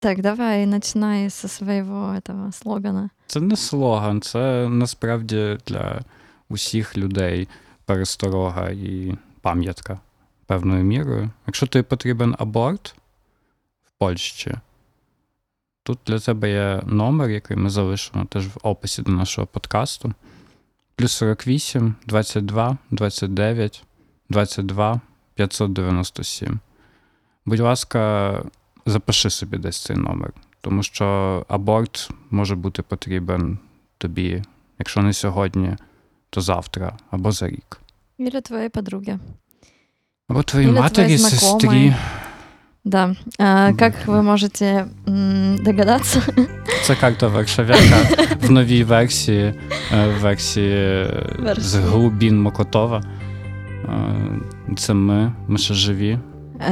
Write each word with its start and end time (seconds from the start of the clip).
Так, 0.00 0.22
давай 0.22 0.66
начинай 0.66 1.30
со 1.30 1.48
своего 1.48 2.14
этого 2.14 2.52
слогана. 2.52 3.10
Це 3.26 3.40
не 3.40 3.56
слоган, 3.56 4.20
це 4.20 4.68
насправді 4.68 5.58
для 5.66 6.00
усіх 6.48 6.96
людей 6.96 7.48
пересторога 7.84 8.68
і 8.68 9.14
пам'ятка 9.40 9.98
певною 10.46 10.84
мірою. 10.84 11.30
Якщо 11.46 11.66
тобі 11.66 11.82
потрібен 11.82 12.36
аборт 12.38 12.94
в 13.84 13.90
Польщі, 13.98 14.54
тут 15.82 15.98
для 16.06 16.18
тебе 16.18 16.50
є 16.50 16.82
номер, 16.86 17.30
який 17.30 17.56
ми 17.56 17.70
залишимо 17.70 18.24
теж 18.24 18.46
в 18.46 18.58
описі 18.62 19.02
до 19.02 19.12
нашого 19.12 19.46
подкасту. 19.46 20.12
Плюс 20.96 21.12
48 21.12 21.94
22 22.06 22.76
29 22.90 23.84
22 24.30 25.00
597. 25.34 26.58
Будь 27.46 27.60
ласка, 27.60 28.42
запиши 28.90 29.30
собі 29.30 29.58
десь 29.58 29.82
цей 29.82 29.96
номер, 29.96 30.32
тому 30.60 30.82
що 30.82 31.06
аборт 31.48 32.10
може 32.30 32.54
бути 32.56 32.82
потрібен 32.82 33.58
тобі, 33.98 34.42
якщо 34.78 35.00
не 35.02 35.12
сьогодні, 35.12 35.76
то 36.30 36.40
завтра 36.40 36.98
або 37.10 37.32
за 37.32 37.48
рік. 37.48 37.80
Или 38.20 38.40
твоей 38.40 38.68
подруге. 38.68 39.18
Або 40.28 40.42
твоїй 40.42 40.66
матері, 40.66 41.18
сестрі. 41.18 41.94
Да. 42.84 43.14
А, 43.38 43.72
как 43.72 44.06
вы 44.06 44.22
можете 44.22 44.86
м, 45.08 45.56
догадаться, 45.64 46.22
Це 46.84 46.94
карта 46.96 47.28
Варшавяка 47.28 47.98
в 48.40 48.50
новій 48.50 48.84
версії, 48.84 49.54
е, 49.92 50.08
версії 50.20 50.72
е, 50.74 51.54
з 51.58 51.74
глубін 51.74 52.42
Мокотова. 52.42 53.02
Е, 53.84 54.74
Це 54.76 54.94
ми, 54.94 55.32
ми 55.48 55.58
ще 55.58 55.74
живі. 55.74 56.18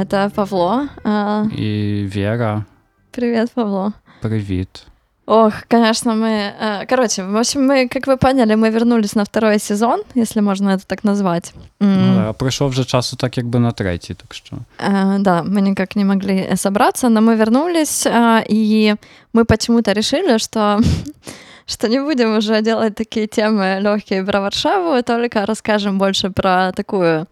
это 0.00 0.30
Павло. 0.30 0.86
А, 1.04 1.44
І 1.58 2.02
Віра, 2.16 2.64
Привет, 3.10 3.50
Павло. 3.54 3.92
привіт. 4.20 4.86
Ох, 5.26 5.52
конечно, 5.70 6.12
мы... 6.14 6.52
э, 6.62 6.86
Короче, 6.90 7.22
в 7.24 7.36
общем, 7.36 7.70
мы, 7.70 7.88
как 7.88 8.06
вы 8.06 8.16
поняли, 8.18 8.54
мы 8.56 8.70
вернулись 8.70 9.16
на 9.16 9.22
второй 9.24 9.58
сезон, 9.58 10.02
если 10.16 10.42
можно 10.42 10.70
это 10.70 10.84
так 10.86 11.04
назвать. 11.04 11.54
М, 11.82 12.14
Ну, 12.16 12.28
а 12.28 12.32
пройшов 12.32 12.70
вже 12.70 12.84
часу 12.84 13.16
так, 13.16 13.38
якби 13.38 13.58
на 13.58 13.72
третій, 13.72 14.14
так 14.14 14.34
що. 14.34 14.56
Э, 14.88 15.18
Да, 15.22 15.42
мы 15.42 15.60
никак 15.60 15.96
не 15.96 16.04
могли 16.04 16.34
э, 16.52 16.56
собраться, 16.56 17.08
но 17.08 17.20
мы 17.20 17.36
вернулись, 17.36 18.06
а, 18.06 18.42
и 18.50 18.94
мы 19.34 19.44
почему-то 19.44 19.92
решили, 19.92 20.38
что 20.38 20.80
что 21.66 21.88
не 21.88 22.00
будем 22.00 22.36
уже 22.36 22.62
делать 22.62 22.94
такие 22.94 23.26
темы 23.26 23.80
легкие 23.80 24.24
про 24.24 24.40
Варшаву, 24.40 25.02
только 25.02 25.46
расскажем 25.46 25.98
больше 25.98 26.30
про 26.30 26.72
такую 26.72 27.26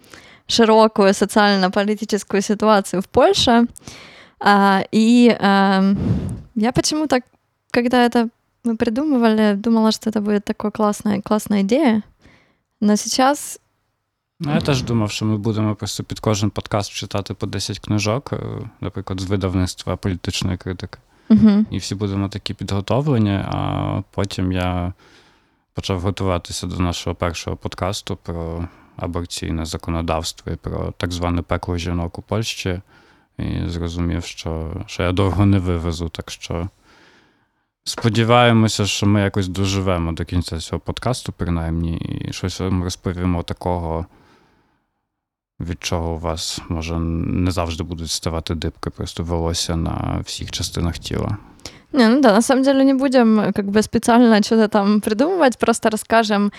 широкую 0.47 1.15
социально-политическую 1.15 2.43
ситуацию 2.43 3.03
в 3.03 3.07
Польше. 3.07 3.67
А, 4.41 4.83
И 4.93 5.37
эм, 5.41 5.97
я 6.55 6.73
почему-то, 6.73 7.21
когда 7.71 8.05
это 8.07 8.29
мы 8.65 8.77
придумывали, 8.77 9.55
думала, 9.57 9.93
что 9.93 10.11
это 10.11 10.21
будет 10.21 10.45
такая 10.45 10.71
классная, 10.71 11.23
классная 11.23 11.63
идея. 11.63 12.03
Но 12.81 12.97
сейчас 12.97 13.59
Ну, 14.45 14.55
я 14.55 14.61
теж 14.61 14.83
думав, 14.83 15.11
що 15.11 15.25
ми 15.27 15.37
будемо 15.39 15.75
просто 15.75 16.05
під 16.05 16.21
кожен 16.21 16.51
подкаст 16.51 16.93
читати 16.93 17.35
по 17.35 17.47
10 17.47 17.79
книжок, 17.79 18.33
е, 18.33 18.39
наприклад, 18.81 19.21
з 19.21 19.25
видавництва 19.25 19.97
політичної 19.97 20.57
критики. 20.57 20.99
мгм, 21.29 21.67
І 21.71 21.79
всі 21.79 21.95
будемо 21.95 22.29
такі 22.29 22.55
підготовлені, 22.55 23.41
а 23.45 24.01
потім 24.11 24.53
я 24.53 24.93
почав 25.75 26.01
готуватися 26.01 26.67
до 26.67 26.77
нашого 26.79 27.17
першого 27.17 27.57
подкасту 27.57 28.19
про 28.23 28.69
аборційне 28.97 29.65
законодавство 29.65 30.53
і 30.53 30.57
про 30.57 30.93
так 30.97 31.13
зване 31.13 31.43
пекло 31.43 31.77
жінок 31.77 32.19
у 32.19 32.23
Польщі. 32.23 32.81
І 33.39 33.69
зрозумів, 33.69 34.25
що, 34.25 34.73
що 34.87 35.03
я 35.03 35.13
довго 35.13 35.47
не 35.47 35.59
вивезу. 35.59 36.09
Так 36.09 36.31
що 36.31 36.69
сподіваємося, 37.85 38.87
що 38.87 39.07
ми 39.07 39.21
якось 39.21 39.49
доживемо 39.49 40.13
до 40.13 40.25
кінця 40.25 40.59
цього 40.59 40.81
подкасту, 40.81 41.33
принаймні, 41.37 41.97
і 41.97 42.33
щось 42.33 42.61
вам 42.61 42.85
розповімо 42.85 43.43
такого, 43.43 44.07
від 45.61 45.85
чого 45.85 46.13
у 46.13 46.19
вас 46.19 46.61
може 46.69 46.99
не 46.99 47.51
завжди 47.51 47.85
будуть 47.85 48.11
ставати 48.11 48.55
дибки, 48.55 48.91
просто 48.91 49.25
волосся 49.25 49.77
на 49.77 50.21
всіх 50.25 50.51
частинах 50.51 50.99
тіла. 50.99 51.37
Не, 51.93 52.09
ну 52.09 52.21
да, 52.21 52.33
на 52.33 52.43
самом 52.43 52.65
деле 52.65 52.85
не 52.85 52.95
будем 52.95 53.41
э, 53.41 53.53
как 53.53 53.67
бы 53.67 53.83
специально 53.83 54.43
что-то 54.43 54.69
там 54.69 55.01
придумывать, 55.01 55.59
просто 55.59 55.91
расскажем. 55.91 56.53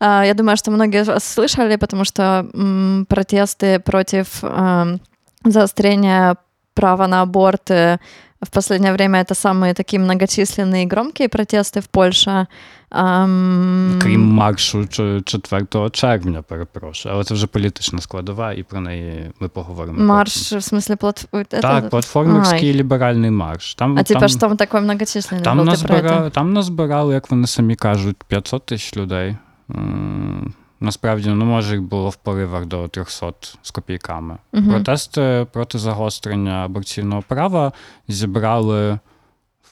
А, 0.00 0.24
Я 0.24 0.34
думаю, 0.34 0.56
что 0.56 0.70
многие 0.70 1.00
из 1.00 1.08
вас 1.08 1.24
слышали, 1.38 1.76
потому 1.76 2.04
что 2.04 2.22
м, 2.54 3.06
протесты 3.08 3.78
против 3.78 4.26
ам, 4.42 5.00
заострения 5.44 6.36
права 6.74 7.06
на 7.08 7.22
аборт 7.22 7.70
э, 7.70 7.98
в 8.42 8.50
последнее 8.50 8.92
время 8.92 9.20
это 9.22 9.34
самые 9.34 9.74
такие 9.74 9.98
многочисленные 9.98 10.82
и 10.82 10.86
громкие 10.86 11.28
протесты 11.28 11.80
в 11.80 11.86
Польше. 11.88 12.46
Ам, 12.90 13.98
Крім 14.02 14.20
маршу 14.32 14.86
ч- 14.86 15.20
4 15.24 15.90
червня, 15.90 16.42
перепрошую. 16.42 17.14
Але 17.14 17.24
це 17.24 17.34
вже 17.34 17.46
політична 17.46 18.00
складова, 18.00 18.52
і 18.52 18.62
про 18.62 18.80
неї 18.80 19.30
ми 19.40 19.48
поговоримо. 19.48 20.04
Марш, 20.04 20.34
потім. 20.42 20.58
в 20.58 20.62
смысле, 20.62 20.96
платф... 20.96 21.24
это- 21.32 21.60
Так, 21.60 21.90
платформерський 21.90 22.68
Ай. 22.70 22.74
ліберальний 22.74 23.30
марш. 23.30 23.74
Там, 23.74 23.98
А 23.98 24.02
типа 24.02 24.20
там, 24.20 24.28
что 24.28 24.46
он 24.46 24.56
такой 24.56 24.80
многочисленный 24.80 25.42
там, 25.42 25.58
был, 25.60 25.62
ты 25.62 25.86
про 25.86 25.94
назбира... 25.94 26.16
это? 26.18 26.30
там 26.30 26.52
назбирали, 26.52 27.14
як 27.14 27.30
вони 27.30 27.46
самі 27.46 27.74
кажуть, 27.76 28.16
500 28.28 28.66
тисяч 28.66 28.96
людей. 28.96 29.36
М, 29.70 30.54
Насправді, 30.80 31.28
ну, 31.28 31.44
може, 31.44 31.74
їх 31.74 31.82
було 31.82 32.08
в 32.08 32.16
поривах 32.16 32.66
до 32.66 32.88
300 32.88 33.32
з 33.62 33.70
копійками. 33.70 34.36
Мгм. 34.52 34.70
Протести 34.70 35.46
проти 35.52 35.78
загострення 35.78 36.64
аборційного 36.64 37.22
права 37.28 37.72
зібрали 38.08 38.92
в 38.92 38.98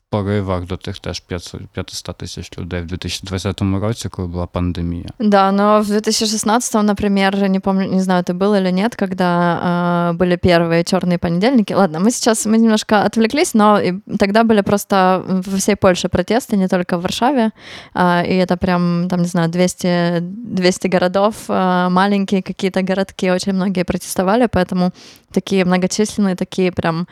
поривах 0.10 0.66
до 0.66 0.78
тих 0.78 1.00
теж 1.00 1.20
500 1.20 1.62
500 1.74 2.18
тисяч 2.18 2.58
людей 2.58 2.82
в 2.82 2.86
2020 2.86 3.62
році, 3.62 4.10
коли 4.10 4.28
була 4.28 4.46
пандемія. 4.46 5.10
Да, 5.20 5.52
но 5.52 5.82
в 5.82 5.88
2016, 5.88 6.84
например, 6.84 7.50
не 7.50 7.60
помню, 7.60 7.88
не 7.92 8.02
знаю, 8.02 8.24
это 8.24 8.34
было 8.34 8.60
или 8.60 8.72
нет, 8.72 8.96
когда 8.96 10.12
э, 10.12 10.18
были 10.18 10.36
первые 10.36 10.84
черные 10.84 11.18
понедельники. 11.18 11.74
Ладно, 11.74 12.00
мы 12.00 12.12
сейчас 12.12 12.46
мы 12.46 12.58
немножко 12.58 13.04
отвлеклись, 13.04 13.54
но 13.54 13.80
и 13.80 13.94
тогда 14.20 14.44
были 14.44 14.62
просто 14.62 15.24
во 15.28 15.58
всей 15.58 15.76
Польше 15.76 16.10
протесты, 16.10 16.58
не 16.58 16.68
только 16.68 16.98
в 16.98 17.02
Варшаве. 17.02 17.52
А, 17.94 18.24
и 18.24 18.36
это 18.36 18.58
прям, 18.58 19.08
там, 19.10 19.22
не 19.22 19.28
знаю, 19.28 19.50
200, 19.50 20.20
200 20.22 20.88
городов, 20.88 21.36
а, 21.48 21.90
маленькие 21.90 22.42
какие-то 22.42 22.82
городки, 22.82 23.32
очень 23.32 23.54
многие 23.54 23.84
протестовали, 23.84 24.48
поэтому 24.48 24.92
такие 25.32 25.66
многочисленные, 25.66 26.36
такие 26.36 26.72
прям 26.72 27.08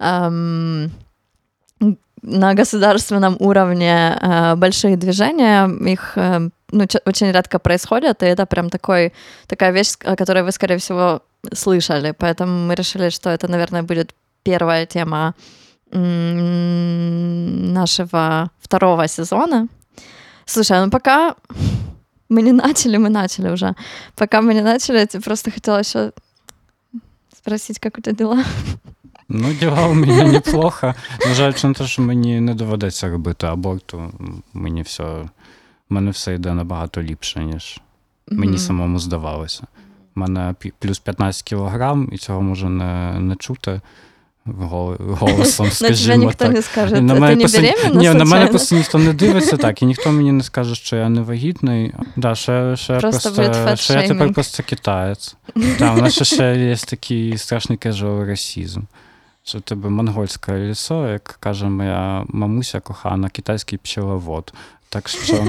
эм, 0.00 0.90
на 2.22 2.54
государственном 2.54 3.36
уровне 3.38 4.18
э, 4.20 4.54
большие 4.56 4.96
движения, 4.96 5.68
их 5.92 6.12
э, 6.16 6.50
ну, 6.70 6.86
очень 7.06 7.32
редко 7.32 7.58
происходят, 7.58 8.22
и 8.22 8.26
это 8.26 8.46
прям 8.46 8.70
такой, 8.70 9.12
такая 9.46 9.72
вещь, 9.72 9.94
о 10.04 10.16
которой 10.16 10.42
вы, 10.42 10.52
скорее 10.52 10.76
всего, 10.76 11.22
слышали. 11.52 12.14
Поэтому 12.18 12.66
мы 12.66 12.74
решили, 12.74 13.10
что 13.10 13.30
это, 13.30 13.48
наверное, 13.48 13.82
будет 13.82 14.14
первая 14.42 14.86
тема 14.86 15.34
нашего 17.62 18.50
второго 18.60 19.08
сезона. 19.08 19.68
Слушай, 20.46 20.84
ну 20.84 20.90
пока 20.90 21.34
мы 22.28 22.42
не 22.42 22.52
начали, 22.52 22.96
мы 22.96 23.08
начали 23.08 23.48
уже. 23.50 23.74
Пока 24.14 24.40
мы 24.40 24.54
не 24.54 24.62
начали, 24.62 24.98
я 24.98 25.06
тебе 25.06 25.22
просто 25.22 25.50
хотела 25.50 25.78
еще 25.78 26.12
спросить, 27.36 27.80
как 27.80 27.98
у 27.98 28.00
тебя 28.00 28.14
дела. 28.14 28.44
Ну, 29.32 29.52
діла 29.52 29.86
у 29.86 29.94
мене 29.94 30.24
неплохо. 30.24 30.94
На 31.38 31.52
те, 31.52 31.86
що 31.86 32.02
мені 32.02 32.40
не 32.40 32.54
доведеться 32.54 33.10
робити 33.10 33.46
аборту, 33.46 34.12
мені 34.54 34.82
все, 34.82 35.04
в 35.04 35.28
мене 35.90 36.10
все 36.10 36.34
йде 36.34 36.54
набагато 36.54 37.02
ліпше, 37.02 37.44
ніж 37.44 37.80
мені 38.28 38.58
самому 38.58 38.98
здавалося. 38.98 39.62
У 40.16 40.20
мене 40.20 40.54
плюс 40.78 40.98
15 40.98 41.42
кілограм, 41.42 42.08
і 42.12 42.18
цього 42.18 42.42
може 42.42 42.68
не, 42.68 43.20
не 43.20 43.36
чути 43.36 43.80
голосом, 44.46 45.66
На 45.66 45.72
скажімо 45.72 46.16
никто 46.16 46.44
так. 46.44 46.54
не 46.54 46.62
скажет, 46.62 47.02
на 47.02 47.14
мене 47.14 47.36
не 47.36 47.40
просто, 47.40 47.60
беременна 47.60 48.00
ні, 48.00 48.18
на 48.18 48.24
мене 48.24 48.46
просто 48.46 48.76
ніхто 48.76 48.98
не 48.98 49.12
дивиться 49.12 49.56
так, 49.56 49.82
і 49.82 49.86
ніхто 49.86 50.12
мені 50.12 50.32
не 50.32 50.42
скаже, 50.42 50.74
що 50.74 50.96
я 50.96 51.08
не 51.08 51.20
вагітний. 51.20 51.94
Да, 52.16 52.34
ще, 52.34 52.76
ще 52.76 52.98
Просто 52.98 53.32
просто, 53.32 53.76
що 53.76 53.94
я 53.94 54.08
тепер 54.08 54.32
просто 54.32 54.62
китаєць. 54.62 55.36
Так, 55.78 55.98
у 55.98 56.00
нас 56.00 56.22
ще, 56.22 56.56
є 56.56 56.76
такий 56.76 57.38
страшний 57.38 57.78
casual 57.78 58.26
расізм. 58.26 58.80
Що 59.50 59.58
в 59.58 59.62
тебе 59.62 59.90
монгольське 59.90 60.58
лісо, 60.58 61.08
як 61.08 61.36
каже 61.40 61.66
моя 61.66 62.24
мамуся 62.28 62.80
кохана, 62.80 63.28
китайський 63.28 63.78
пчеловод. 63.78 64.52
Так 64.88 65.08
що, 65.08 65.44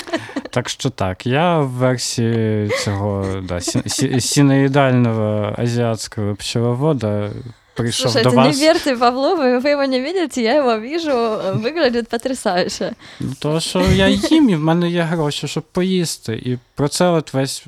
так 0.50 0.68
що 0.68 0.90
так, 0.90 1.26
я 1.26 1.58
в 1.58 1.68
версії 1.68 2.68
цього 2.68 3.40
да, 3.48 3.60
сі, 3.60 3.82
сі, 3.86 4.20
сіноїдального 4.20 5.54
азіатського 5.58 6.34
пчеловода 6.34 7.30
прийшов 7.74 8.10
Слушайте, 8.10 8.30
до 8.30 8.36
вас. 8.36 8.60
не 8.60 8.66
верьте 8.66 8.96
Павлову, 8.96 9.42
вы 9.42 9.68
его 9.68 9.84
не 9.84 10.00
видите, 10.00 10.42
я 10.42 10.54
его 10.54 10.78
вижу, 10.78 11.12
выглядит 11.54 12.08
потрясающе. 12.08 12.92
Ну, 13.20 13.32
то, 13.38 13.60
що 13.60 13.80
я 13.80 14.08
їм, 14.08 14.50
і 14.50 14.56
в 14.56 14.60
мене 14.60 14.90
є 14.90 15.02
гроші, 15.02 15.48
щоб 15.48 15.62
поїсти. 15.62 16.32
І 16.34 16.58
про 16.74 16.88
це 16.88 17.08
от 17.08 17.34
весь, 17.34 17.64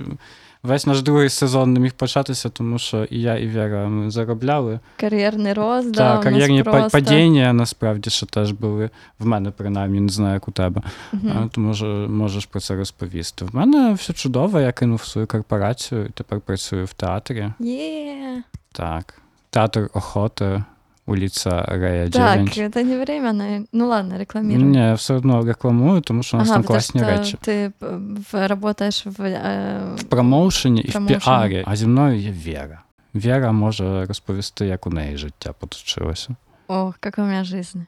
весь 0.65 0.87
наш 0.87 1.03
другий 1.03 1.29
сезон 1.29 1.73
не 1.73 1.81
міг 1.81 1.93
початися, 1.93 2.49
тому 2.49 2.79
що 2.79 3.05
і 3.05 3.21
я, 3.21 3.37
і 3.39 3.47
Віра 3.47 3.89
ми 3.89 4.11
заробляли. 4.11 4.81
Кар'єрний 4.97 5.53
рост, 5.53 5.91
да, 5.91 6.17
Та 6.17 6.23
кар'єрні 6.23 6.63
просто... 6.63 6.91
падіння 6.91 7.53
насправді 7.53 8.11
що 8.11 8.27
теж 8.27 8.53
були 8.53 8.91
в 9.19 9.27
мене, 9.27 9.51
принаймні, 9.51 10.01
не 10.01 10.09
знаю, 10.09 10.35
як 10.35 10.49
у 10.49 10.51
тебе. 10.51 10.83
А, 11.13 11.47
То 11.53 11.61
може, 11.61 11.87
можеш 12.09 12.47
про 12.47 12.61
це 12.61 12.77
розповісти. 12.77 13.45
В 13.45 13.55
мене 13.55 13.93
все 13.93 14.13
чудово, 14.13 14.61
я 14.61 14.73
кинув 14.73 15.05
свою 15.05 15.27
корпорацію 15.27 16.07
і 16.07 16.11
тепер 16.11 16.41
працюю 16.41 16.85
в 16.85 16.93
театрі. 16.93 17.49
Є. 17.61 18.43
Так. 18.73 19.15
Театр 19.51 19.91
охоти, 19.95 20.65
улиця 21.06 21.66
Рея 21.68 22.10
Так, 22.10 22.44
9. 22.44 22.58
это 22.58 22.84
не 22.84 22.98
временно. 22.98 23.66
Ну 23.74 23.88
ладно, 23.88 24.18
рекламируй. 24.18 24.64
Ні, 24.64 24.78
я 24.78 24.94
все 24.94 25.14
одно 25.14 25.46
рекламую, 25.46 26.02
тому 26.02 26.24
що 26.24 26.38
у 26.38 26.40
нас 26.40 26.48
Ага, 26.50 26.56
там 26.56 26.64
потому 26.64 26.76
класні 26.76 27.02
что 27.02 27.10
речі. 27.10 27.38
ты 27.48 27.72
п- 27.80 27.88
в- 28.32 28.48
работаешь 28.48 29.06
в... 29.06 29.20
э, 29.22 29.96
В 29.96 30.04
промоушені 30.04 30.82
і 30.82 30.88
в 30.90 30.92
Промоушені. 30.92 31.20
піарі, 31.26 31.64
а 31.68 31.76
зі 31.76 31.88
мною 31.88 32.20
є 32.20 32.32
Віра. 32.32 32.82
Віра 33.16 33.52
може 33.52 34.06
розповісти, 34.06 34.66
як 34.66 34.88
у 34.88 34.90
неї 34.90 35.18
життя 35.18 35.54
поточилося. 35.60 36.30
Ох, 36.68 36.98
как 37.00 37.18
у 37.18 37.22
меня 37.22 37.44
жизнь. 37.44 37.80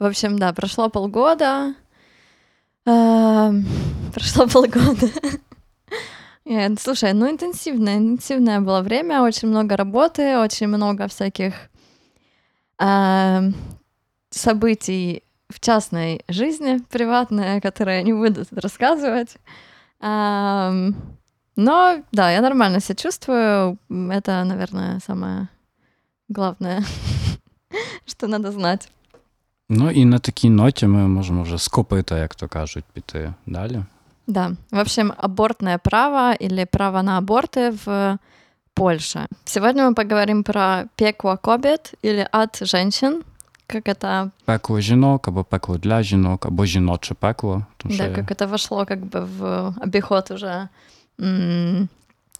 В 0.00 0.04
общем, 0.04 0.38
да, 0.38 0.52
прошло 0.52 0.90
полгода. 0.90 1.74
Эм, 2.86 3.64
Прошло 4.14 4.46
полгода. 4.48 5.06
Э, 6.46 6.76
Слушай, 6.78 7.12
ну 7.14 7.26
интенсивное, 7.30 7.96
интенсивное 7.96 8.60
было 8.60 8.82
время, 8.82 9.22
очень 9.22 9.48
много 9.50 9.76
работы, 9.76 10.36
очень 10.44 10.68
много 10.68 11.06
всяких 11.06 11.52
эм, 11.54 11.73
событий 14.30 15.22
в 15.48 15.60
частной 15.60 16.24
жизни, 16.28 16.80
приватные, 16.90 17.60
которые 17.60 17.98
я 17.98 18.02
не 18.02 18.12
буду 18.12 18.44
тут 18.44 18.58
рассказывать. 18.58 19.36
Эм, 20.00 20.94
Но 21.56 21.96
да, 22.12 22.30
я 22.30 22.40
нормально 22.40 22.80
себя 22.80 22.94
чувствую. 22.94 23.76
М, 23.90 24.10
Это, 24.10 24.44
наверное, 24.44 25.00
самое 25.00 25.48
главное, 26.28 26.84
что 28.06 28.26
надо 28.28 28.52
знать. 28.52 28.88
Ну 29.68 29.90
і 29.90 30.04
на 30.04 30.18
такій 30.18 30.50
ноті 30.50 30.86
ми 30.86 31.08
можемо 31.08 31.42
вже 31.42 31.58
скопити, 31.58 32.14
як 32.14 32.34
то 32.34 32.48
кажуть, 32.48 32.84
піти 32.92 33.34
далі. 33.46 33.84
Да. 34.26 34.52
В 34.70 34.78
общем, 34.78 35.12
абортное 35.16 35.78
право 35.78 36.34
или 36.42 36.64
право 36.66 37.02
на 37.02 37.20
аборты 37.20 37.70
в 37.84 38.18
Польше. 38.74 39.26
Сегодня 39.44 39.88
мы 39.88 39.94
поговорим 39.94 40.42
про 40.42 40.84
пекло 40.96 41.36
кобет 41.36 41.94
или 42.04 42.26
ад 42.32 42.58
женщин, 42.62 43.22
как 43.66 43.88
это, 43.88 44.30
Пекло 44.44 44.80
жінок, 44.80 45.28
або 45.28 45.44
пекло 45.44 45.78
для 45.78 46.02
жінок, 46.02 46.46
або 46.46 46.64
жіноче 46.64 47.14
пекло. 47.14 47.64
Тому 47.76 47.94
що 47.94 48.02
да, 48.04 48.08
я- 48.10 48.16
как 48.16 48.30
это 48.30 48.46
вошло 48.46 48.86
как 48.86 48.98
бы 49.00 49.24
в 49.38 49.74
обиход 49.82 50.30
уже 50.30 50.68
м, 51.20 51.88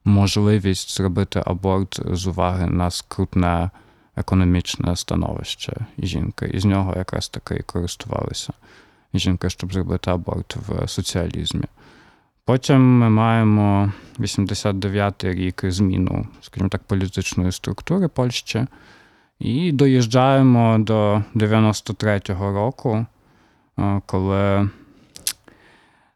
можливість 0.04 0.96
зробити 0.96 1.42
аборт 1.46 2.00
з 2.12 2.26
уваги 2.26 2.66
на 2.66 2.90
скрутне 2.90 3.70
економічне 4.16 4.96
становище 4.96 5.72
жінки. 5.98 6.46
І 6.46 6.58
з 6.58 6.64
нього 6.64 6.94
якраз 6.96 7.28
таки 7.28 7.54
і 7.54 7.62
користувалися 7.62 8.52
жінки, 9.14 9.50
щоб 9.50 9.72
зробити 9.72 10.10
аборт 10.10 10.56
в 10.56 10.88
соціалізмі. 10.88 11.64
Потім 12.44 12.98
ми 12.98 13.10
маємо 13.10 13.92
89-й 14.18 15.34
рік 15.34 15.60
зміну, 15.64 16.26
скажімо 16.40 16.68
так, 16.68 16.82
політичної 16.82 17.52
структури 17.52 18.08
Польщі. 18.08 18.66
І 19.43 19.71
доїжджаємо 19.71 20.77
до 20.79 21.23
93-го 21.35 22.51
року, 22.51 23.05
е, 23.79 24.01
коли, 24.05 24.69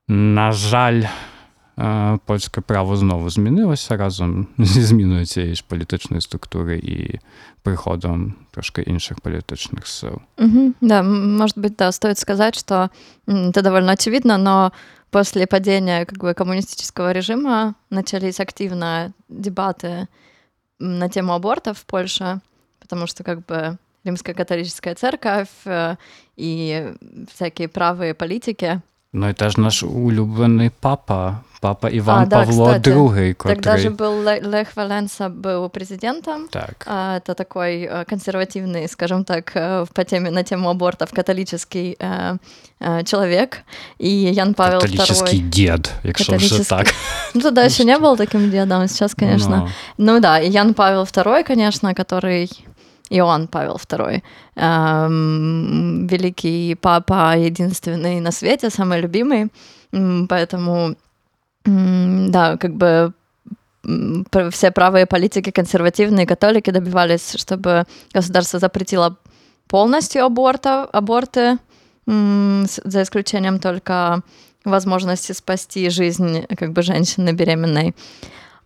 на 0.07 0.51
жаль, 0.51 1.03
е, 1.79 2.19
польське 2.25 2.61
право 2.61 2.97
знову 2.97 3.29
змінилося 3.29 3.97
разом 3.97 4.47
зі 4.57 4.81
зміною 4.81 5.25
цієї 5.25 5.55
ж 5.55 5.63
політичної 5.67 6.21
структури 6.21 6.77
і 6.77 7.19
приходом 7.61 8.33
трошки 8.51 8.81
інших 8.81 9.19
політичних 9.19 9.87
сил. 9.87 10.19
Мгм. 10.37 10.73
Да, 10.81 10.99
м, 10.99 11.37
может 11.37 11.57
быть, 11.57 11.75
да, 11.77 11.91
стоит 11.91 12.17
сказать, 12.17 12.59
что 12.59 12.89
м, 13.29 13.35
это 13.49 13.61
довольно 13.61 13.91
очевидно, 13.91 14.37
но 14.37 14.71
после 15.09 15.45
падения 15.45 16.05
как 16.05 16.19
бы, 16.23 16.33
коммунистического 16.33 17.11
режима 17.13 17.73
начались 17.89 18.39
активно 18.39 19.13
дебаты 19.29 20.07
м, 20.81 20.99
на 20.99 21.09
тему 21.09 21.33
абортов 21.33 21.77
в 21.77 21.83
Польше, 21.85 22.39
потому 22.87 23.07
что 23.07 23.23
как 23.23 23.45
бы 23.45 23.77
римская 24.05 24.35
католическая 24.35 24.95
церковь 24.95 25.47
э, 25.65 25.95
и 26.37 26.93
всякие 27.33 27.67
правые 27.67 28.13
политики 28.13 28.81
Ну 29.15 29.29
і 29.29 29.33
теж 29.33 29.57
наш 29.57 29.83
улюблений 29.83 30.71
папа, 30.79 31.37
папа 31.61 31.89
Іван 31.89 32.21
А, 32.21 32.25
да, 32.25 32.43
Павло 32.45 32.65
кстати, 32.65 32.91
II, 32.91 33.33
котрий... 33.33 33.55
Тогда 33.55 33.77
же 33.77 33.89
был 33.89 34.23
Ле- 34.23 34.41
Лех 34.49 34.75
Валенса 34.75 35.29
был 35.29 35.69
президентом. 35.69 36.47
Так. 36.51 36.87
А, 36.87 37.17
Это 37.19 37.33
такой 37.35 37.81
э, 37.83 38.05
консервативный, 38.09 38.87
скажем 38.87 39.23
так, 39.23 39.51
э, 39.55 39.85
по 39.93 40.03
теме, 40.03 40.31
на 40.31 40.43
тему 40.43 40.69
абортов 40.69 41.11
католический 41.13 41.95
э, 41.99 42.37
э, 42.79 43.03
человек. 43.03 43.57
И 43.99 44.09
Ян 44.33 44.53
Павел 44.53 44.79
Католический 44.79 45.39
II. 45.41 45.49
дід, 45.49 45.91
якщо 46.03 46.35
вже 46.35 46.47
Католический. 46.47 46.77
так. 46.77 46.95
Ну, 47.35 47.41
тогда 47.41 47.65
еще 47.65 47.85
не 47.85 47.97
был 47.99 48.17
таким 48.17 48.49
дедом, 48.49 48.87
сейчас, 48.87 49.13
конечно. 49.13 49.57
Ну, 49.57 50.13
Ну 50.13 50.19
да, 50.19 50.39
и 50.39 50.49
Ян 50.49 50.73
Павел 50.73 51.03
II, 51.03 51.43
конечно, 51.47 51.93
который 51.93 52.65
Иоанн 53.10 53.48
Павел 53.48 53.76
II, 53.76 54.22
эм, 54.56 56.06
великий 56.06 56.74
папа, 56.74 57.36
единственный 57.36 58.20
на 58.20 58.32
свете, 58.32 58.70
самый 58.70 59.00
любимый, 59.00 59.50
поэтому, 60.28 60.96
да, 61.64 62.56
как 62.56 62.74
бы 62.74 63.12
все 64.50 64.70
правые 64.70 65.06
политики, 65.06 65.50
консервативные 65.50 66.26
католики 66.26 66.70
добивались, 66.70 67.34
чтобы 67.36 67.84
государство 68.12 68.58
запретило 68.58 69.16
полностью 69.68 70.24
абортов, 70.24 70.88
аборты, 70.92 71.58
за 72.06 73.02
исключением 73.02 73.58
только 73.58 74.22
возможности 74.64 75.32
спасти 75.32 75.90
жизнь 75.90 76.46
как 76.56 76.72
бы 76.72 76.82
женщины 76.82 77.32
беременной. 77.32 77.94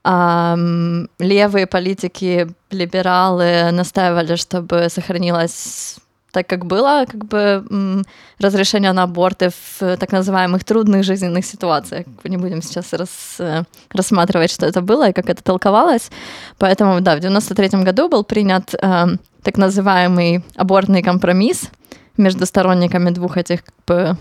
Левые 0.04 1.66
политики, 1.66 2.48
либералы 2.70 3.70
настаивали, 3.70 4.36
чтобы 4.36 4.88
сохранилась 4.88 5.98
так 6.32 6.46
как 6.46 6.64
было 6.64 7.04
как 7.06 7.26
бы 7.26 8.02
разрешение 8.38 8.92
на 8.92 9.02
аборты 9.02 9.50
в 9.50 9.96
так 9.98 10.12
называемых 10.12 10.64
трудных 10.64 11.04
жизненных 11.04 11.44
ситуациях. 11.44 12.06
Не 12.24 12.38
будем 12.38 12.62
сейчас 12.62 12.92
рас, 12.94 13.36
э, 13.38 13.64
рассматривать, 13.90 14.50
что 14.50 14.66
это 14.66 14.80
было 14.80 15.10
и 15.10 15.12
как 15.12 15.28
это 15.28 15.42
толковалось. 15.42 16.10
Поэтому, 16.58 17.00
да, 17.00 17.16
в 17.16 17.20
93 17.20 17.84
году 17.84 18.08
был 18.08 18.24
принят 18.24 18.74
э, 18.74 19.06
так 19.42 19.58
называемый 19.58 20.42
абортный 20.56 21.02
компромисс 21.02 21.70
между 22.16 22.46
сторонниками 22.46 23.10
двух 23.10 23.36
этих 23.36 23.64
как 23.64 23.74
бы, 23.86 24.16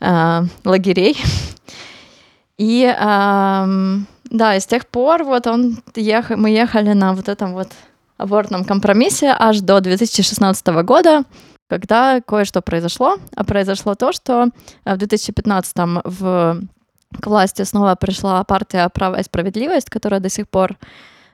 э, 0.00 0.42
лагерей. 0.64 1.16
И 2.56 2.84
э, 2.84 3.66
да, 4.32 4.56
и 4.56 4.60
с 4.60 4.66
тех 4.66 4.86
пор 4.86 5.24
вот 5.24 5.46
он 5.46 5.82
ех... 5.94 6.30
мы 6.30 6.50
ехали 6.50 6.94
на 6.94 7.12
вот 7.12 7.28
этом 7.28 7.52
вот 7.52 7.68
абортном 8.16 8.64
компромиссе 8.64 9.36
аж 9.38 9.60
до 9.60 9.80
2016 9.80 10.66
года, 10.84 11.24
когда 11.68 12.20
кое-что 12.22 12.62
произошло. 12.62 13.18
А 13.36 13.44
произошло 13.44 13.94
то, 13.94 14.12
что 14.12 14.48
в 14.84 14.96
2015 14.96 15.76
в 16.04 16.62
к 17.20 17.26
власти 17.26 17.62
снова 17.64 17.94
пришла 17.94 18.42
партия 18.44 18.88
«Право 18.88 19.20
и 19.20 19.22
справедливость», 19.22 19.90
которая 19.90 20.18
до 20.18 20.30
сих 20.30 20.48
пор 20.48 20.78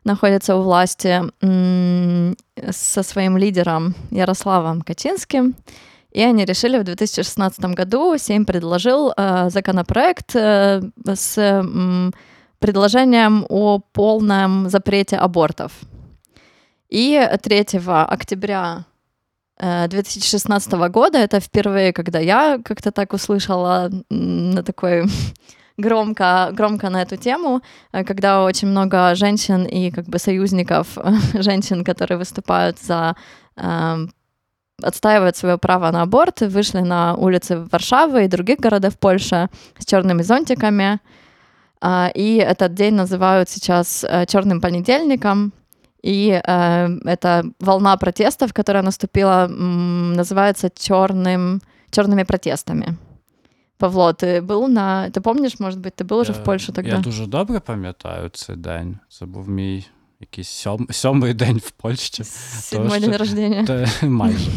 находится 0.03 0.57
у 0.57 0.63
власти 0.63 1.23
со 1.41 3.03
своим 3.05 3.37
лидером 3.37 3.95
Ярославом 4.11 4.83
Качинским. 4.83 5.55
И 6.11 6.21
они 6.21 6.45
решили 6.45 6.79
в 6.79 6.85
2016 6.85 7.61
году, 7.77 8.19
Сейм 8.19 8.45
предложил 8.45 9.13
э, 9.17 9.51
законопроект 9.51 10.35
э, 10.35 10.81
с 11.05 11.39
э, 11.39 11.63
предложением 12.59 13.47
о 13.49 13.79
полном 13.79 14.69
запрете 14.69 15.17
абортов. 15.17 15.73
И 16.89 17.21
3 17.43 17.67
октября 17.87 18.85
2016 19.61 20.73
э, 20.73 20.89
года, 20.89 21.19
это 21.19 21.41
впервые, 21.41 21.93
когда 21.93 22.19
я 22.19 22.59
как-то 22.65 22.93
так 22.93 23.13
услышала 23.13 23.91
на 24.09 24.63
такой 24.63 25.05
громко, 25.77 26.51
громко 26.53 26.91
на 26.91 27.03
эту 27.03 27.17
тему, 27.17 27.61
э, 27.93 28.05
когда 28.05 28.45
очень 28.45 28.69
много 28.69 29.15
женщин 29.15 29.65
и 29.65 29.91
как 29.91 30.07
бы 30.07 30.19
союзников 30.19 30.97
женщин, 31.35 31.85
которые 31.85 32.19
выступают 32.19 32.79
за 32.79 33.17
э, 33.57 34.07
отстаивают 34.83 35.37
свое 35.37 35.59
право 35.59 35.91
на 35.91 36.03
аборт, 36.03 36.41
вышли 36.41 36.81
на 36.81 37.15
улицы 37.15 37.67
Варшавы 37.73 38.25
и 38.25 38.29
других 38.29 38.61
городов 38.61 38.97
Польши 38.99 39.49
с 39.79 39.85
черными 39.85 40.23
зонтиками. 40.23 41.01
Э, 41.82 42.12
и 42.16 42.38
этот 42.38 42.74
день 42.74 42.96
называют 42.96 43.50
сейчас 43.50 44.04
э, 44.04 44.26
черным 44.26 44.62
понедельником, 44.62 45.52
и 46.02 46.42
э, 46.48 46.88
эта 47.06 47.44
волна 47.60 47.98
протестов, 47.98 48.54
которая 48.54 48.84
наступила, 48.84 49.46
м, 49.46 50.14
называется 50.14 50.70
черным, 50.76 51.62
черными 51.92 52.24
протестами. 52.24 52.98
Павло, 53.78 54.14
ти 54.14 54.42
був 54.42 54.70
на. 54.70 55.10
Ти 55.10 55.22
пам'ятаєш, 55.22 55.60
може 55.60 55.78
бути, 55.78 55.90
ти 55.90 56.04
був 56.04 56.22
вже 56.22 56.32
в 56.34 56.44
Польщі 56.44 56.72
тоді? 56.72 56.90
Я 56.90 56.98
дуже 56.98 57.26
добре 57.26 57.60
пам'ятаю 57.60 58.30
цей 58.30 58.56
день. 58.56 58.98
Це 59.10 59.26
був 59.26 59.50
мій 59.50 59.86
якийсь 60.21 60.49
сьом, 60.49 60.87
сьомий 60.91 61.35
день 61.35 61.59
в 61.59 61.71
Польщі. 61.71 62.25
Сьомий 62.25 63.01
день 63.01 63.17
рождення. 63.17 63.65
Та, 63.65 63.87
майже. 64.07 64.51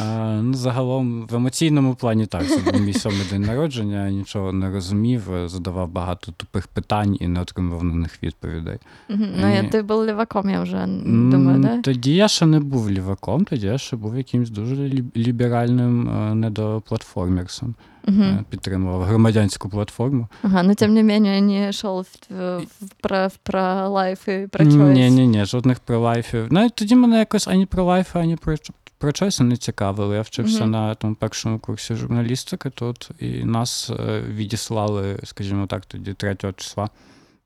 А, 0.00 0.40
ну, 0.42 0.54
Загалом 0.54 1.26
в 1.26 1.34
емоційному 1.34 1.94
плані 1.94 2.26
так. 2.26 2.48
Це 2.48 2.70
був 2.72 2.80
мій 2.80 2.92
сьомий 2.92 3.22
день 3.30 3.42
народження, 3.42 4.04
я 4.06 4.10
нічого 4.12 4.52
не 4.52 4.70
розумів, 4.70 5.22
задавав 5.46 5.88
багато 5.88 6.32
тупих 6.32 6.66
питань 6.66 7.16
і 7.20 7.28
не 7.28 7.40
отримував 7.40 7.84
на 7.84 7.94
них 7.94 8.22
відповідей. 8.22 8.78
Ну, 9.08 9.54
я, 9.54 9.62
ти 9.62 9.82
був 9.82 10.06
ліваком, 10.06 10.50
я 10.50 10.62
вже 10.62 10.86
думаю, 11.06 11.58
да? 11.58 11.80
Тоді 11.80 12.14
я 12.14 12.28
ще 12.28 12.46
не 12.46 12.60
був 12.60 12.90
ліваком, 12.90 13.44
тоді 13.44 13.66
я 13.66 13.78
ще 13.78 13.96
був 13.96 14.16
якимось 14.16 14.50
дуже 14.50 14.76
ліберальним 15.16 16.10
недоплатформерсом 16.40 17.74
угу. 18.06 18.44
підтримував 18.50 19.02
громадянську 19.02 19.68
платформу. 19.68 20.28
Ага, 20.42 20.62
но 20.62 20.74
тим 20.74 20.94
не 20.94 21.02
менее 21.02 21.40
не 21.40 21.68
йшов 21.68 22.06
в, 22.30 22.58
в, 22.58 22.90
про, 23.00 23.28
про 23.42 23.88
лайф 23.88 24.28
і 24.28 24.46
про 24.52 24.64
чойс. 24.64 24.76
Ні, 24.76 25.10
ні, 25.10 25.26
ні, 25.26 25.44
жодних 25.44 25.80
про 25.80 26.00
лайфів. 26.00 26.52
Навіть 26.52 26.74
тоді 26.74 26.96
мене 26.96 27.18
якось 27.18 27.48
ані 27.48 27.66
про 27.66 27.84
лайфи, 27.84 28.18
ані 28.18 28.36
про 28.36 28.56
про 28.98 29.12
чойси 29.12 29.44
не 29.44 29.56
цікавили. 29.56 30.16
Я 30.16 30.22
вчився 30.22 30.64
uh-huh. 30.64 30.66
на 30.66 30.94
тому 30.94 31.14
першому 31.14 31.58
курсі 31.58 31.94
журналістики 31.94 32.70
тут, 32.70 33.10
і 33.18 33.44
нас 33.44 33.90
е, 33.90 34.20
відіслали, 34.20 35.18
скажімо 35.24 35.66
так, 35.66 35.86
тоді 35.86 36.14
3 36.14 36.36
числа 36.56 36.88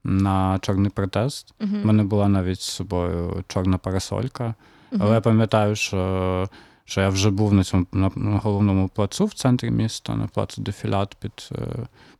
на 0.04 0.58
чорний 0.62 0.90
протест. 0.90 1.54
У 1.60 1.64
uh-huh. 1.64 1.84
мене 1.84 2.04
була 2.04 2.28
навіть 2.28 2.60
з 2.60 2.70
собою 2.70 3.44
чорна 3.48 3.78
парасолька. 3.78 4.44
Uh-huh. 4.44 4.98
Але 5.00 5.14
я 5.14 5.20
пам'ятаю, 5.20 5.76
що 5.76 6.48
що 6.84 7.00
я 7.00 7.08
вже 7.08 7.30
був 7.30 7.54
на 7.54 7.64
цьому 7.64 7.86
на, 7.92 8.10
на 8.14 8.38
головному 8.38 8.88
плацу 8.88 9.24
в 9.24 9.34
центрі 9.34 9.70
міста, 9.70 10.16
на 10.16 10.26
плацу 10.26 10.62
дефілят 10.62 11.16
під 11.20 11.48
е, 11.52 11.56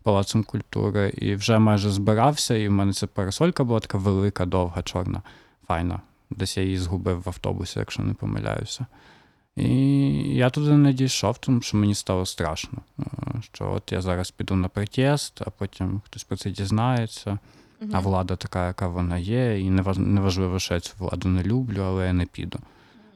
Палацом 0.03 0.45
культури, 0.45 1.13
і 1.17 1.35
вже 1.35 1.59
майже 1.59 1.91
збирався, 1.91 2.55
і 2.55 2.69
в 2.69 2.73
мене 2.73 2.93
ця 2.93 3.07
парасолька 3.07 3.65
була 3.65 3.81
така 3.81 3.99
велика, 3.99 4.47
довга, 4.47 4.83
чорна, 4.83 5.23
файна. 5.67 6.01
Десь 6.31 6.57
я 6.57 6.63
її 6.63 6.79
згубив 6.79 7.23
в 7.23 7.29
автобусі, 7.29 7.79
якщо 7.79 8.03
не 8.03 8.15
помиляюся. 8.15 8.87
І 9.57 9.75
я 10.35 10.51
туди 10.51 10.77
не 10.77 10.93
дійшов, 10.93 11.39
тому 11.39 11.61
що 11.61 11.77
мені 11.77 11.95
стало 11.95 12.27
страшно. 12.27 12.79
Е, 12.99 13.05
що 13.53 13.73
от 13.73 13.93
я 13.93 14.01
зараз 14.01 14.31
піду 14.31 14.57
на 14.57 14.69
протест, 14.69 15.43
а 15.47 15.51
потім 15.51 16.03
хтось 16.07 16.25
про 16.25 16.37
це 16.37 16.51
дізнається. 16.51 17.31
Mm-hmm. 17.31 17.91
А 17.93 18.01
влада 18.01 18.37
така, 18.37 18.67
яка 18.67 18.89
вона 18.89 19.19
є, 19.19 19.61
і 19.61 19.71
неважливо, 19.71 20.59
що 20.59 20.75
я 20.75 20.81
цю 20.81 20.93
владу 20.99 21.29
не 21.29 21.43
люблю, 21.43 21.83
але 21.83 22.07
я 22.07 22.13
не 22.13 22.27
піду. 22.27 22.59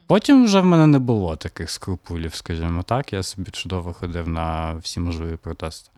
Потім 0.08 0.46
вже 0.46 0.62
в 0.62 0.66
мене 0.66 0.88
не 0.88 1.00
було 1.00 1.36
таких 1.36 1.70
скрупулів, 1.70 2.36
скажімо 2.36 2.84
так. 2.84 3.14
Я 3.14 3.24
собі 3.24 3.52
чудово 3.52 3.94
ходив 3.94 4.28
на 4.28 4.74
всі 4.74 5.00
можливі 5.00 5.36
протести. 5.36 5.90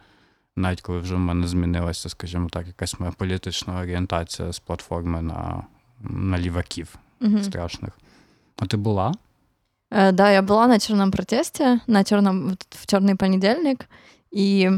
Навіть 0.56 0.82
коли 0.82 1.00
вже 1.00 1.16
в 1.16 1.20
мене 1.20 1.48
змінилася, 1.48 2.10
скажімо 2.10 2.50
так, 2.50 2.68
якась 2.68 3.00
моя 3.00 3.12
політична 3.12 3.80
орієнтація 3.80 4.52
з 4.52 4.60
платформи 4.60 5.22
на 5.22 5.64
на 6.00 6.40
ліваків 6.40 6.96
угу. 7.22 7.44
страшних. 7.44 8.00
А 8.58 8.66
ти 8.66 8.78
була? 8.78 9.14
Э, 9.92 10.12
да, 10.12 10.32
я 10.32 10.42
была 10.42 10.68
на 10.68 10.80
черном 10.80 11.12
протесте, 11.12 11.80
на 11.88 12.04
черном, 12.04 12.58
в 12.70 12.86
черный 12.86 13.16
понедельник. 13.16 13.88
И, 14.32 14.72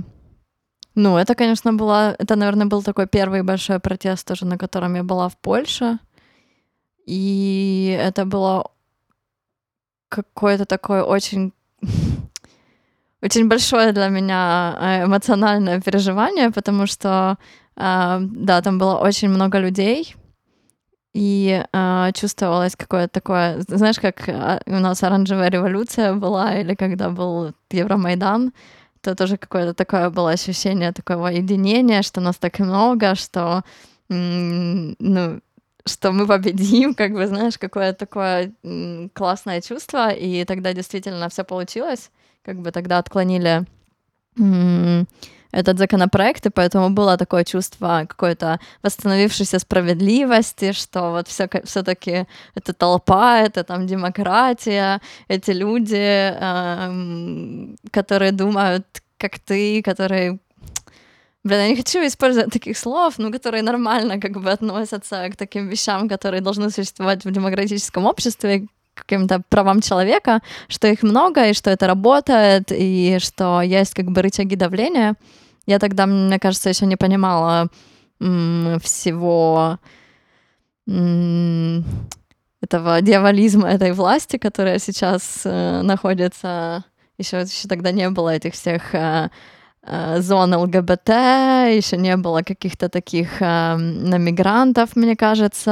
ну, 0.96 1.18
это, 1.18 1.36
конечно, 1.36 1.74
была, 1.74 2.16
это, 2.20 2.36
наверное, 2.36 2.66
был 2.66 2.84
такой 2.84 3.06
первый 3.06 3.44
большой 3.44 3.80
протест 3.80 4.28
тоже, 4.28 4.46
на 4.46 4.58
котором 4.58 4.96
я 4.96 5.04
была 5.04 5.28
в 5.28 5.38
Польше. 5.38 6.00
И 7.06 7.98
это 8.00 8.26
было 8.26 8.72
какое-то 10.09 10.65
такое 10.65 11.03
очень 11.03 11.53
очень 13.23 13.49
большое 13.49 13.93
для 13.93 14.09
меня 14.09 14.77
э, 14.81 15.05
эмоциональное 15.05 15.81
переживание, 15.81 16.51
потому 16.51 16.87
что, 16.87 17.37
э, 17.77 18.19
да, 18.21 18.63
там 18.63 18.79
было 18.79 18.97
очень 18.97 19.29
много 19.29 19.59
людей, 19.59 20.15
и 21.15 21.65
э, 21.73 22.11
чувствовалось 22.15 22.77
какое-то 22.77 23.13
такое, 23.13 23.61
знаешь, 23.69 23.99
как 23.99 24.29
у 24.67 24.79
нас 24.79 25.03
оранжевая 25.03 25.51
революция 25.51 26.15
была, 26.15 26.55
или 26.61 26.75
когда 26.75 27.11
был 27.11 27.53
Евромайдан, 27.71 28.53
то 29.01 29.15
тоже 29.15 29.37
какое-то 29.37 29.75
такое 29.75 30.11
было 30.11 30.31
ощущение 30.31 30.93
такого 30.93 31.29
единения, 31.29 32.03
что 32.03 32.21
нас 32.21 32.37
так 32.37 32.59
много, 32.59 33.15
что, 33.15 33.63
ну, 34.09 35.41
что 35.89 36.13
мы 36.13 36.27
победим, 36.27 36.95
как 36.97 37.13
бы, 37.13 37.27
знаешь, 37.27 37.59
какое-то 37.59 37.99
такое 37.99 38.53
классное 39.13 39.61
чувство, 39.61 40.11
и 40.11 40.45
тогда 40.45 40.73
действительно 40.73 41.29
все 41.29 41.45
получилось, 41.45 42.11
как 42.45 42.61
бы 42.61 42.71
тогда 42.71 42.99
отклонили 42.99 43.67
этот 45.51 45.79
законопроект, 45.79 46.47
и 46.47 46.51
поэтому 46.51 46.91
было 46.91 47.17
такое 47.17 47.45
чувство 47.45 48.05
какой-то 48.09 48.61
восстановившейся 48.83 49.59
справедливости, 49.59 50.73
что 50.73 51.11
вот 51.11 51.29
все, 51.29 51.49
все-таки 51.65 52.27
это 52.55 52.73
толпа, 52.73 53.41
это 53.41 53.65
там 53.65 53.87
демократия, 53.87 55.01
эти 55.29 55.53
люди, 55.53 55.97
э, 55.97 57.75
которые 57.91 58.33
думают, 58.33 58.87
как 59.17 59.39
ты, 59.39 59.83
которые 59.83 60.39
Блин, 61.49 61.61
я 61.61 61.69
не 61.69 61.77
хочу 61.77 62.07
использовать 62.07 62.53
таких 62.53 62.77
слов, 62.77 63.19
но 63.19 63.33
которые 63.33 63.63
нормально 63.63 64.21
как 64.21 64.33
бы 64.33 64.51
относятся 64.51 65.31
к 65.31 65.37
таким 65.37 65.69
вещам, 65.69 66.07
которые 66.07 66.43
должны 66.43 66.69
существовать 66.69 67.25
в 67.25 67.31
демократическом 67.31 68.05
обществе, 68.05 68.67
каким-то 68.95 69.41
правам 69.49 69.81
человека, 69.81 70.43
что 70.69 70.89
их 70.89 71.03
много, 71.03 71.49
и 71.49 71.55
что 71.55 71.71
это 71.71 71.87
работает, 71.87 72.71
и 72.71 73.17
что 73.21 73.63
есть 73.63 73.95
как 73.95 74.11
бы 74.11 74.21
рычаги 74.21 74.57
давления. 74.57 75.15
Я 75.67 75.79
тогда, 75.79 76.05
мне 76.05 76.39
кажется, 76.39 76.69
еще 76.69 76.85
не 76.85 76.97
понимала 76.97 77.69
всего 78.83 79.79
этого 82.61 83.01
дьяволизма 83.01 83.71
этой 83.71 83.93
власти, 83.93 84.37
которая 84.37 84.79
сейчас 84.79 85.43
э, 85.45 85.81
находится, 85.83 86.85
еще, 87.17 87.45
тогда 87.69 87.93
не 87.93 88.11
было 88.11 88.35
этих 88.35 88.53
всех 88.53 88.95
Э, 88.95 89.31
зон 90.20 90.56
ЛГБТ, 90.56 91.10
еще 91.10 91.98
не 91.98 92.16
было 92.16 92.42
каких-то 92.42 92.88
таких 92.88 93.42
э, 93.42 93.78
на 93.78 94.18
мігрантів, 94.18 94.92
мені 94.96 95.16
кажеться, 95.16 95.72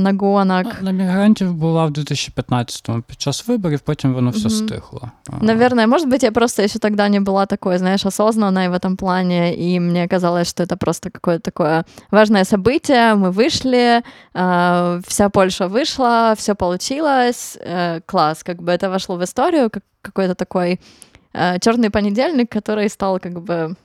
нагонок. 0.00 0.66
На 0.82 0.90
мігрантів 0.90 1.54
була 1.54 1.86
в 1.86 1.90
2015-му 1.90 3.02
під 3.02 3.20
час 3.20 3.48
виборів, 3.48 3.80
потім 3.80 4.14
воно 4.14 4.30
все 4.30 4.48
mm-hmm. 4.48 4.66
стихло. 4.66 5.10
Наверное, 5.40 5.86
может 5.86 6.08
быть, 6.08 6.22
я 6.22 6.32
просто 6.32 6.62
еще 6.62 6.78
тогда 6.78 7.08
не 7.08 7.20
была 7.20 7.46
такой, 7.46 7.78
знаешь, 7.78 8.06
осознанной 8.06 8.68
в 8.68 8.72
этом 8.72 8.96
плане, 8.96 9.54
и 9.54 9.80
мне 9.80 10.08
казалось, 10.08 10.48
что 10.48 10.62
это 10.62 10.76
просто 10.76 11.10
какое-то 11.10 11.42
такое 11.42 11.84
важное 12.10 12.44
событие. 12.44 13.14
Мы 13.14 13.30
вышли, 13.30 14.02
э, 14.34 15.00
вся 15.06 15.28
Польша 15.28 15.66
вышла, 15.66 16.34
все 16.36 16.54
получилось, 16.54 17.58
э, 17.60 18.00
класс, 18.06 18.44
как 18.44 18.62
бы 18.62 18.70
это 18.70 18.88
вошло 18.88 19.16
в 19.16 19.22
историю, 19.24 19.70
как 19.70 19.82
какой-то 20.02 20.34
такой 20.34 20.72
Э, 20.74 21.11
черный 21.33 21.89
понедельник, 21.89 22.51
который 22.51 22.89
стал 22.89 23.19
как 23.19 23.41
бы 23.41 23.75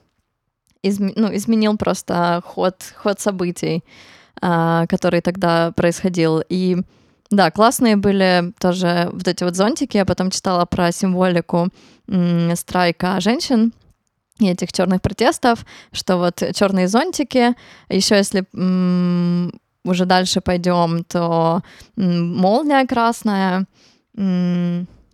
изм... 0.83 1.11
ну, 1.17 1.35
изменил 1.35 1.77
просто 1.77 2.43
ход, 2.45 2.77
ход 2.97 3.21
событий, 3.21 3.85
э, 4.41 4.87
который 4.89 5.21
тогда 5.21 5.73
происходил. 5.73 6.43
И 6.49 6.77
да, 7.31 7.51
классные 7.51 7.97
были 7.97 8.53
тоже 8.59 9.09
вот 9.13 9.27
эти 9.29 9.45
вот 9.45 9.57
зонтики. 9.57 9.97
Я 9.97 10.05
потом 10.05 10.31
читала 10.31 10.65
про 10.65 10.93
символику 10.93 11.69
страйка 12.55 13.21
женщин 13.21 13.73
и 14.41 14.49
этих 14.49 14.73
черных 14.73 15.03
протестов, 15.03 15.67
что 15.93 16.17
вот 16.17 16.43
черные 16.55 16.89
зонтики, 16.89 17.55
еще 17.91 18.17
если 18.17 18.47
уже 19.85 20.07
дальше 20.07 20.41
пойдем, 20.41 21.05
то 21.05 21.63
молния 21.97 22.87
красная, 22.87 23.67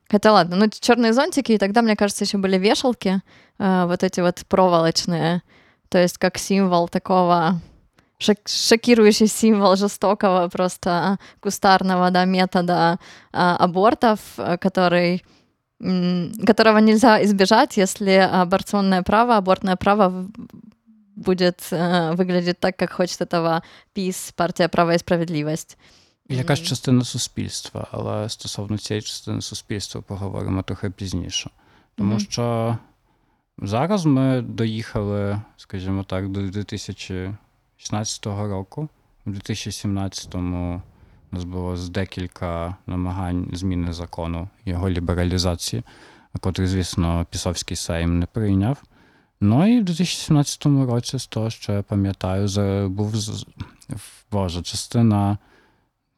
Хотя 0.08 0.32
ладно, 0.32 0.56
ну 0.56 0.68
черные 0.68 1.12
зонтики, 1.12 1.52
и 1.52 1.58
тогда, 1.58 1.82
мне 1.82 1.96
кажется, 1.96 2.24
еще 2.24 2.38
были 2.38 2.58
вешалки, 2.58 3.22
э, 3.58 3.84
вот 3.86 4.02
эти 4.02 4.20
вот 4.20 4.44
проволочные, 4.48 5.42
то 5.88 5.98
есть 5.98 6.18
как 6.18 6.38
символ 6.38 6.88
такого 6.88 7.60
шок 8.18 8.36
шокирующий 8.46 9.26
символ 9.26 9.76
жестокого 9.76 10.48
просто 10.48 11.18
кустарного 11.40 12.10
да, 12.10 12.24
метода 12.24 12.98
э, 13.32 13.38
абортов, 13.38 14.20
который 14.60 15.24
которого 16.46 16.78
нельзя 16.78 17.22
избежать, 17.24 17.76
если 17.76 18.12
аборционное 18.12 19.02
право, 19.02 19.36
абортное 19.36 19.76
право 19.76 20.28
будет 21.14 21.60
э, 21.70 22.12
выглядеть 22.14 22.60
так, 22.60 22.76
как 22.76 22.92
хочет 22.92 23.20
этого 23.20 23.62
ПИС, 23.92 24.32
партия 24.36 24.68
«Право 24.68 24.94
и 24.94 24.98
справедливость». 24.98 25.76
Якась 26.28 26.62
частина 26.62 27.04
суспільства, 27.04 27.88
але 27.90 28.28
стосовно 28.28 28.78
цієї 28.78 29.02
частини 29.02 29.40
суспільства 29.40 30.00
поговоримо 30.00 30.62
трохи 30.62 30.90
пізніше. 30.90 31.50
Тому 31.94 32.14
mm-hmm. 32.14 32.30
що 32.30 32.78
зараз 33.58 34.04
ми 34.04 34.42
доїхали, 34.42 35.40
скажімо 35.56 36.02
так, 36.02 36.28
до 36.28 36.40
2016 36.40 38.26
року. 38.26 38.88
У 39.26 39.30
2017-му 39.30 40.82
у 41.32 41.36
нас 41.36 41.44
було 41.44 41.76
з 41.76 41.88
декілька 41.88 42.76
намагань 42.86 43.50
зміни 43.52 43.92
закону, 43.92 44.48
його 44.64 44.90
лібералізації, 44.90 45.82
котрий, 46.40 46.68
звісно, 46.68 47.26
Пісовський 47.30 47.76
Сейм 47.76 48.18
не 48.18 48.26
прийняв. 48.26 48.82
Ну 49.40 49.76
і 49.76 49.80
в 49.80 49.84
2017 49.84 50.66
році, 50.66 51.18
з 51.18 51.26
того, 51.26 51.50
що 51.50 51.72
я 51.72 51.82
пам'ятаю, 51.82 52.88
був 52.88 53.14
Боже, 54.30 54.62
частина 54.62 55.38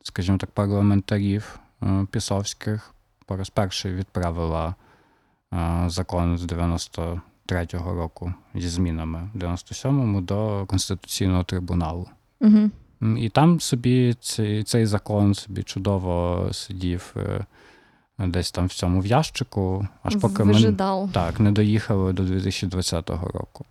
скажімо 0.07 0.39
так, 0.39 0.51
парламентарів 0.51 1.59
е, 1.83 2.07
пісовських 2.11 2.95
по 3.27 3.37
раз 3.37 3.51
перший 3.51 3.95
відправила 3.95 4.75
е, 5.55 5.85
закон 5.87 6.39
з 6.39 6.45
93-го 6.45 7.95
року 7.95 8.35
зі 8.55 8.69
змінами 8.69 9.31
в 9.35 9.39
97-му 9.39 10.21
до 10.21 10.67
Конституційного 10.67 11.45
трибуналу. 11.45 12.09
Угу. 12.41 12.71
І 13.19 13.29
там 13.29 13.61
собі 13.61 14.15
цей 14.21 14.65
цей 14.65 14.87
закон 14.87 15.35
собі 15.35 15.63
чудово 15.63 16.49
сидів 16.53 17.15
е, 17.17 17.47
десь 18.19 18.51
там 18.51 18.67
в 18.67 18.73
цьому 18.73 19.01
в 19.01 19.07
ящику, 19.07 19.89
аж 20.03 20.17
поки 20.17 20.43
Вижидал. 20.43 21.07
ми 21.07 21.13
так, 21.13 21.41
не 21.41 21.53
доїхали 21.53 22.13
до 22.13 22.23
2020 22.23 23.11
року. 23.11 23.65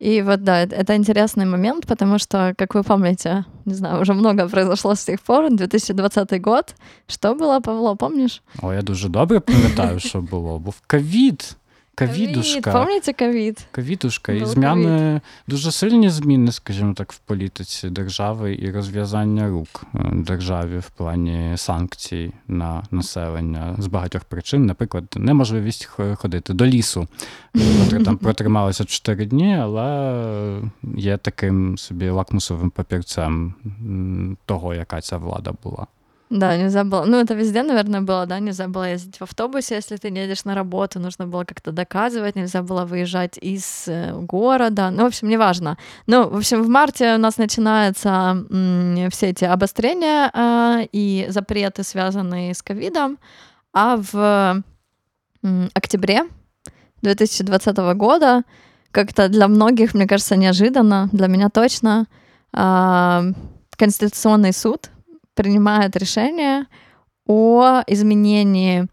И 0.00 0.22
вот 0.22 0.42
да, 0.42 0.62
это 0.62 0.96
интересный 0.96 1.46
момент, 1.46 1.86
потому 1.86 2.18
что, 2.18 2.54
как 2.58 2.74
вы 2.74 2.82
помните, 2.82 3.44
не 3.64 3.74
знаю, 3.74 4.00
уже 4.00 4.12
много 4.12 4.48
произошло 4.48 4.94
с 4.94 5.04
тех 5.04 5.20
пор, 5.20 5.50
2020 5.50 6.40
год. 6.40 6.74
Что 7.06 7.34
было, 7.34 7.60
Павло, 7.60 7.94
помнишь? 7.94 8.42
О, 8.62 8.72
я 8.72 8.82
дуже 8.82 9.08
добре 9.08 9.40
пам'ятаю, 9.40 10.00
що 10.00 10.20
було. 10.20 10.58
Був 10.58 10.74
ковід. 10.86 11.56
Ковідушка. 11.98 12.72
Пам'ятаєте 12.72 13.12
ковід? 13.12 13.66
Ковідушка. 13.72 14.32
І 14.32 14.44
зміни, 14.44 15.20
дуже 15.48 15.72
сильні 15.72 16.10
зміни, 16.10 16.52
скажімо 16.52 16.94
так, 16.94 17.12
в 17.12 17.18
політиці 17.18 17.90
держави 17.90 18.58
і 18.62 18.70
розв'язання 18.70 19.48
рук 19.48 19.84
е, 19.94 19.98
державі 20.12 20.78
в 20.78 20.90
плані 20.90 21.52
санкцій 21.56 22.32
на 22.48 22.82
населення 22.90 23.76
з 23.78 23.86
багатьох 23.86 24.24
причин. 24.24 24.66
Наприклад, 24.66 25.04
неможливість 25.16 25.84
ходити 26.14 26.52
до 26.52 26.66
лісу, 26.66 27.08
котре 27.52 28.04
там 28.04 28.16
протрималося 28.22 28.84
4 28.84 29.26
дні, 29.26 29.56
але 29.56 30.60
є 30.96 31.16
таким 31.16 31.78
собі 31.78 32.08
лакмусовим 32.08 32.70
папірцем 32.70 33.54
того, 34.46 34.74
яка 34.74 35.00
ця 35.00 35.16
влада 35.16 35.52
була. 35.62 35.86
Да, 36.34 36.56
нельзя 36.56 36.82
было. 36.82 37.04
Ну, 37.04 37.20
это 37.20 37.34
везде, 37.34 37.62
наверное, 37.62 38.00
было, 38.00 38.26
да, 38.26 38.40
нельзя 38.40 38.66
было 38.66 38.90
ездить 38.90 39.18
в 39.18 39.22
автобусе, 39.22 39.76
если 39.76 39.96
ты 39.96 40.10
не 40.10 40.22
едешь 40.22 40.44
на 40.44 40.56
работу, 40.56 40.98
нужно 40.98 41.28
было 41.28 41.44
как-то 41.44 41.70
доказывать, 41.70 42.34
нельзя 42.34 42.62
было 42.62 42.84
выезжать 42.84 43.38
из 43.38 43.84
э, 43.86 44.12
города. 44.12 44.90
Ну, 44.90 45.04
в 45.04 45.06
общем, 45.06 45.28
неважно. 45.28 45.78
Ну, 46.08 46.28
в 46.28 46.36
общем, 46.36 46.64
в 46.64 46.68
марте 46.68 47.14
у 47.14 47.18
нас 47.18 47.38
начинаются 47.38 48.36
все 49.12 49.28
эти 49.28 49.44
обострения 49.44 50.28
э, 50.34 50.88
и 50.90 51.26
запреты, 51.28 51.84
связанные 51.84 52.52
с 52.52 52.62
ковидом, 52.62 53.18
а 53.72 53.96
в 53.96 54.64
октябре 55.72 56.24
2020 57.02 57.76
года 57.94 58.42
как-то 58.90 59.28
для 59.28 59.46
многих, 59.46 59.94
мне 59.94 60.08
кажется, 60.08 60.34
неожиданно, 60.34 61.08
для 61.12 61.28
меня 61.28 61.48
точно, 61.48 62.06
э, 62.52 63.22
Конституционный 63.76 64.52
суд 64.52 64.90
принимает 65.34 65.96
решение 65.96 66.66
о 67.26 67.82
изменении 67.86 68.86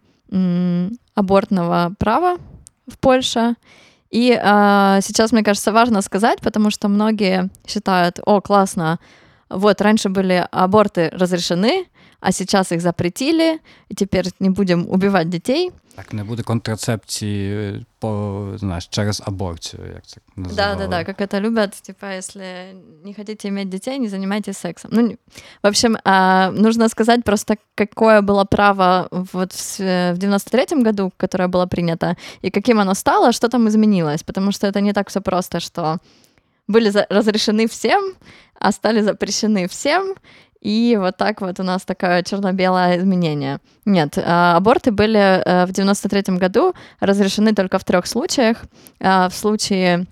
абортного 1.15 1.93
права 1.99 2.37
в 2.87 2.97
Польше. 2.99 3.55
И 4.09 4.31
э, 4.31 4.99
сейчас, 5.01 5.31
мне 5.31 5.43
кажется, 5.43 5.71
важно 5.71 6.01
сказать, 6.01 6.39
потому 6.41 6.69
что 6.69 6.89
многие 6.89 7.49
считают, 7.65 8.19
о, 8.25 8.41
классно, 8.41 8.99
вот 9.49 9.81
раньше 9.81 10.09
были 10.09 10.45
аборты 10.51 11.09
разрешены, 11.13 11.85
а 12.21 12.31
сейчас 12.31 12.71
их 12.71 12.81
запретили, 12.81 13.59
и 13.89 13.95
теперь 13.95 14.27
не 14.39 14.49
будем 14.49 14.87
убивать 14.89 15.29
детей. 15.29 15.71
Так, 15.95 16.13
не 16.13 16.23
буде 16.23 16.43
контрацепції 16.43 17.85
по, 17.99 18.53
знаешь, 18.55 18.87
через 18.87 19.21
аборцию, 19.25 19.83
як 19.93 20.05
це 20.05 20.21
Да, 20.35 20.75
да, 20.75 20.87
да, 20.87 21.03
как 21.03 21.21
это 21.21 21.39
любят, 21.39 21.81
типа, 21.81 22.05
если 22.05 22.75
не 23.05 23.13
хотите 23.13 23.47
иметь 23.47 23.69
детей, 23.69 23.99
не 23.99 24.09
занимайтесь 24.09 24.57
сексом. 24.57 24.91
Ну, 24.93 25.17
в 25.63 25.67
общем, 25.67 25.97
а, 26.03 26.51
нужно 26.51 26.89
сказать 26.89 27.23
просто, 27.23 27.55
какое 27.75 28.21
было 28.21 28.45
право 28.45 29.07
вот 29.11 29.53
в 29.53 29.79
93-м 30.17 30.83
году, 30.83 31.11
которое 31.17 31.47
было 31.47 31.67
принято, 31.67 32.15
и 32.43 32.49
каким 32.49 32.79
оно 32.79 32.95
стало, 32.95 33.31
что 33.31 33.49
там 33.49 33.67
изменилось, 33.67 34.23
потому 34.23 34.51
что 34.51 34.67
это 34.67 34.81
не 34.81 34.93
так 34.93 35.09
все 35.09 35.21
просто, 35.21 35.59
что 35.59 35.97
были 36.67 36.91
разрешены 37.09 37.67
всем, 37.67 38.13
а 38.59 38.71
стали 38.71 39.01
запрещены 39.01 39.67
всем, 39.67 40.15
и 40.61 40.95
вот 40.99 41.17
так 41.17 41.41
вот 41.41 41.59
у 41.59 41.63
нас 41.63 41.83
такое 41.83 42.21
черно-белое 42.21 42.99
изменение. 42.99 43.59
Нет, 43.85 44.17
а, 44.17 44.55
аборты 44.57 44.91
были 44.91 45.41
э, 45.43 45.65
в 45.65 45.71
93 45.71 46.37
году 46.37 46.75
разрешены 46.99 47.55
только 47.55 47.79
в 47.79 47.83
трех 47.83 48.05
случаях. 48.05 48.57
А, 48.99 49.27
в 49.27 49.33
случае, 49.33 50.05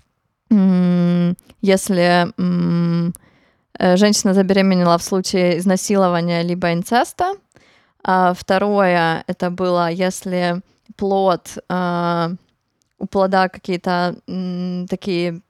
если 1.62 2.32
э, 3.78 3.96
женщина 3.96 4.34
забеременела 4.34 4.98
в 4.98 5.02
случае 5.04 5.58
изнасилования 5.58 6.42
либо 6.42 6.72
инцеста. 6.72 7.34
А 8.02 8.34
второе, 8.34 9.22
это 9.28 9.50
было, 9.50 9.90
если 9.90 10.62
плод, 10.96 11.58
у 11.68 13.06
плода 13.06 13.48
какие-то 13.48 14.16
такие 14.88 15.42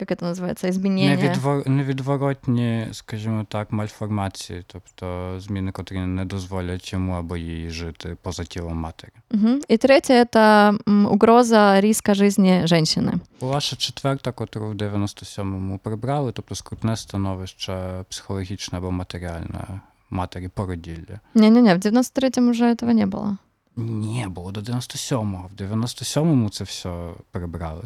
как 0.00 0.10
это 0.10 0.24
называется, 0.24 0.68
изменения. 0.68 1.16
Невідвор... 1.16 1.68
Невідворотні, 1.68 2.86
скажімо 2.92 3.46
так, 3.48 3.72
мальформації, 3.72 4.64
тобто 4.66 5.34
зміни, 5.40 5.72
котрі 5.72 5.98
не 5.98 6.24
дозволять 6.24 6.92
йому 6.92 7.12
або 7.12 7.36
їй 7.36 7.70
жити 7.70 8.16
поза 8.22 8.44
тілом 8.44 8.76
матері. 8.76 9.12
Угу. 9.34 9.60
И 9.70 9.76
третье — 9.76 10.24
это 10.24 10.78
м, 10.88 11.06
угроза 11.06 11.80
риска 11.80 12.14
жизни 12.14 12.64
женщины. 12.66 13.12
Ваша 13.40 13.76
четверта, 13.76 14.32
котру 14.32 14.68
в 14.68 14.74
97-му 14.74 15.78
прибрали, 15.78 16.32
тобто 16.32 16.54
скрутне 16.54 16.96
становище 16.96 18.04
психологічне 18.08 18.78
або 18.78 18.90
матеріальне 18.90 19.80
матері 20.10 20.48
породілля. 20.48 21.20
Не-не-не, 21.34 21.74
в 21.74 21.78
93-м 21.78 22.48
уже 22.48 22.64
этого 22.64 22.92
не 22.92 23.06
было. 23.06 23.36
Ні, 23.76 24.26
було 24.28 24.52
до 24.52 24.60
97-го. 24.60 25.50
В 25.58 25.62
97-му 25.62 26.50
це 26.50 26.64
все 26.64 27.10
прибрали. 27.30 27.82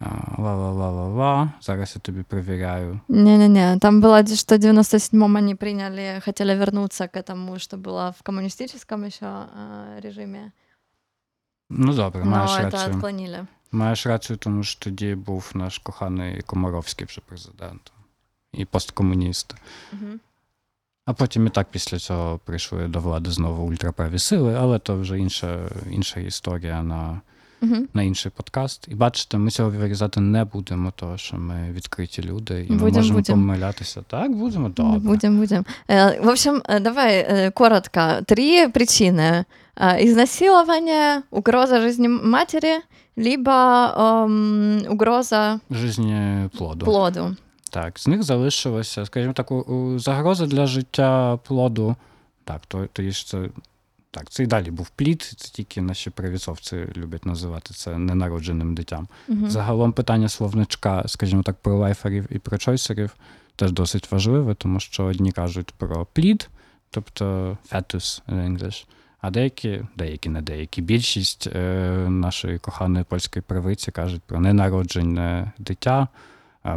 А, 0.00 0.40
Ла-ла-ла-ла-ла. 0.42 1.52
Зараз 1.60 1.92
я 1.96 2.00
тобі 2.00 2.22
перевіряю. 2.22 3.00
Не-не-не, 3.08 3.78
там 3.78 4.00
было, 4.02 4.36
что 4.36 4.56
в 4.56 4.58
97-м 4.58 5.36
они 5.36 5.54
приняли, 5.54 6.20
хотели 6.24 6.54
вернуться 6.54 7.06
к 7.08 7.16
этому, 7.20 7.58
что 7.58 7.76
было 7.76 8.10
в 8.18 8.22
коммунистическом 8.22 9.04
еще 9.04 9.26
э, 9.26 10.00
режиме, 10.00 10.52
Ну 11.70 11.94
добре, 11.94 12.24
но 12.24 12.30
маєш 12.30 12.50
это 12.50 12.70
рацію. 12.70 12.94
отклонили. 12.94 13.46
Маєш 13.72 14.06
рацію, 14.06 14.36
тому 14.36 14.62
що 14.62 14.80
тоді 14.84 15.14
був 15.14 15.50
наш 15.54 15.78
коханий 15.78 16.42
Комаровський 16.42 17.06
вже 17.06 17.20
президентом. 17.20 17.96
І 18.52 18.64
посткомуніст. 18.64 19.54
Мгм. 19.92 20.20
А 21.04 21.12
потім 21.12 21.46
і 21.46 21.50
так 21.50 21.66
після 21.70 21.98
цього 21.98 22.38
прийшли 22.38 22.88
до 22.88 23.00
влади 23.00 23.30
знову 23.30 23.66
ультраправі 23.66 24.18
сили, 24.18 24.54
але 24.54 24.78
то 24.78 24.96
вже 24.96 25.18
інша, 25.18 25.58
інша 25.90 26.20
історія 26.20 26.82
на, 26.82 27.20
Мгм. 27.60 27.88
на 27.94 28.02
інший 28.02 28.32
подкаст. 28.36 28.88
І 28.88 28.94
бачите, 28.94 29.38
ми 29.38 29.50
цього 29.50 29.70
вирізати 29.70 30.20
не 30.20 30.44
будемо, 30.44 30.92
тому 30.96 31.18
що 31.18 31.36
ми 31.36 31.72
відкриті 31.72 32.18
люди, 32.24 32.66
і 32.68 32.72
ми 32.72 32.78
Будем, 32.78 32.94
можемо 32.94 33.18
будем. 33.18 33.34
помилятися. 33.34 34.02
Так, 34.08 34.32
будемо 34.36 34.68
добре. 34.68 34.98
Будем, 34.98 35.38
будем. 35.38 35.64
Э, 35.88 36.24
В 36.24 36.28
общем, 36.28 36.54
э, 36.68 36.80
давай 36.80 37.14
э, 37.14 37.52
коротко. 37.52 38.00
Три 38.26 38.66
причины. 38.68 39.44
Э, 39.76 40.04
Изнасилование, 40.04 41.22
угроза 41.30 41.80
жизни 41.80 42.08
матери, 42.08 42.80
либо 43.16 43.50
эм, 43.96 44.88
угроза 44.88 45.60
Жизні 45.70 46.48
плоду. 46.58 46.84
плоду. 46.84 47.36
Так, 47.70 47.98
з 47.98 48.06
них 48.08 48.22
залишилося, 48.22 49.06
скажімо 49.06 49.32
так, 49.32 49.50
у- 49.50 49.54
у- 49.60 49.98
загроза 49.98 50.46
для 50.46 50.66
життя 50.66 51.38
плоду. 51.44 51.96
Так, 52.44 52.60
то, 52.68 52.86
то 52.92 53.02
є 53.02 53.10
ж 53.10 53.26
це. 53.26 53.38
так, 54.17 54.29
це 54.29 54.43
і 54.43 54.47
далі 54.47 54.71
був 54.71 54.89
плід, 54.89 55.21
це 55.21 55.49
тільки 55.49 55.81
наші 55.81 56.09
привісовці 56.09 56.85
люблять 56.95 57.25
називати 57.25 57.73
це 57.73 57.97
ненародженим 57.97 58.75
дитям. 58.75 59.07
Мгм. 59.27 59.49
Загалом 59.49 59.91
питання 59.91 60.29
словничка, 60.29 61.03
скажімо 61.07 61.43
так, 61.43 61.55
про 61.55 61.77
лайферів 61.77 62.27
і 62.29 62.39
про 62.39 62.57
чойсерів 62.57 63.15
теж 63.55 63.71
досить 63.71 64.11
важливе, 64.11 64.55
тому 64.55 64.79
що 64.79 65.03
одні 65.03 65.31
кажуть 65.31 65.73
про 65.77 66.05
плід, 66.13 66.49
тобто 66.89 67.57
fetus 67.71 68.21
in 68.27 68.57
English, 68.57 68.85
а 69.21 69.29
деякі, 69.29 69.81
деякі, 69.95 70.29
не 70.29 70.41
деякі, 70.41 70.81
більшість 70.81 71.47
е, 71.47 71.59
нашої 72.09 72.59
коханої 72.59 73.05
польської 73.09 73.43
правиці 73.47 73.91
кажуть 73.91 74.21
про 74.25 74.39
ненароджене 74.39 75.51
дитя, 75.57 76.07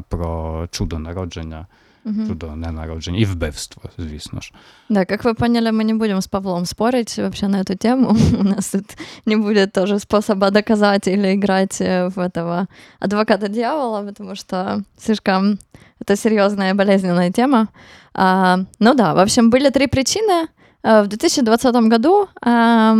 про 0.09 0.69
чудо 0.71 0.99
народження, 0.99 1.67
Мгм. 2.05 2.27
чудо 2.29 2.57
ненародження 2.57 3.19
і 3.19 3.25
вбивство, 3.25 3.83
звісно 3.99 4.41
ж. 4.41 4.53
Да, 4.89 5.05
как 5.05 5.25
вы 5.25 5.35
поняли, 5.35 5.71
мы 5.71 5.85
не 5.85 5.95
будем 5.95 6.19
с 6.19 6.27
Павлом 6.27 6.67
спорить 6.67 7.19
вообще 7.19 7.49
на 7.49 7.61
эту 7.61 7.77
тему. 7.77 8.17
У 8.41 8.43
нас 8.45 8.69
тут 8.71 8.97
не 9.27 9.37
будет 9.37 9.73
тоже 9.73 9.99
способа 9.99 10.51
доказать 10.51 11.09
или 11.09 11.35
играть 11.35 11.81
э, 11.81 12.09
в 12.09 12.19
этого 12.19 12.67
адвоката 13.01 13.49
дьявола, 13.49 14.03
потому 14.07 14.35
что 14.35 14.83
слишком 14.99 15.59
это 16.01 16.17
серьезная 16.17 16.75
болезненная 16.75 17.31
тема. 17.33 17.69
А, 18.15 18.59
ну 18.79 18.95
да, 18.95 19.15
в 19.15 19.19
общем, 19.19 19.51
были 19.51 19.71
три 19.71 19.87
причины. 19.87 20.49
А, 20.83 21.03
В 21.03 21.07
2020 21.09 21.75
году 21.91 22.29
а, 22.43 22.97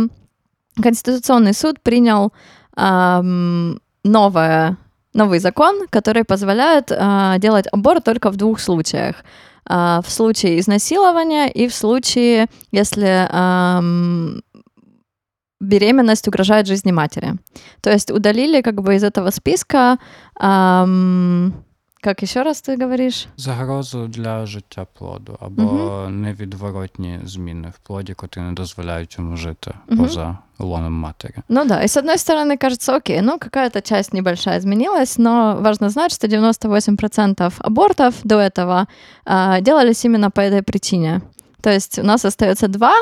Конституционный 0.81 1.53
суд 1.53 1.79
принял 1.81 2.31
ам, 2.75 3.79
новое, 4.03 4.77
новый 5.13 5.39
закон, 5.39 5.87
который 5.89 6.23
позволяет 6.23 6.91
а, 6.91 7.37
делать 7.37 7.67
аборт 7.71 8.03
только 8.03 8.31
в 8.31 8.37
двух 8.37 8.59
случаях. 8.59 9.15
А, 9.65 10.01
в 10.01 10.09
случае 10.09 10.59
изнасилования 10.59 11.49
и 11.49 11.67
в 11.67 11.73
случае, 11.73 12.47
если 12.71 13.27
ам, 13.29 14.41
беременность 15.59 16.27
угрожает 16.27 16.67
жизни 16.67 16.91
матери. 16.91 17.35
То 17.81 17.91
есть 17.91 18.11
удалили 18.11 18.61
как 18.61 18.81
бы 18.81 18.95
из 18.95 19.03
этого 19.03 19.29
списка, 19.29 19.97
ам, 20.35 21.53
как 22.00 22.22
еще 22.22 22.42
раз 22.42 22.62
ты 22.62 22.76
говоришь? 22.76 23.26
Загрозу 23.36 24.06
для 24.08 24.46
життя 24.46 24.86
плоду 24.98 25.36
або 25.40 26.06
невідворотні 26.10 27.20
зміни 27.24 27.72
в 27.76 27.78
плоді, 27.86 28.14
котрі 28.14 28.40
не 28.40 28.52
дозволяють 28.52 29.18
йому 29.18 29.36
жити 29.36 29.70
Мгм. 29.88 29.98
поза 30.04 30.38
лоном 30.58 30.92
матері. 30.92 31.34
Ну 31.48 31.64
да, 31.64 31.80
и 31.82 31.88
с 31.88 31.96
одной 31.96 32.16
стороны 32.16 32.56
кажется, 32.58 32.96
окей, 32.96 33.20
ну 33.22 33.38
какая-то 33.38 33.80
часть 33.80 34.12
небольшая 34.14 34.58
изменилась, 34.58 35.18
но 35.18 35.56
важно 35.60 35.88
знать, 35.90 36.12
что 36.12 36.26
98% 36.28 37.52
абортов 37.58 38.14
до 38.24 38.34
этого 38.40 38.86
а, 39.24 39.60
делались 39.60 40.04
именно 40.04 40.30
по 40.30 40.40
этой 40.40 40.62
причине. 40.62 41.20
То 41.62 41.70
есть 41.72 41.98
у 41.98 42.02
нас 42.04 42.24
остается 42.24 42.68
два, 42.68 42.94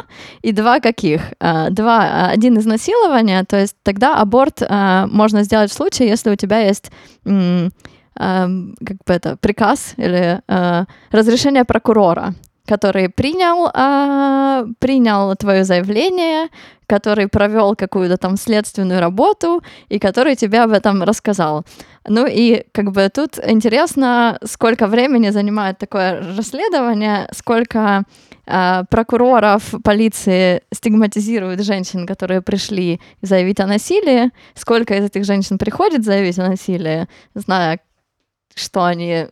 и 0.42 0.52
два 0.52 0.80
каких? 0.80 1.20
А, 1.40 1.68
Два, 1.70 1.98
а, 1.98 2.30
один 2.34 2.56
изнасилования, 2.58 3.44
то 3.44 3.56
есть 3.56 3.76
тогда 3.82 4.16
аборт 4.22 4.62
а, 4.62 5.06
можно 5.12 5.42
сделать 5.44 5.70
в 5.70 5.74
случае, 5.74 6.08
если 6.08 6.30
у 6.32 6.36
тебя 6.36 6.58
есть 6.60 6.90
м, 7.26 7.66
а, 7.66 7.70
как 8.19 8.97
бы 9.05 9.13
это, 9.13 9.37
приказ 9.37 9.93
или 9.97 10.41
а, 10.47 10.85
разрешение 11.11 11.63
прокурора, 11.63 12.35
который 12.67 13.09
принял, 13.09 13.69
а, 13.73 14.65
принял 14.79 15.35
твое 15.35 15.63
заявление, 15.63 16.49
который 16.85 17.27
провел 17.27 17.75
какую-то 17.75 18.17
там 18.17 18.35
следственную 18.35 18.99
работу 18.99 19.63
и 19.87 19.99
который 19.99 20.35
тебе 20.35 20.61
об 20.61 20.71
этом 20.71 21.03
рассказал. 21.03 21.63
Ну 22.07 22.25
и 22.27 22.63
как 22.73 22.91
бы 22.91 23.09
тут 23.13 23.39
интересно, 23.41 24.37
сколько 24.43 24.87
времени 24.87 25.29
занимает 25.29 25.77
такое 25.77 26.21
расследование, 26.35 27.29
сколько 27.31 28.03
а, 28.45 28.83
прокуроров 28.89 29.75
полиции 29.83 30.61
стигматизируют 30.73 31.61
женщин, 31.61 32.07
которые 32.07 32.41
пришли 32.41 32.99
заявить 33.21 33.59
о 33.59 33.67
насилии, 33.67 34.31
сколько 34.55 34.95
из 34.95 35.05
этих 35.05 35.23
женщин 35.23 35.57
приходит 35.57 36.03
заявить 36.03 36.39
о 36.39 36.49
насилии, 36.49 37.07
зная, 37.35 37.79
что 38.58 38.84
они, 38.84 39.28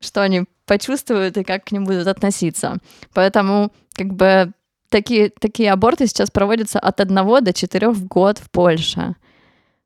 что 0.00 0.22
они 0.22 0.44
почувствуют 0.66 1.36
и 1.36 1.44
как 1.44 1.64
к 1.64 1.72
ним 1.72 1.84
будут 1.84 2.06
относиться. 2.06 2.78
Поэтому 3.14 3.72
как 3.94 4.14
бы 4.14 4.52
такие, 4.88 5.30
такие 5.30 5.72
аборты 5.72 6.06
сейчас 6.06 6.30
проводятся 6.30 6.78
от 6.78 7.00
одного 7.00 7.40
до 7.40 7.52
четырех 7.52 7.92
в 7.92 8.06
год 8.06 8.38
в 8.38 8.50
Польше. 8.50 9.14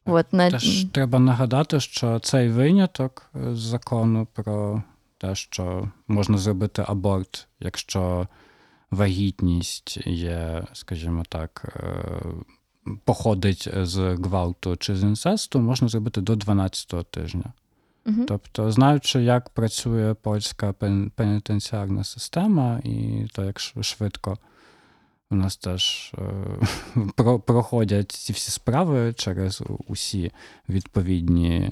Вот, 0.05 0.33
на... 0.33 0.51
Теж 0.51 0.85
треба 0.85 1.19
нагадати, 1.19 1.81
що 1.81 2.19
цей 2.19 2.49
виняток 2.49 3.31
з 3.35 3.59
закону 3.59 4.27
про 4.35 4.83
те, 5.19 5.35
що 5.35 5.91
можна 6.09 6.39
зробити 6.39 6.85
аборт, 6.89 7.49
якщо 7.61 8.29
вагітність 8.91 10.07
є, 10.07 10.65
скажімо 10.73 11.23
так, 11.29 11.77
е, 11.77 12.13
походить 13.05 13.69
з 13.83 14.15
гвалту 14.15 14.77
чи 14.77 14.97
з 14.97 15.03
інцесту, 15.03 15.61
можна 15.61 15.89
зробити 15.89 16.21
до 16.21 16.35
12-го 16.35 17.03
тижня. 17.03 17.53
Мгм. 18.06 18.26
Тобто, 18.26 18.72
знаючи, 18.72 19.24
як 19.24 19.50
працює 19.50 20.14
польська 20.14 20.72
пен- 20.72 21.10
пенітенціарна 21.10 22.04
система, 22.04 22.80
і 22.84 23.26
то, 23.34 23.44
як 23.46 23.60
швидко 23.60 24.38
у 25.32 25.36
нас 25.36 25.58
теж 25.58 26.12
е, 26.18 26.22
про- 27.16 27.40
проходять 27.40 28.12
ці 28.12 28.34
всі 28.34 28.52
справи 28.52 29.14
через 29.14 29.64
усі 29.88 30.32
відповідні 30.70 31.72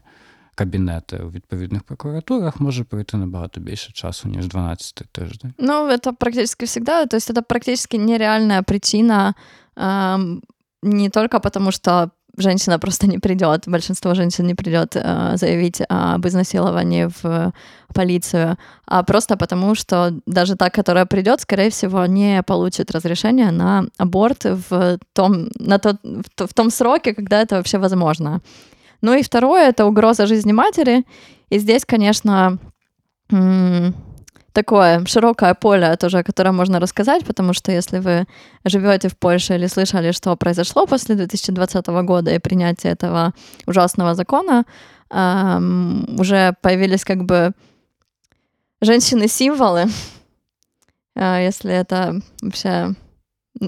кабінети 0.55 1.17
у 1.17 1.29
відповідних 1.29 1.83
прокуратурах, 1.83 2.59
може 2.61 2.83
пройти 2.83 3.17
набагато 3.17 3.59
більше 3.61 3.91
часу, 3.91 4.29
ніж 4.29 4.47
12 4.47 4.93
тиждень. 5.11 5.53
Ну, 5.57 5.73
это 5.89 6.13
практически 6.13 6.65
всегда, 6.65 7.05
то 7.05 7.17
есть 7.17 7.29
это 7.31 7.41
практически 7.41 7.97
нереальная 7.97 8.61
причина, 8.61 9.33
ам, 9.75 10.41
не 10.83 11.09
только 11.09 11.39
потому, 11.39 11.71
что 11.71 12.11
женщина 12.37 12.79
просто 12.79 13.07
не 13.07 13.19
придет, 13.19 13.63
большинство 13.67 14.13
женщин 14.13 14.47
не 14.47 14.55
придет 14.55 14.95
э, 14.95 15.33
заявить 15.35 15.81
об 15.89 16.25
изнасиловании 16.25 17.09
в 17.21 17.53
полицию, 17.93 18.57
а 18.85 19.03
просто 19.03 19.37
потому, 19.37 19.75
что 19.75 20.13
даже 20.25 20.55
та, 20.55 20.69
которая 20.69 21.05
придет, 21.05 21.41
скорее 21.41 21.69
всего, 21.69 22.05
не 22.05 22.41
получит 22.43 22.91
разрешение 22.91 23.51
на 23.51 23.85
аборт 23.97 24.45
в 24.45 24.97
том, 25.13 25.49
на 25.59 25.77
тот, 25.77 25.97
в, 26.03 26.47
в 26.47 26.53
том 26.53 26.69
сроке, 26.71 27.13
когда 27.13 27.41
это 27.41 27.55
вообще 27.55 27.77
возможно. 27.77 28.41
Ну 29.01 29.13
и 29.13 29.23
второе— 29.23 29.69
это 29.69 29.85
угроза 29.85 30.27
жизни 30.27 30.51
матери. 30.51 31.05
И 31.49 31.59
здесь, 31.59 31.85
конечно, 31.85 32.59
м, 33.31 33.95
такое 34.53 35.05
широкое 35.05 35.53
поле 35.53 35.95
тоже, 35.97 36.19
о 36.19 36.23
котором 36.23 36.57
можно 36.57 36.79
рассказать, 36.79 37.25
потому 37.25 37.53
что 37.53 37.71
если 37.71 37.99
вы 37.99 38.25
живете 38.65 39.07
в 39.07 39.17
Польше 39.17 39.55
или 39.55 39.67
слышали, 39.67 40.11
что 40.11 40.35
произошло 40.35 40.85
после 40.85 41.15
2020 41.15 41.87
года 41.87 42.31
и 42.31 42.39
принятия 42.39 42.89
этого 42.89 43.33
ужасного 43.67 44.15
закона, 44.15 44.65
уже 45.09 46.55
появились 46.61 47.03
как 47.03 47.23
бы 47.25 47.51
женщины-символы, 48.81 49.85
если 51.15 51.73
это 51.73 52.21
вообще 52.41 52.95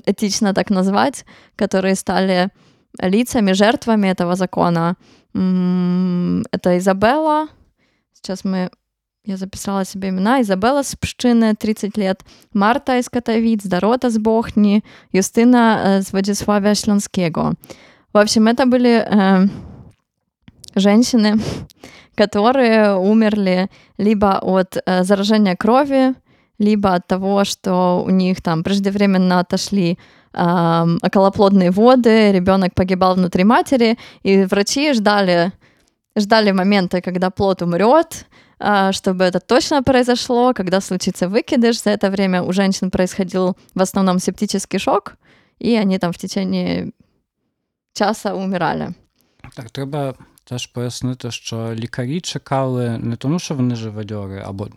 этично 0.06 0.54
так 0.54 0.70
назвать, 0.70 1.26
которые 1.56 1.96
стали 1.96 2.50
лицами, 3.00 3.54
жертвами 3.54 4.08
этого 4.08 4.36
закона. 4.36 4.96
Это 5.34 6.78
Изабелла. 6.78 7.48
Сейчас 8.14 8.44
мы 8.44 8.70
я 9.26 9.38
записала 9.38 9.86
себе 9.86 10.10
имена. 10.10 10.42
Изабелла 10.42 10.84
с 10.84 10.96
Пшчины, 10.96 11.56
30 11.56 11.98
лет, 11.98 12.22
Марта 12.54 12.98
из 12.98 13.10
Катовиц, 13.10 13.64
Дорота 13.64 14.10
с 14.10 14.18
Бохни, 14.18 14.84
Юстина 15.14 16.02
с 16.02 16.12
Владиславия 16.12 16.76
Шлянского. 16.76 17.54
В 18.12 18.18
общем, 18.18 18.48
это 18.48 18.66
были 18.66 19.06
э, 19.06 19.48
женщины, 20.76 21.40
которые 22.16 22.96
умерли 22.96 23.70
либо 23.98 24.40
от 24.42 24.78
э, 24.86 25.04
заражения 25.04 25.56
крови, 25.56 26.14
либо 26.60 26.94
от 26.94 27.08
того, 27.08 27.46
что 27.46 28.04
у 28.06 28.10
них 28.10 28.42
там 28.42 28.64
преждевременно 28.64 29.40
отошли 29.40 29.98
э, 30.34 30.86
околоплодные 31.02 31.72
воды, 31.72 32.34
ребенок 32.34 32.74
погибал 32.74 33.16
внутри 33.16 33.46
матери, 33.46 33.98
и 34.24 34.44
врачи 34.44 34.94
ждали, 34.94 35.54
ждали 36.18 36.52
момента, 36.52 37.02
когда 37.02 37.30
плод 37.30 37.62
умрет, 37.62 38.26
э, 38.30 38.43
чтобы 38.93 39.25
это 39.25 39.41
точно 39.41 39.83
произошло, 39.83 40.53
когда 40.53 40.81
случится 40.81 41.29
выкидыш. 41.29 41.83
За 41.83 41.91
это 41.91 42.11
время 42.11 42.43
у 42.43 42.53
женщин 42.53 42.91
происходил 42.91 43.57
в 43.75 43.81
основном 43.81 44.19
септический 44.19 44.79
шок, 44.79 45.17
и 45.59 45.77
они 45.77 45.99
там 45.99 46.13
в 46.13 46.19
течение 46.19 46.91
часа 47.93 48.35
умирали. 48.35 48.95
Так, 49.55 49.71
треба 49.71 50.15
теж 50.45 50.67
пояснити, 50.67 51.31
що 51.31 51.75
лікарі 51.75 52.21
чекали 52.21 52.99
не 52.99 53.17
тому, 53.17 53.39
що 53.39 53.55
вони 53.55 53.77
живодьори, 53.77 54.43
або 54.47 54.69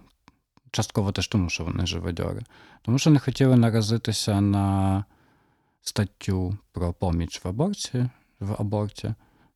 частково 0.72 1.12
теж 1.12 1.28
тому, 1.28 1.50
що 1.50 1.64
вони 1.64 1.86
живодьори, 1.86 2.42
тому 2.82 3.00
що 3.00 3.10
не 3.10 3.20
хотіли 3.20 3.56
наразитися 3.56 4.42
на 4.42 5.06
статтю 5.82 6.58
про 6.72 6.94
поміч 6.94 7.42
в 7.44 7.48
аборті, 7.48 8.10
в 8.40 8.56
аборті, 8.60 9.14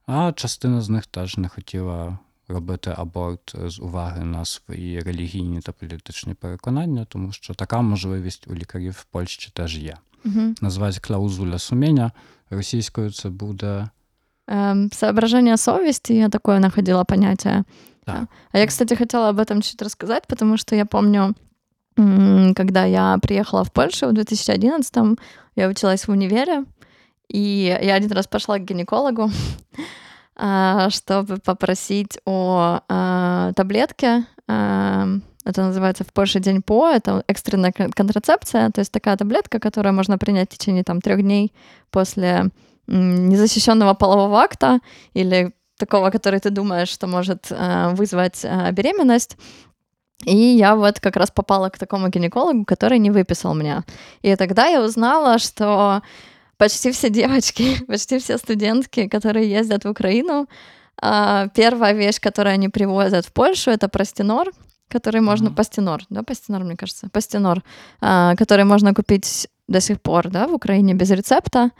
а 0.08 0.32
частина 0.32 0.82
з 0.82 0.89
них 0.89 1.06
теж 1.06 1.38
не 1.38 1.47
хотіла 1.47 2.17
робити 2.49 2.93
аборт 2.97 3.56
з 3.65 3.80
уваги 3.80 4.25
на 4.25 4.45
свої 4.45 4.99
релігійні 4.99 5.60
та 5.60 5.71
політичні 5.71 6.34
переконання, 6.34 7.06
тому 7.10 7.32
що 7.32 7.54
така 7.54 7.82
можливість 7.82 8.47
у 8.47 8.56
лікарів 8.56 8.93
в 8.93 9.04
Польщі 9.04 9.51
теж 9.54 9.78
є. 9.78 9.97
Угу. 10.25 10.56
Називається 10.62 11.01
клаузуля 11.01 11.60
суміння. 11.60 12.12
Російською 12.49 13.12
це 13.12 13.30
буде. 13.30 13.89
Эм, 14.47 14.93
соображение 14.93 15.58
совести, 15.58 16.13
я 16.13 16.30
такое 16.30 16.60
находила 16.60 17.04
понятие. 17.04 17.63
Да. 18.06 18.28
А 18.51 18.58
я, 18.60 18.67
кстати, 18.67 18.95
хотела 18.95 19.30
об 19.30 19.39
этом 19.39 19.62
чуть 19.62 19.82
рассказать, 19.82 20.28
потому 20.28 20.58
что 20.58 20.75
я 20.75 20.86
помню, 20.86 21.36
когда 22.56 22.86
я 22.86 23.17
приехала 23.21 23.63
в 23.63 23.71
Польшу 23.71 24.08
в 24.08 24.12
2011-м, 24.12 25.17
я 25.56 25.67
училась 25.67 26.08
в 26.08 26.12
универе, 26.12 26.65
и 27.28 27.78
я 27.82 27.95
один 27.95 28.12
раз 28.12 28.28
пошла 28.28 28.60
к 28.60 28.65
гинекологу, 28.65 29.23
а, 29.23 29.82
чтобы 30.90 31.37
попросить 31.38 32.18
о 32.24 32.81
а, 32.88 33.53
таблетке. 33.55 34.24
А, 34.48 35.07
это 35.44 35.62
называется 35.62 36.05
в 36.05 36.12
Польше 36.12 36.40
день 36.40 36.62
по, 36.62 36.88
это 36.88 37.22
экстренная 37.26 37.72
контрацепция, 37.72 38.70
то 38.70 38.81
есть 38.81 38.92
такая 38.92 39.16
таблетка, 39.16 39.59
которую 39.59 39.94
можно 39.94 40.18
принять 40.18 40.53
в 40.53 40.59
течение 40.59 40.85
там 40.85 41.00
трех 41.00 41.22
дней 41.22 41.53
после 41.90 42.50
незащищенного 42.87 43.94
полового 43.94 44.40
акта 44.40 44.81
или 45.14 45.53
такого, 45.79 46.11
который 46.11 46.40
ты 46.40 46.50
думаешь, 46.50 46.88
что 46.88 47.07
может 47.07 47.50
вызвать 47.50 48.44
беременность. 48.72 49.37
И 50.26 50.37
я 50.37 50.76
вот 50.76 51.00
как 51.00 51.16
раз 51.16 51.31
попала 51.31 51.70
к 51.70 51.79
такому 51.79 52.09
гинекологу, 52.09 52.64
который 52.64 52.98
не 52.98 53.11
выписал 53.11 53.55
меня. 53.55 53.85
И 54.20 54.37
тогда 54.37 54.66
я 54.66 54.83
узнала, 54.83 55.38
что 55.38 56.03
почти 56.61 56.90
все 56.90 57.09
девочки, 57.11 57.85
почти 57.88 58.18
все 58.18 58.38
студентки, 58.38 59.09
которые 59.09 59.51
ездят 59.51 59.85
в 59.85 59.88
Украину, 59.88 60.46
э, 61.03 61.49
первая 61.55 61.94
вещь, 61.94 62.20
которую 62.20 62.53
они 62.53 62.68
привозят 62.68 63.27
в 63.27 63.33
Польшу, 63.33 63.70
это 63.70 63.88
простинор, 63.88 64.51
который 64.88 65.23
можно... 65.23 65.49
Mm-hmm. 65.49 65.55
Пастинор, 65.55 66.03
да, 66.11 66.23
пастинор, 66.23 66.64
мне 66.64 66.77
кажется, 66.77 67.09
пастинор, 67.09 67.62
э, 68.03 68.35
который 68.37 68.64
можно 68.64 68.92
купить 68.94 69.49
до 69.68 69.81
сих 69.81 70.01
пор, 70.01 70.29
да, 70.29 70.46
в 70.46 70.55
Украине 70.55 70.94
без 70.94 71.11
рецепта. 71.11 71.70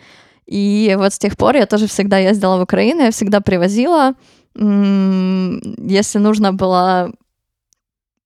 И 0.47 0.97
вот 0.99 1.13
с 1.13 1.19
тех 1.19 1.37
пор 1.37 1.57
я 1.57 1.67
тоже 1.67 1.87
всегда 1.87 2.19
ездила 2.19 2.57
в 2.57 2.63
Украину, 2.63 3.03
я 3.03 3.11
всегда 3.11 3.41
привозила. 3.41 4.15
Если 4.55 6.19
нужно 6.19 6.53
было, 6.53 7.13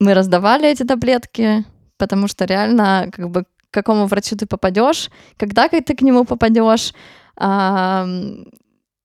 мы 0.00 0.14
раздавали 0.14 0.68
эти 0.68 0.84
таблетки, 0.84 1.64
потому 1.98 2.28
что 2.28 2.44
реально, 2.44 3.08
как 3.12 3.30
бы, 3.30 3.44
к 3.74 3.82
какому 3.82 4.06
врачу 4.06 4.36
ты 4.36 4.46
попадешь, 4.46 5.10
когда 5.36 5.68
ты 5.68 5.82
к 5.82 6.02
нему 6.02 6.24
попадешь, 6.24 6.94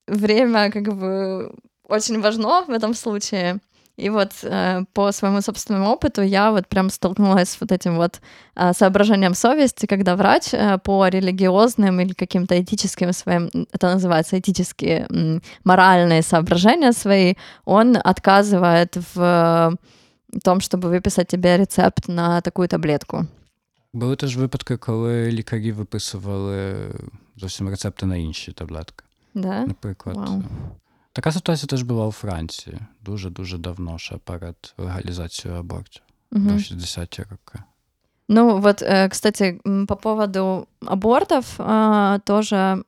время, 0.07 0.71
как 0.71 0.93
бы, 0.93 1.51
очень 1.87 2.21
важно 2.21 2.65
в 2.67 2.69
этом 2.69 2.93
случае. 2.93 3.59
И 3.97 4.09
вот 4.09 4.31
э, 4.43 4.83
по 4.93 5.11
своему 5.11 5.41
собственному 5.41 5.89
опыту 5.91 6.21
я 6.21 6.51
вот 6.51 6.67
прям 6.67 6.89
столкнулась 6.89 7.49
с 7.49 7.61
вот 7.61 7.71
этим 7.71 7.97
вот 7.97 8.21
э, 8.55 8.73
соображением 8.73 9.33
совести, 9.33 9.87
когда 9.87 10.15
врач 10.15 10.53
э, 10.53 10.77
по 10.77 11.09
религиозным 11.09 11.99
или 11.99 12.13
каким-то 12.13 12.55
этическим 12.61 13.11
своим, 13.11 13.49
это 13.73 13.93
называется 13.93 14.39
этические, 14.39 15.05
э, 15.09 15.39
моральные 15.65 16.21
соображения 16.21 16.93
свои, 16.93 17.33
он 17.65 17.97
отказывает 18.01 18.97
в 19.13 19.77
том, 20.43 20.61
чтобы 20.61 20.89
выписать 20.89 21.27
тебе 21.27 21.57
рецепт 21.57 22.07
на 22.07 22.39
такую 22.41 22.69
таблетку. 22.69 23.27
Були 23.92 24.16
теж 24.16 24.36
випадки, 24.36 24.76
коли 24.76 25.30
лікарі 25.30 25.72
виписували 25.72 26.74
зовсім 27.36 27.68
рецепти 27.68 28.06
на 28.06 28.16
інші 28.16 28.52
таблетки. 28.52 29.04
Да? 29.34 29.66
Наприклад. 29.66 30.16
Wow. 30.16 30.42
Така 31.12 31.32
ситуація 31.32 31.66
теж 31.66 31.82
була 31.82 32.06
у 32.06 32.12
Франції 32.12 32.78
дуже-дуже 33.00 33.58
давно, 33.58 33.98
ще 33.98 34.16
перед 34.16 34.74
легалізацією 34.78 35.60
абортів 35.60 36.02
угу. 36.32 36.44
до 36.44 36.54
60-ті 36.54 37.22
роки. 37.22 37.64
Ну 38.28 38.58
вот, 38.58 38.82
кстати, 39.10 39.60
по 39.88 39.96
поводу 39.96 40.66
абортов 40.86 41.58
тоже 42.24 42.82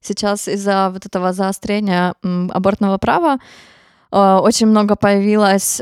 сейчас 0.00 0.48
из-за 0.48 0.88
вот 0.88 1.06
этого 1.06 1.32
заострения 1.32 2.14
абортного 2.50 2.98
права 2.98 3.38
очень 4.10 4.68
много 4.68 4.96
появилось 4.96 5.80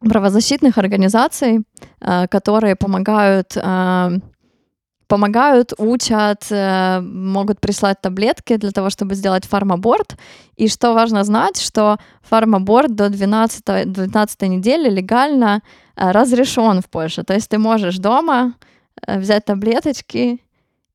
правозащитных 0.00 0.78
организаций, 0.78 1.64
которые 2.00 2.74
помогают 2.74 3.56
помогают, 5.10 5.72
учат, 5.78 6.46
э, 6.50 7.00
могут 7.00 7.60
прислать 7.60 8.00
таблетки 8.00 8.56
для 8.56 8.70
того, 8.70 8.90
чтобы 8.90 9.16
сделать 9.16 9.44
фармаборт. 9.44 10.16
И 10.60 10.68
что 10.68 10.94
важно 10.94 11.24
знать, 11.24 11.60
что 11.60 11.98
фармаборт 12.22 12.94
до 12.94 13.08
12, 13.08 13.92
12 13.92 14.42
недели 14.42 14.88
легально 14.88 15.62
э, 15.96 16.12
разрешен 16.12 16.80
в 16.80 16.88
Польше. 16.88 17.24
То 17.24 17.34
есть 17.34 17.48
ты 17.48 17.58
можешь 17.58 17.98
дома 17.98 18.54
э, 19.06 19.18
взять 19.18 19.44
таблеточки, 19.44 20.38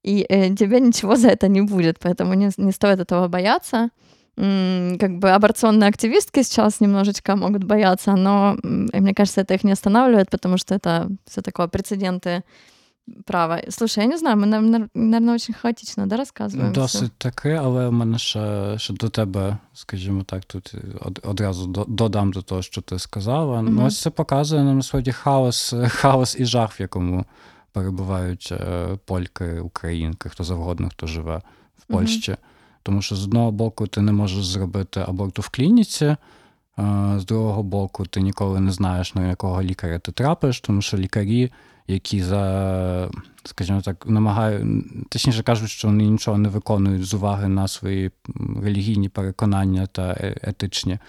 и 0.03 0.25
тебе 0.59 0.79
ничего 0.79 1.15
за 1.15 1.27
это 1.27 1.49
не 1.49 1.61
будет, 1.61 1.99
поэтому 1.99 2.35
не, 2.35 2.49
не 2.57 2.71
стоит 2.71 2.99
этого 2.99 3.27
бояться 3.27 3.89
Как 4.36 5.18
бы 5.18 5.30
аборционные 5.30 5.88
активистки 5.88 6.42
сейчас 6.42 6.80
немножечко 6.80 7.36
могут 7.36 7.64
бояться, 7.64 8.16
но 8.16 8.56
мне 8.62 9.12
кажется, 9.12 9.42
это 9.42 9.54
их 9.54 9.64
не 9.64 9.72
останавливает, 9.72 10.30
потому 10.30 10.56
что 10.56 10.74
это 10.74 11.08
все 11.26 11.42
такое 11.42 11.66
прецеденты 11.66 12.42
права. 13.26 13.60
Слушай, 13.68 14.04
я 14.04 14.06
не 14.06 14.16
знаю, 14.16 14.36
ми, 14.36 14.46
наверное, 14.46 15.34
очень 15.34 15.54
хаотично 15.54 16.06
да, 16.06 16.16
розказуємо. 16.16 16.72
Досить 16.72 17.12
таке, 17.18 17.54
але 17.54 17.88
в 17.88 17.92
мене 17.92 18.18
ще, 18.18 18.74
ще 18.78 18.94
до 18.94 19.08
тебе, 19.08 19.56
скажімо 19.74 20.22
так, 20.22 20.44
тут 20.44 20.74
одразу 21.22 21.66
додам 21.88 22.32
до 22.32 22.42
того, 22.42 22.62
що 22.62 22.80
ти 22.80 22.98
сказала. 22.98 23.58
Mm-hmm. 23.58 23.68
Ну, 23.68 23.86
ось 23.86 24.00
це 24.00 24.10
показує 24.10 24.64
нам 24.64 24.76
насправді 24.76 25.12
хаос, 25.12 25.74
хаос 25.88 26.36
і 26.38 26.44
жах, 26.44 26.80
в 26.80 26.80
якому 26.80 27.24
перебувають 27.72 28.52
польки, 29.04 29.60
українки, 29.60 30.28
хто 30.28 30.44
завгодно, 30.44 30.88
хто 30.90 31.06
живе 31.06 31.42
в 31.78 31.84
Польщі. 31.92 32.32
Mm-hmm. 32.32 32.36
Тому 32.85 33.01
що 33.01 33.15
з 33.15 33.23
одного 33.23 33.51
боку 33.51 33.87
ти 33.87 34.01
не 34.01 34.11
можеш 34.11 34.45
зробити 34.45 35.03
аборту 35.07 35.41
в 35.41 35.49
клініці. 35.49 36.15
З 37.17 37.25
другого 37.25 37.63
боку, 37.63 38.05
ти 38.05 38.21
ніколи 38.21 38.59
не 38.59 38.71
знаєш, 38.71 39.15
на 39.15 39.27
якого 39.27 39.63
лікаря 39.63 39.99
ти 39.99 40.11
трапиш, 40.11 40.61
тому 40.61 40.81
що 40.81 40.97
лікарі 40.97 41.51
які 41.87 42.21
за, 42.21 43.09
скажімо 43.43 43.81
так, 43.81 44.07
намагають, 44.07 44.67
точніше 45.09 45.43
кажуть, 45.43 45.69
що 45.69 45.87
вони 45.87 46.05
нічого 46.05 46.37
не 46.37 46.49
виконують 46.49 47.05
з 47.05 47.13
уваги 47.13 47.47
на 47.47 47.67
свої 47.67 48.11
релігійні 48.63 49.09
переконання 49.09 49.87
та 49.87 50.11
е, 50.11 50.37
етичні 50.41 50.99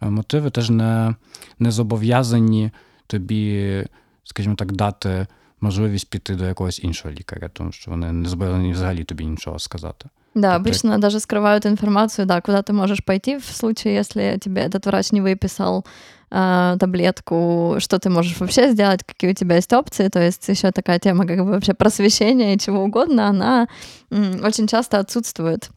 мотиви, 0.00 0.50
теж 0.50 0.70
не, 0.70 1.14
не 1.58 1.70
зобов'язані 1.70 2.70
тобі, 3.06 3.84
скажімо 4.24 4.54
так, 4.54 4.72
дати 4.72 5.26
можливість 5.61 6.09
піти 6.09 6.35
до 6.35 6.45
якогось 6.45 6.83
іншого 6.83 7.13
лікаря, 7.13 7.49
тому 7.53 7.71
що 7.71 7.91
вони 7.91 8.11
не 8.11 8.29
збирані 8.29 8.73
взагалі 8.73 9.03
тобі 9.03 9.25
нічого 9.25 9.59
сказати. 9.59 10.09
Да, 10.35 10.55
обычно 10.55 10.97
даже 10.97 11.19
скрывают 11.19 11.65
информацию, 11.65 12.25
да, 12.25 12.39
куда 12.41 12.61
ты 12.61 12.71
можешь 12.73 13.03
пойти 13.03 13.37
в 13.37 13.43
случае, 13.45 13.95
если 13.95 14.37
тебе 14.37 14.61
этот 14.61 14.85
врач 14.85 15.11
не 15.11 15.21
выписал 15.21 15.85
э, 16.31 16.77
таблетку, 16.79 17.75
что 17.79 17.97
ты 17.97 18.09
можешь 18.09 18.39
вообще 18.39 18.71
сделать, 18.71 19.03
какие 19.03 19.31
у 19.31 19.33
тебя 19.33 19.55
есть 19.57 19.73
опции. 19.73 20.07
То 20.07 20.19
есть 20.19 20.47
еще 20.49 20.71
такая 20.71 20.99
тема, 20.99 21.27
как 21.27 21.37
бы 21.39 21.51
вообще 21.51 21.73
просвещения 21.73 22.53
и 22.53 22.59
чего 22.59 22.83
угодно, 22.83 23.27
она 23.27 23.67
м, 24.11 24.41
очень 24.45 24.67
часто 24.67 24.99
отсутствует. 24.99 25.69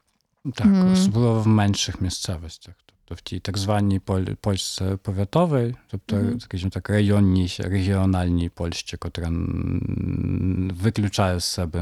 Так, 0.54 0.66
особливо 0.92 1.40
в 1.40 1.46
менших 1.46 2.00
місцевостях. 2.00 2.74
Тобто 3.09 3.19
в 3.19 3.21
тій 3.21 3.39
так 3.39 3.57
званій 3.57 3.99
Поль, 3.99 4.25
Польщі 4.41 4.83
пов'ятовій, 5.03 5.75
тобто, 5.91 6.15
mm-hmm. 6.15 6.39
скажімо 6.39 6.69
так, 6.69 6.89
районній, 6.89 7.55
регіональній 7.59 8.49
Польщі, 8.49 8.97
котра 8.97 9.29
виключає 10.83 11.39
з 11.39 11.43
себе 11.43 11.79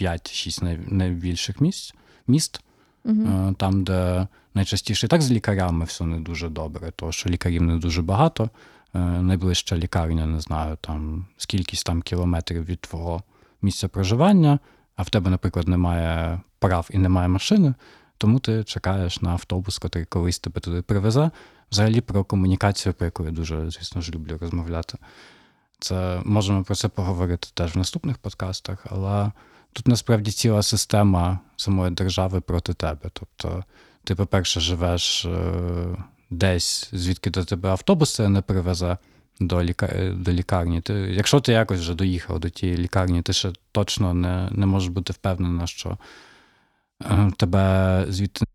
5-6 0.00 0.92
найбільших 0.92 1.60
місць, 1.60 1.94
міст, 2.26 2.60
mm-hmm. 3.04 3.54
там, 3.54 3.84
де 3.84 4.26
найчастіше 4.54 5.06
і 5.06 5.08
так 5.08 5.22
з 5.22 5.30
лікарями 5.30 5.84
все 5.84 6.04
не 6.04 6.20
дуже 6.20 6.48
добре, 6.48 6.92
тому 6.96 7.12
що 7.12 7.30
лікарів 7.30 7.62
не 7.62 7.76
дуже 7.76 8.02
багато. 8.02 8.50
Найближча 8.94 9.76
лікарня, 9.76 10.26
не 10.26 10.40
знаю, 10.40 10.78
там 10.80 11.26
скількись 11.36 11.82
там 11.82 12.02
кілометрів 12.02 12.64
від 12.64 12.80
твого 12.80 13.22
місця 13.62 13.88
проживання, 13.88 14.58
а 14.96 15.02
в 15.02 15.10
тебе, 15.10 15.30
наприклад, 15.30 15.68
немає 15.68 16.40
прав 16.58 16.88
і 16.90 16.98
немає 16.98 17.28
машини, 17.28 17.74
тому 18.18 18.38
ти 18.38 18.64
чекаєш 18.64 19.20
на 19.20 19.30
автобус, 19.30 19.80
який 19.84 20.04
колись 20.04 20.38
тебе 20.38 20.60
туди 20.60 20.82
привезе. 20.82 21.30
Взагалі 21.72 22.00
про 22.00 22.24
комунікацію, 22.24 22.92
про 22.92 23.04
яку 23.04 23.24
я 23.24 23.30
дуже, 23.30 23.70
звісно 23.70 24.00
ж, 24.00 24.12
люблю 24.12 24.38
розмовляти. 24.40 24.98
Це 25.78 26.20
можемо 26.24 26.64
про 26.64 26.74
це 26.74 26.88
поговорити 26.88 27.48
теж 27.54 27.74
в 27.74 27.78
наступних 27.78 28.18
подкастах, 28.18 28.86
але 28.90 29.32
тут 29.72 29.88
насправді 29.88 30.30
ціла 30.30 30.62
система 30.62 31.38
самої 31.56 31.90
держави 31.90 32.40
проти 32.40 32.74
тебе. 32.74 33.10
Тобто, 33.12 33.64
ти, 34.04 34.14
по-перше, 34.14 34.60
живеш 34.60 35.24
е, 35.24 35.60
десь, 36.30 36.88
звідки 36.92 37.30
до 37.30 37.44
тебе 37.44 37.68
автобус 37.68 38.18
не 38.18 38.40
привезе 38.40 38.96
до 39.40 39.62
ліка... 39.62 39.88
до 40.16 40.32
лікарні. 40.32 40.80
Ти, 40.80 40.92
Якщо 40.92 41.40
ти 41.40 41.52
якось 41.52 41.80
вже 41.80 41.94
доїхав 41.94 42.40
до 42.40 42.48
тієї 42.48 42.78
лікарні, 42.78 43.22
ти 43.22 43.32
ще 43.32 43.52
точно 43.72 44.14
не, 44.14 44.48
не 44.50 44.66
можеш 44.66 44.88
бути 44.88 45.12
впевнена, 45.12 45.66
що 45.66 45.98
тебе 47.36 48.04
звідти. 48.08 48.46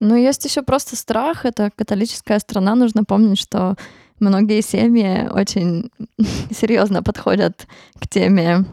Ну, 0.00 0.14
есть 0.16 0.44
еще 0.44 0.62
просто 0.62 0.96
страх. 0.96 1.44
Это 1.44 1.70
католическая 1.76 2.38
страна. 2.38 2.74
Нужно 2.74 3.04
помнить, 3.04 3.38
что 3.38 3.76
многие 4.20 4.62
семьи 4.62 5.28
очень 5.30 5.90
серьезно 6.50 7.02
подходят 7.02 7.66
к 7.98 8.06
теме 8.06 8.64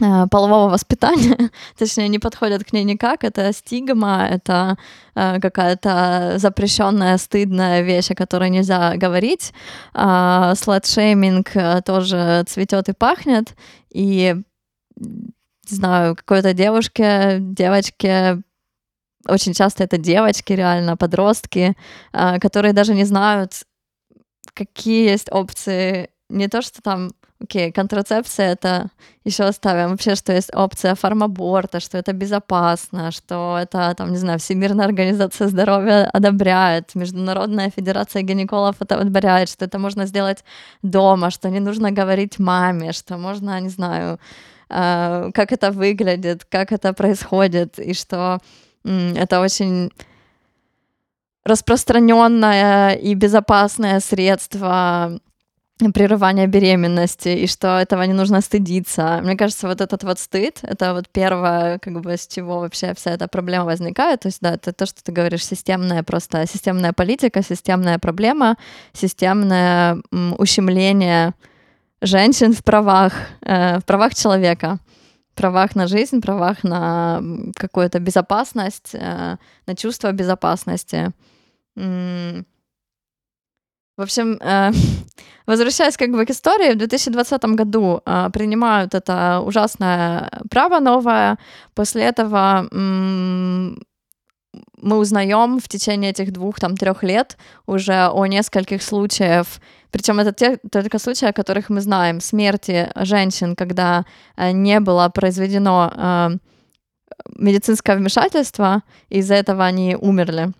э, 0.00 0.26
полового 0.30 0.70
воспитания, 0.70 1.50
точнее, 1.78 2.08
не 2.08 2.20
подходят 2.20 2.62
к 2.62 2.72
ней 2.72 2.84
никак. 2.84 3.24
Это 3.24 3.52
стигма, 3.52 4.28
это 4.30 4.76
э, 5.16 5.40
какая-то 5.40 6.34
запрещенная, 6.36 7.18
стыдная 7.18 7.82
вещь, 7.82 8.12
о 8.12 8.14
которой 8.14 8.50
нельзя 8.50 8.96
говорить. 8.96 9.52
Э, 9.94 10.54
сладшейминг 10.54 11.84
тоже 11.84 12.44
цветет 12.46 12.88
и 12.88 12.92
пахнет. 12.92 13.56
И 13.90 14.36
знаю, 15.66 16.16
какой-то 16.16 16.54
девушке, 16.54 17.38
девочке, 17.40 18.42
очень 19.28 19.54
часто 19.54 19.84
это 19.84 19.98
девочки, 19.98 20.52
реально, 20.52 20.96
подростки, 20.96 21.76
а, 22.12 22.38
которые 22.38 22.72
даже 22.72 22.94
не 22.94 23.04
знают, 23.04 23.52
какие 24.54 25.10
есть 25.10 25.30
опции. 25.30 26.10
Не 26.28 26.48
то, 26.48 26.62
что 26.62 26.82
там, 26.82 27.10
окей, 27.40 27.72
контрацепция 27.72 28.52
это 28.52 28.90
еще 29.24 29.44
оставим. 29.44 29.90
Вообще, 29.90 30.14
что 30.14 30.32
есть 30.32 30.50
опция 30.54 30.94
фармаборта, 30.94 31.80
что 31.80 31.98
это 31.98 32.12
безопасно, 32.12 33.10
что 33.10 33.58
это, 33.60 33.94
там, 33.96 34.12
не 34.12 34.18
знаю, 34.18 34.38
Всемирная 34.38 34.86
организация 34.86 35.48
здоровья 35.48 36.08
одобряет, 36.10 36.94
Международная 36.94 37.70
федерация 37.70 38.22
гинекологов 38.22 38.80
это 38.80 38.96
одобряет, 38.96 39.48
что 39.48 39.64
это 39.64 39.78
можно 39.78 40.06
сделать 40.06 40.44
дома, 40.82 41.30
что 41.30 41.50
не 41.50 41.60
нужно 41.60 41.90
говорить 41.90 42.38
маме, 42.38 42.92
что 42.92 43.16
можно, 43.18 43.60
не 43.60 43.68
знаю, 43.68 44.18
как 44.68 45.52
это 45.52 45.70
выглядит, 45.70 46.44
как 46.44 46.72
это 46.72 46.92
происходит, 46.92 47.78
и 47.78 47.94
что 47.94 48.40
это 48.84 49.40
очень 49.40 49.90
распространенное 51.44 52.94
и 52.94 53.14
безопасное 53.14 54.00
средство 54.00 55.18
прерывания 55.94 56.46
беременности, 56.46 57.30
и 57.30 57.46
что 57.48 57.78
этого 57.78 58.02
не 58.02 58.12
нужно 58.12 58.40
стыдиться. 58.40 59.20
Мне 59.24 59.36
кажется, 59.36 59.66
вот 59.66 59.80
этот 59.80 60.04
вот 60.04 60.20
стыд, 60.20 60.60
это 60.62 60.94
вот 60.94 61.08
первое, 61.08 61.80
как 61.80 62.00
бы, 62.00 62.16
с 62.16 62.28
чего 62.28 62.60
вообще 62.60 62.94
вся 62.94 63.10
эта 63.10 63.26
проблема 63.26 63.64
возникает. 63.64 64.20
То 64.20 64.28
есть, 64.28 64.40
да, 64.40 64.54
это 64.54 64.72
то, 64.72 64.86
что 64.86 65.02
ты 65.02 65.10
говоришь, 65.10 65.44
системная 65.44 66.04
просто, 66.04 66.46
системная 66.46 66.92
политика, 66.92 67.42
системная 67.42 67.98
проблема, 67.98 68.56
системное 68.92 70.00
ущемление 70.38 71.34
женщин 72.02 72.52
в 72.52 72.62
правах, 72.62 73.12
э, 73.42 73.78
в 73.78 73.84
правах 73.84 74.14
человека, 74.14 74.78
правах 75.34 75.76
на 75.76 75.86
жизнь, 75.86 76.20
правах 76.20 76.64
на 76.64 77.22
какую-то 77.56 78.00
безопасность, 78.00 78.94
э, 78.94 79.36
на 79.66 79.74
чувство 79.76 80.12
безопасности. 80.12 81.12
В 81.74 82.42
общем, 84.02 84.38
э, 84.40 84.72
возвращаясь 85.46 85.96
как 85.96 86.10
бы 86.10 86.26
к 86.26 86.30
истории, 86.30 86.72
в 86.72 86.78
2020 86.78 87.44
году 87.56 88.00
принимают 88.32 88.94
это 88.94 89.40
ужасное 89.40 90.28
право 90.50 90.80
новое. 90.80 91.38
После 91.74 92.02
этого 92.02 92.68
мы 94.82 94.98
узнаем 94.98 95.58
в 95.60 95.68
течение 95.68 96.10
этих 96.10 96.32
двух, 96.32 96.60
там, 96.60 96.76
трех 96.76 97.02
лет 97.02 97.38
уже 97.66 98.08
о 98.08 98.26
нескольких 98.26 98.82
случаях 98.82 99.46
причем 99.92 100.18
это 100.18 100.32
те 100.32 100.56
только 100.70 100.98
случаи, 100.98 101.28
о 101.28 101.32
которых 101.32 101.70
мы 101.70 101.80
знаем. 101.80 102.20
Смерти 102.20 102.90
женщин, 102.96 103.54
когда 103.54 104.04
э, 104.36 104.50
не 104.50 104.80
было 104.80 105.08
произведено 105.10 105.92
э, 105.94 106.30
медицинское 107.36 107.96
вмешательство, 107.96 108.82
из-за 109.10 109.34
этого 109.34 109.64
они 109.64 109.96
умерли. 109.96 110.52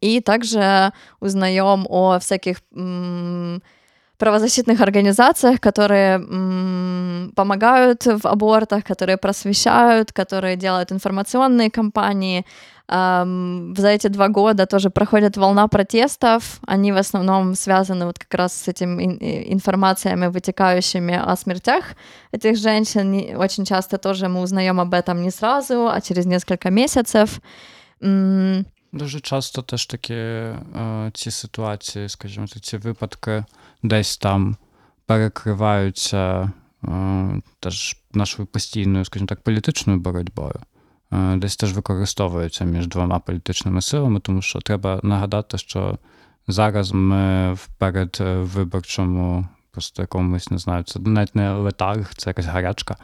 И 0.00 0.20
также 0.20 0.92
узнаем 1.18 1.86
о 1.88 2.20
всяких 2.20 2.58
правозащитных 4.17 4.81
организациях, 4.81 5.59
которые 5.59 6.19
помогают 7.35 8.05
в 8.05 8.27
абортах, 8.27 8.83
которые 8.83 9.17
просвещают, 9.17 10.11
которые 10.11 10.57
делают 10.57 10.91
информационные 10.91 11.69
кампании, 11.69 12.45
за 12.87 13.87
эти 13.87 14.07
два 14.09 14.27
года 14.27 14.65
тоже 14.65 14.89
проходит 14.89 15.37
волна 15.37 15.67
протестов. 15.67 16.59
Они 16.67 16.91
в 16.91 16.97
основном 16.97 17.55
связаны 17.55 18.05
вот 18.05 18.19
как 18.19 18.33
раз 18.33 18.53
с 18.53 18.67
этими 18.67 19.03
информациями, 19.53 20.27
вытекающими 20.27 21.15
о 21.15 21.35
смертях 21.35 21.95
этих 22.33 22.57
женщин. 22.57 23.37
Очень 23.37 23.65
часто 23.65 23.97
тоже 23.97 24.27
мы 24.27 24.41
узнаем 24.41 24.79
об 24.79 24.93
этом 24.93 25.21
не 25.21 25.31
сразу, 25.31 25.87
а 25.87 26.01
через 26.01 26.25
несколько 26.25 26.71
месяцев. 26.71 27.39
Дуже 28.91 29.19
часто 29.21 29.61
теж 29.61 29.85
такі 29.85 30.49
ці 31.13 31.31
ситуації, 31.31 32.09
скажімо, 32.09 32.47
ці 32.47 32.77
випадки 32.77 33.43
десь 33.84 34.16
там 34.18 34.56
перекриваються 35.06 36.52
теж 37.60 37.96
нашою 38.12 38.46
постійною, 38.46 39.04
скажімо 39.04 39.26
так, 39.26 39.40
політичною 39.40 40.00
боротьбою. 40.00 40.54
Е, 41.12 41.36
десь 41.36 41.56
теж 41.56 41.72
використовується 41.72 42.64
між 42.64 42.86
двома 42.86 43.18
політичними 43.18 43.82
силами, 43.82 44.20
тому 44.20 44.42
що 44.42 44.60
треба 44.60 45.00
нагадати, 45.02 45.58
що 45.58 45.98
зараз 46.46 46.92
ми 46.92 47.52
в 47.52 47.66
передвиборчому, 47.78 49.46
просто 49.70 50.02
якомусь 50.02 50.50
не 50.50 50.58
знаю, 50.58 50.84
це 50.84 51.00
навіть 51.00 51.34
не 51.34 51.52
летарг, 51.52 52.14
це 52.14 52.30
якась 52.30 52.46
гарячка, 52.46 52.96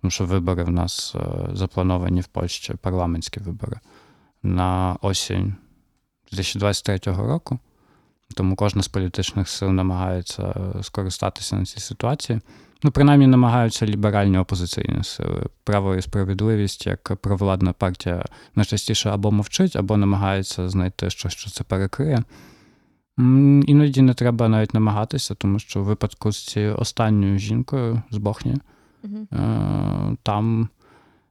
тому 0.00 0.10
що 0.10 0.24
вибори 0.24 0.64
в 0.64 0.70
нас 0.70 1.14
е, 1.14 1.48
заплановані 1.52 2.20
в 2.20 2.26
Польщі, 2.26 2.74
парламентські 2.82 3.40
вибори 3.40 3.80
на 4.42 4.96
осінь 5.00 5.54
2023 6.32 6.98
року. 7.12 7.58
Тому 8.32 8.56
кожна 8.56 8.82
з 8.82 8.88
політичних 8.88 9.48
сил 9.48 9.70
намагається 9.70 10.54
скористатися 10.82 11.56
на 11.56 11.64
цій 11.64 11.80
ситуації. 11.80 12.40
Ну, 12.84 12.90
принаймні 12.90 13.26
намагаються 13.26 13.86
ліберальні 13.86 14.38
опозиційні 14.38 15.04
сили. 15.04 15.46
Право 15.64 15.94
і 15.96 16.02
справедливість 16.02 16.86
як 16.86 17.16
провладна 17.16 17.72
партія 17.72 18.24
найчастіше 18.54 19.10
або 19.10 19.30
мовчить, 19.30 19.76
або 19.76 19.96
намагається 19.96 20.68
знайти 20.68 21.10
щось, 21.10 21.32
що 21.32 21.50
це 21.50 21.64
перекриє. 21.64 22.22
Іноді 23.66 24.02
не 24.02 24.14
треба 24.14 24.48
навіть 24.48 24.74
намагатися, 24.74 25.34
тому 25.34 25.58
що 25.58 25.80
в 25.80 25.84
випадку 25.84 26.32
з 26.32 26.46
цією 26.46 26.76
останньою 26.76 27.38
жінкою 27.38 28.02
з 28.10 28.16
Бохні, 28.16 28.56
mm 29.04 30.16
там 30.22 30.68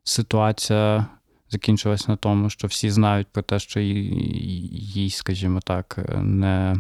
ситуація 0.04 1.06
закінчилась 1.50 2.08
на 2.08 2.16
тому, 2.16 2.50
що 2.50 2.68
всі 2.68 2.90
знають 2.90 3.28
про 3.28 3.42
те, 3.42 3.60
що 3.60 3.80
їй, 3.80 5.10
скажімо 5.10 5.60
так, 5.64 6.00
не 6.22 6.76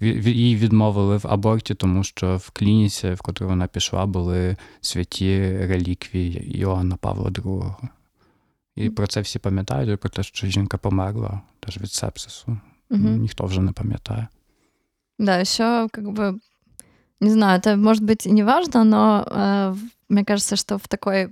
їй 0.00 0.56
відмовили 0.56 1.16
в 1.16 1.26
аборті, 1.28 1.74
тому 1.74 2.04
що 2.04 2.36
в 2.36 2.50
клініці, 2.50 3.12
в 3.12 3.20
котру 3.20 3.48
вона 3.48 3.66
пішла, 3.66 4.06
були 4.06 4.56
святі 4.80 5.56
реліквії 5.56 6.58
Іоанна 6.58 6.96
Павла 6.96 7.30
II. 7.30 7.74
І 8.76 8.90
про 8.90 9.06
це 9.06 9.20
всі 9.20 9.38
пам'ятають, 9.38 10.00
про 10.00 10.10
те, 10.10 10.22
що 10.22 10.46
жінка 10.46 10.78
померла 10.78 11.40
теж 11.60 11.78
від 11.78 11.92
сепсису. 11.92 12.58
Угу. 12.90 13.08
Никто 13.08 13.44
уже 13.44 13.60
не 13.60 13.72
пам'ятає. 13.72 14.28
Да, 15.18 15.40
еще 15.40 15.88
как 15.92 16.04
бы, 16.04 16.38
не 17.20 17.30
знаю, 17.30 17.58
это 17.58 17.76
может 17.76 18.02
быть 18.04 18.26
и 18.26 18.30
не 18.30 18.44
важно, 18.44 18.84
но 18.84 19.24
э, 19.26 19.76
мне 20.08 20.24
кажется, 20.24 20.56
что 20.56 20.76
в 20.76 20.88
такой 20.88 21.28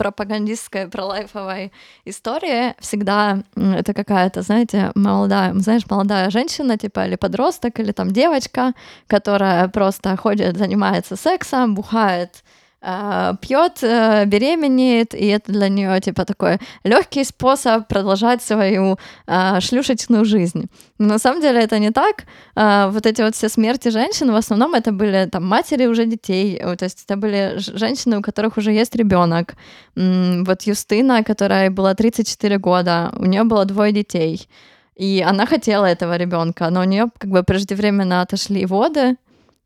Пропагандистской 0.00 0.88
пролайфовой 0.88 1.72
истории 2.06 2.74
всегда 2.80 3.42
это 3.54 3.92
какая-то, 3.92 4.40
знаете, 4.40 4.92
молодая, 4.94 5.52
знаешь, 5.54 5.82
молодая 5.90 6.30
женщина, 6.30 6.78
типа, 6.78 7.06
или 7.06 7.16
подросток, 7.16 7.78
или 7.80 7.92
там 7.92 8.10
девочка, 8.10 8.72
которая 9.06 9.68
просто 9.68 10.16
ходит, 10.16 10.56
занимается 10.56 11.16
сексом, 11.16 11.74
бухает, 11.74 12.44
пьет, 12.80 13.82
э, 13.82 14.24
беременеет, 14.24 15.14
и 15.14 15.26
это 15.26 15.52
для 15.52 15.68
нее 15.68 16.00
типа 16.00 16.24
такой 16.24 16.58
легкий 16.82 17.24
способ 17.24 17.86
продолжать 17.88 18.42
свою 18.42 18.98
а, 19.26 19.60
шлюшечную 19.60 20.24
жизнь. 20.24 20.70
Но 20.98 21.08
на 21.08 21.18
самом 21.18 21.42
деле 21.42 21.60
это 21.60 21.78
не 21.78 21.90
так. 21.90 22.24
А, 22.56 22.88
вот 22.88 23.04
эти 23.04 23.20
вот 23.20 23.34
все 23.34 23.50
смерти 23.50 23.90
женщин, 23.90 24.32
в 24.32 24.34
основном 24.34 24.74
это 24.74 24.92
были 24.92 25.28
там 25.30 25.46
матери 25.46 25.86
уже 25.86 26.06
детей, 26.06 26.58
то 26.58 26.84
есть 26.84 27.04
это 27.04 27.16
были 27.16 27.54
женщины, 27.58 28.18
у 28.18 28.22
которых 28.22 28.56
уже 28.56 28.72
есть 28.72 28.96
ребенок. 28.96 29.54
Вот 29.94 30.62
Юстина, 30.62 31.22
которая 31.22 31.70
была 31.70 31.94
34 31.94 32.58
года, 32.58 33.12
у 33.18 33.26
нее 33.26 33.44
было 33.44 33.66
двое 33.66 33.92
детей. 33.92 34.48
И 34.96 35.24
она 35.26 35.46
хотела 35.46 35.84
этого 35.84 36.16
ребенка, 36.16 36.70
но 36.70 36.80
у 36.80 36.84
нее 36.84 37.08
как 37.18 37.30
бы 37.30 37.42
преждевременно 37.42 38.22
отошли 38.22 38.64
воды, 38.64 39.16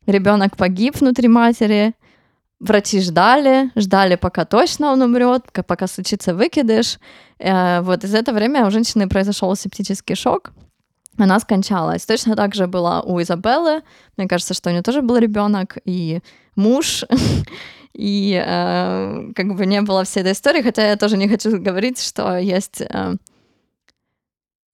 ребенок 0.06 0.56
погиб 0.56 0.96
внутри 1.00 1.28
матери, 1.28 1.94
врачи 2.64 3.00
ждали, 3.00 3.70
ждали, 3.76 4.16
пока 4.16 4.44
точно 4.44 4.92
он 4.92 5.02
умрет, 5.02 5.42
пока 5.66 5.86
случится 5.86 6.34
выкидыш. 6.34 6.98
Э, 7.38 7.80
вот 7.82 8.04
из 8.04 8.14
этого 8.14 8.36
время 8.36 8.66
у 8.66 8.70
женщины 8.70 9.08
произошел 9.08 9.54
септический 9.56 10.16
шок, 10.16 10.52
она 11.18 11.38
скончалась. 11.40 12.06
Точно 12.06 12.34
так 12.34 12.54
же 12.54 12.66
было 12.66 13.02
у 13.04 13.20
Изабеллы. 13.20 13.82
Мне 14.16 14.26
кажется, 14.26 14.54
что 14.54 14.70
у 14.70 14.72
нее 14.72 14.82
тоже 14.82 15.02
был 15.02 15.16
ребенок 15.18 15.78
и 15.84 16.20
муж. 16.56 17.04
И 17.92 18.42
э, 18.44 19.32
как 19.36 19.54
бы 19.54 19.66
не 19.66 19.80
было 19.82 20.02
всей 20.02 20.20
этой 20.20 20.32
истории, 20.32 20.62
хотя 20.62 20.88
я 20.88 20.96
тоже 20.96 21.16
не 21.16 21.28
хочу 21.28 21.60
говорить, 21.60 22.02
что 22.02 22.36
есть 22.36 22.80
э, 22.80 23.14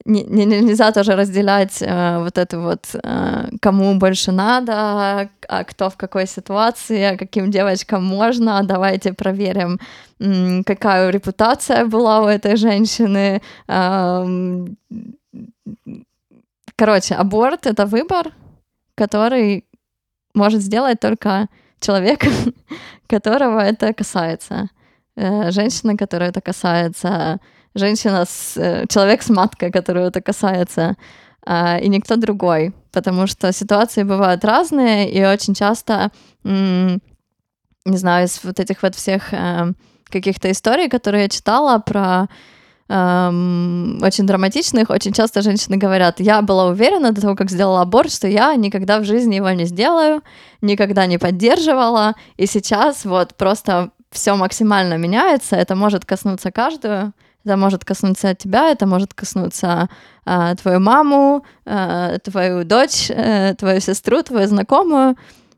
не, 0.04 0.24
не, 0.24 0.46
нельзя 0.46 0.92
тоже 0.92 1.16
разделять 1.16 1.82
э, 1.82 2.18
вот 2.18 2.38
это 2.38 2.58
вот, 2.58 2.86
э, 2.94 3.48
кому 3.60 3.94
больше 3.98 4.32
надо, 4.32 4.72
а 5.48 5.64
кто 5.64 5.90
в 5.90 5.96
какой 5.96 6.26
ситуации, 6.26 7.02
а 7.02 7.16
каким 7.16 7.50
девочкам 7.50 8.04
можно. 8.04 8.62
Давайте 8.64 9.12
проверим, 9.12 9.78
м, 10.20 10.64
какая 10.64 11.10
репутация 11.10 11.84
была 11.84 12.20
у 12.22 12.26
этой 12.28 12.56
женщины. 12.56 13.42
Э, 13.68 14.66
короче, 16.76 17.14
аборт— 17.14 17.66
это 17.66 17.86
выбор, 17.86 18.32
который 18.94 19.64
может 20.34 20.62
сделать 20.62 21.00
только 21.00 21.48
человек, 21.80 22.20
которого 23.06 23.60
это 23.60 23.92
касается. 23.92 24.68
Э, 25.16 25.50
женщина, 25.50 25.96
которая 25.96 26.30
это 26.30 26.40
касается 26.40 27.38
женщина, 27.74 28.24
с, 28.24 28.56
э, 28.56 28.86
человек 28.88 29.22
с 29.22 29.28
маткой, 29.28 29.70
которую 29.70 30.06
это 30.06 30.20
касается, 30.20 30.96
а, 31.46 31.78
и 31.78 31.88
никто 31.88 32.16
другой, 32.16 32.74
потому 32.92 33.26
что 33.26 33.52
ситуации 33.52 34.02
бывают 34.02 34.44
разные, 34.44 35.10
и 35.10 35.24
очень 35.24 35.54
часто, 35.54 36.10
не 36.44 37.00
знаю, 37.84 38.26
из 38.26 38.40
вот 38.44 38.60
этих 38.60 38.82
вот 38.82 38.94
всех 38.94 39.32
э, 39.32 39.72
каких-то 40.10 40.50
историй, 40.50 40.88
которые 40.88 41.22
я 41.22 41.28
читала 41.28 41.78
про 41.78 42.28
эм, 42.88 44.02
очень 44.02 44.26
драматичных, 44.26 44.90
очень 44.90 45.12
часто 45.12 45.42
женщины 45.42 45.76
говорят, 45.76 46.20
я 46.20 46.42
была 46.42 46.66
уверена 46.66 47.12
до 47.12 47.20
того, 47.20 47.36
как 47.36 47.50
сделала 47.50 47.82
аборт, 47.82 48.12
что 48.12 48.28
я 48.28 48.54
никогда 48.56 48.98
в 48.98 49.04
жизни 49.04 49.36
его 49.36 49.50
не 49.50 49.64
сделаю, 49.64 50.22
никогда 50.60 51.06
не 51.06 51.18
поддерживала, 51.18 52.14
и 52.36 52.46
сейчас 52.46 53.04
вот 53.04 53.34
просто 53.36 53.90
все 54.10 54.34
максимально 54.34 54.98
меняется, 54.98 55.56
это 55.56 55.76
может 55.76 56.04
коснуться 56.04 56.50
каждую, 56.50 57.12
это 57.45 57.57
может 57.57 57.85
коснуться 57.85 58.33
тебя, 58.33 58.71
это 58.71 58.87
может 58.87 59.13
коснуться 59.13 59.87
э, 60.25 60.55
твою 60.55 60.79
маму, 60.79 61.45
э, 61.65 62.17
твою 62.23 62.63
дочь, 62.63 63.09
э, 63.09 63.53
твою 63.55 63.79
сестру, 63.81 64.23
твою 64.23 64.47
знакомую. 64.47 65.15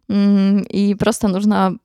И 0.09 0.95
просто 0.99 1.27
нужно 1.27 1.77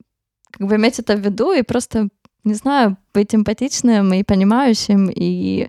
как 0.51 0.69
бы 0.69 0.77
иметь 0.77 0.99
это 0.99 1.17
в 1.17 1.21
виду 1.21 1.53
и 1.53 1.63
просто, 1.63 2.09
не 2.45 2.55
знаю, 2.55 2.97
быть 3.15 3.35
эмпатичным 3.35 4.13
и 4.13 4.23
понимающим, 4.23 5.11
и 5.11 5.69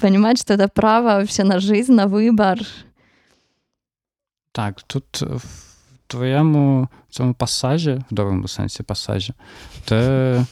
понимать, 0.00 0.38
что 0.38 0.54
это 0.54 0.68
право 0.68 1.18
вообще 1.20 1.44
на 1.44 1.60
жизнь, 1.60 1.92
на 1.92 2.06
выбор. 2.06 2.58
Так, 4.52 4.82
тут 4.82 5.22
в 5.22 5.44
твоєму 6.06 6.88
цьому 7.10 7.34
пасажі, 7.34 8.00
в 8.10 8.14
доброму 8.14 8.48
сенсі 8.48 8.82
пасажі, 8.82 9.32
ти 9.84 10.46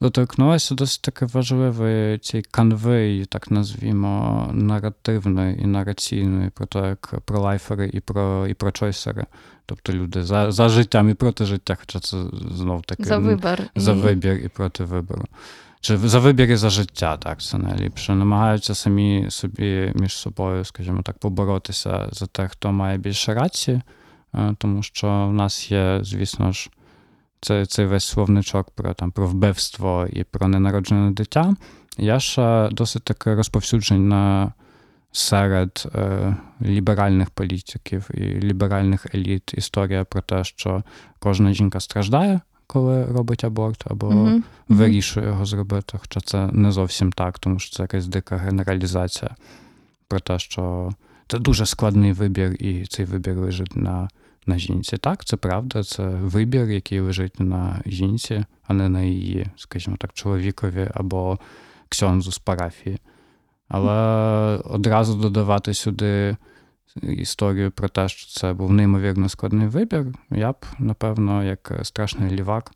доторкнулася 0.00 0.74
досить 0.74 1.02
таки 1.02 1.26
важливий 1.26 2.18
цей 2.18 2.42
канвей, 2.42 3.24
так 3.24 3.50
назвімо, 3.50 4.50
наративної 4.52 5.62
і 5.62 5.66
нараційної, 5.66 6.50
про 6.50 6.66
те, 6.66 6.78
як 6.88 7.14
про 7.24 7.40
лайфери 7.40 7.90
і 7.92 8.00
про 8.00 8.46
і 8.46 8.54
про 8.54 8.72
чойсери. 8.72 9.26
Тобто 9.66 9.92
люди 9.92 10.22
за 10.22 10.52
за 10.52 10.68
життям 10.68 11.10
і 11.10 11.14
проти 11.14 11.44
життя, 11.44 11.76
хоча 11.80 12.00
це 12.00 12.16
знов 12.50 12.82
таки 12.82 13.04
за 13.04 13.18
вибір 13.18 13.62
за 13.76 13.92
вибір 13.92 14.40
і 14.44 14.48
проти 14.48 14.84
вибору. 14.84 15.24
Чи 15.80 15.96
за 15.96 16.18
вибір 16.18 16.50
і 16.50 16.56
за 16.56 16.70
життя, 16.70 17.16
так, 17.16 17.42
це 17.42 17.58
найліпше. 17.58 18.14
Намагаються 18.14 18.74
самі 18.74 19.26
собі 19.28 19.92
між 19.94 20.12
собою, 20.12 20.64
скажімо 20.64 21.02
так, 21.02 21.18
поборотися 21.18 22.08
за 22.12 22.26
те, 22.26 22.48
хто 22.48 22.72
має 22.72 22.98
більше 22.98 23.34
рації, 23.34 23.80
е, 24.34 24.54
тому 24.58 24.82
що 24.82 25.06
в 25.06 25.32
нас 25.32 25.70
є, 25.70 25.98
звісно 26.02 26.52
ж, 26.52 26.70
цей, 27.44 27.66
цей 27.66 27.86
весь 27.86 28.04
словничок 28.04 28.70
про 28.70 28.94
там 28.94 29.10
про 29.10 29.26
вбивство 29.26 30.06
і 30.12 30.24
про 30.24 30.48
ненароджене 30.48 31.10
дитя, 31.10 31.54
я 31.98 32.20
ще 32.20 32.68
досить 32.72 33.04
таки 33.04 33.34
розповсюджена 33.34 34.52
серед 35.12 35.86
е, 35.94 36.36
ліберальних 36.62 37.30
політиків 37.30 38.10
і 38.14 38.20
ліберальних 38.20 39.14
еліт 39.14 39.54
історія 39.54 40.04
про 40.04 40.22
те, 40.22 40.44
що 40.44 40.82
кожна 41.18 41.52
жінка 41.52 41.80
страждає, 41.80 42.40
коли 42.66 43.04
робить 43.04 43.44
аборт, 43.44 43.84
або 43.86 44.06
mm-hmm. 44.08 44.42
вирішує 44.68 45.26
його 45.26 45.44
зробити. 45.44 45.98
Хоча 46.00 46.20
це 46.20 46.46
не 46.52 46.72
зовсім 46.72 47.12
так, 47.12 47.38
тому 47.38 47.58
що 47.58 47.76
це 47.76 47.82
якась 47.82 48.06
дика 48.06 48.36
генералізація 48.36 49.30
про 50.08 50.20
те, 50.20 50.38
що 50.38 50.92
це 51.28 51.38
дуже 51.38 51.66
складний 51.66 52.12
вибір, 52.12 52.56
і 52.62 52.86
цей 52.86 53.04
вибір 53.04 53.36
лежить 53.36 53.76
на 53.76 54.08
на 54.46 54.58
жінці. 54.58 54.96
Так, 54.96 55.24
це 55.24 55.36
правда, 55.36 55.84
це 55.84 56.08
вибір, 56.08 56.70
який 56.70 57.00
лежить 57.00 57.40
на 57.40 57.82
жінці, 57.86 58.44
а 58.66 58.74
не 58.74 58.88
на 58.88 59.02
її, 59.02 59.46
скажімо 59.56 59.96
так, 60.00 60.12
чоловікові 60.12 60.90
або 60.94 61.38
ксьонзу 61.88 62.32
з 62.32 62.38
парафії. 62.38 62.98
Але 63.68 63.92
одразу 64.64 65.14
додавати 65.14 65.74
сюди 65.74 66.36
історію 67.02 67.70
про 67.70 67.88
те, 67.88 68.08
що 68.08 68.40
це 68.40 68.52
був 68.52 68.72
неймовірно 68.72 69.28
складний 69.28 69.68
вибір, 69.68 70.06
я 70.30 70.52
б, 70.52 70.56
напевно, 70.78 71.44
як 71.44 71.72
страшний 71.82 72.30
лівак, 72.30 72.72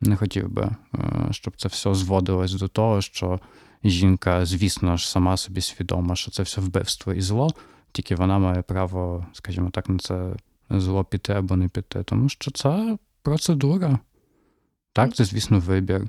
не 0.00 0.16
хотів 0.16 0.48
би, 0.48 0.62
е, 0.62 1.28
щоб 1.30 1.56
це 1.56 1.68
все 1.68 1.94
зводилось 1.94 2.54
до 2.54 2.68
того, 2.68 3.00
що 3.00 3.40
жінка, 3.84 4.46
звісно 4.46 4.96
ж, 4.96 5.10
сама 5.10 5.36
собі 5.36 5.60
свідома, 5.60 6.16
що 6.16 6.30
це 6.30 6.42
все 6.42 6.60
вбивство 6.60 7.12
і 7.12 7.20
зло, 7.20 7.50
тільки 7.92 8.14
вона 8.14 8.38
має 8.38 8.62
право, 8.62 9.26
скажімо 9.32 9.70
так, 9.70 9.88
на 9.88 9.98
це 9.98 10.32
зло 10.69 11.03
піти 11.03 11.33
або 11.33 11.55
не 11.55 11.67
піти, 11.67 12.03
тому 12.03 12.29
що 12.29 12.51
це 12.51 12.97
процедура. 13.21 13.99
Так, 14.93 15.15
це, 15.15 15.25
звісно, 15.25 15.59
вибір. 15.59 16.07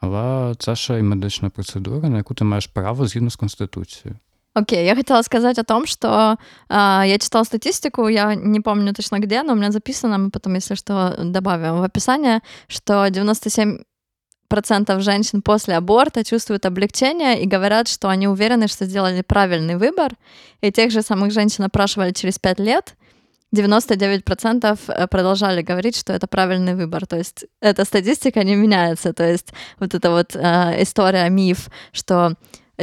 Але 0.00 0.54
це 0.58 0.76
ще 0.76 0.98
й 0.98 1.02
медична 1.02 1.50
процедура, 1.50 2.08
на 2.08 2.16
яку 2.16 2.34
ти 2.34 2.44
маєш 2.44 2.66
право 2.66 3.06
згідно 3.06 3.30
з 3.30 3.36
Конституцією. 3.36 4.18
Окей, 4.54 4.78
okay, 4.78 4.86
я 4.86 4.94
хотела 4.96 5.22
сказать 5.22 5.58
о 5.58 5.62
том, 5.62 5.86
что 5.86 6.36
э, 6.68 7.04
я 7.06 7.18
читала 7.18 7.44
статистику, 7.44 8.08
я 8.08 8.34
не 8.34 8.60
помню 8.60 8.92
точно 8.92 9.18
где, 9.18 9.42
но 9.42 9.52
у 9.52 9.56
меня 9.56 9.70
записано, 9.70 10.18
мы 10.18 10.30
потом, 10.30 10.56
если 10.56 10.74
что, 10.74 11.14
добавим 11.22 11.78
в 11.78 11.82
описание, 11.82 12.40
что 12.66 13.06
97% 13.06 15.00
женщин 15.00 15.42
после 15.42 15.76
аборта 15.76 16.24
чувствуют 16.24 16.66
облегчение 16.66 17.40
и 17.42 17.46
говорят, 17.46 17.88
что 17.88 18.08
они 18.08 18.26
уверены, 18.26 18.68
что 18.68 18.86
сделали 18.86 19.22
правильный 19.22 19.76
выбор. 19.76 20.16
И 20.60 20.72
тех 20.72 20.90
же 20.90 21.02
самых 21.02 21.30
женщин 21.30 21.64
опрашивали 21.64 22.12
через 22.12 22.38
5 22.38 22.60
лет, 22.60 22.96
99% 23.53 24.79
э, 24.87 25.07
продолжали 25.07 25.61
говорить, 25.61 25.95
что 25.95 26.13
это 26.13 26.27
правильный 26.27 26.75
выбор. 26.75 27.05
То 27.05 27.17
есть 27.17 27.45
эта 27.61 27.85
статистика 27.85 28.43
не 28.43 28.55
меняется. 28.55 29.13
То 29.13 29.23
есть 29.23 29.53
вот 29.79 29.93
эта 29.93 30.09
вот 30.09 30.35
э, 30.35 30.81
история, 30.81 31.29
миф, 31.29 31.69
что 31.91 32.33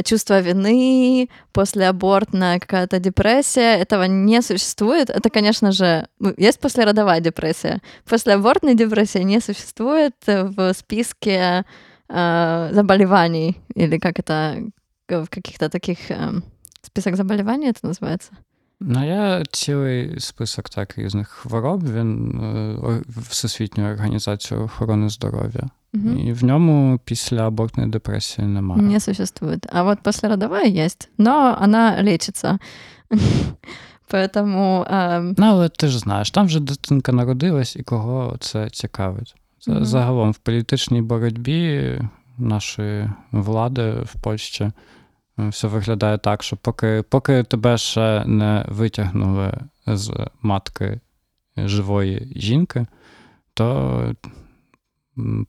чувство 0.05 0.39
вины, 0.39 1.29
послеабортная 1.51 2.59
какая-то 2.59 2.99
депрессия, 2.99 3.77
этого 3.77 4.03
не 4.03 4.41
существует. 4.41 5.09
Это, 5.09 5.29
конечно 5.29 5.71
же, 5.71 6.07
ну, 6.19 6.33
есть 6.37 6.59
послеродовая 6.59 7.19
депрессия. 7.19 7.81
Послеабортной 8.09 8.75
депрессии 8.75 9.19
не 9.19 9.41
существует 9.41 10.15
в 10.25 10.73
списке 10.73 11.65
э, 12.07 12.69
заболеваний, 12.71 13.57
или 13.75 13.97
как 13.97 14.19
это 14.19 14.57
в 15.09 15.27
каких-то 15.27 15.69
таких... 15.69 16.09
Э, 16.09 16.31
список 16.81 17.15
заболеваний 17.15 17.69
это 17.69 17.85
называется? 17.85 18.31
Ну, 18.83 19.05
є 19.05 19.43
цілий 19.51 20.19
список 20.19 20.69
так 20.69 20.97
різних 20.97 21.27
хвороб. 21.27 21.93
Він 21.93 22.41
Всесвітньої 23.29 23.93
організації 23.93 24.59
охорони 24.59 25.09
здоров'я. 25.09 25.69
Угу. 25.93 26.09
І 26.09 26.33
в 26.33 26.43
ньому 26.43 26.99
після 27.05 27.47
абортної 27.47 27.89
депресії 27.89 28.47
немає. 28.47 28.81
Не 28.81 28.99
существует. 28.99 29.67
А 29.73 29.83
вот 29.83 29.99
послеродовая 30.03 30.85
есть, 30.85 31.09
но 31.17 31.57
она 31.61 32.01
лечится. 32.01 32.59
Поэтому... 34.11 34.85
Э... 34.91 35.33
Ну, 35.37 35.45
але 35.45 35.69
ти 35.69 35.87
ж 35.87 35.99
знаєш, 35.99 36.31
там 36.31 36.45
вже 36.45 36.59
дитинка 36.59 37.11
народилась 37.11 37.75
і 37.75 37.83
кого 37.83 38.37
це 38.39 38.69
цікавить. 38.69 39.35
Угу. 39.67 39.85
Загалом 39.85 40.31
в 40.31 40.37
політичній 40.37 41.01
боротьбі 41.01 41.99
нашої 42.37 43.09
влади 43.31 43.91
в 43.91 44.21
Польщі 44.21 44.71
все 45.40 45.68
виглядає 45.68 46.18
так, 46.18 46.42
що 46.42 46.56
поки 46.56 47.02
поки 47.08 47.42
тебе 47.42 47.78
ще 47.78 48.24
не 48.24 48.64
витягнули 48.68 49.52
з 49.86 50.28
матки 50.42 51.00
живої 51.56 52.32
жінки, 52.36 52.86
то 53.54 54.14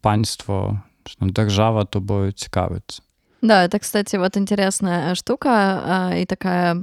панство, 0.01 0.81
держава 1.21 1.85
тобою 1.85 2.31
цікавиться. 2.31 3.01
Да, 3.41 3.63
это, 3.63 3.79
кстати, 3.79 4.17
вот 4.17 4.37
интересная 4.37 5.15
штука 5.15 6.11
и 6.15 6.25
такая 6.25 6.75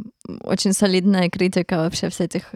очень 0.44 0.72
солидная 0.72 1.28
критика 1.28 1.76
вообще 1.76 2.08
всех 2.08 2.30
этих 2.30 2.54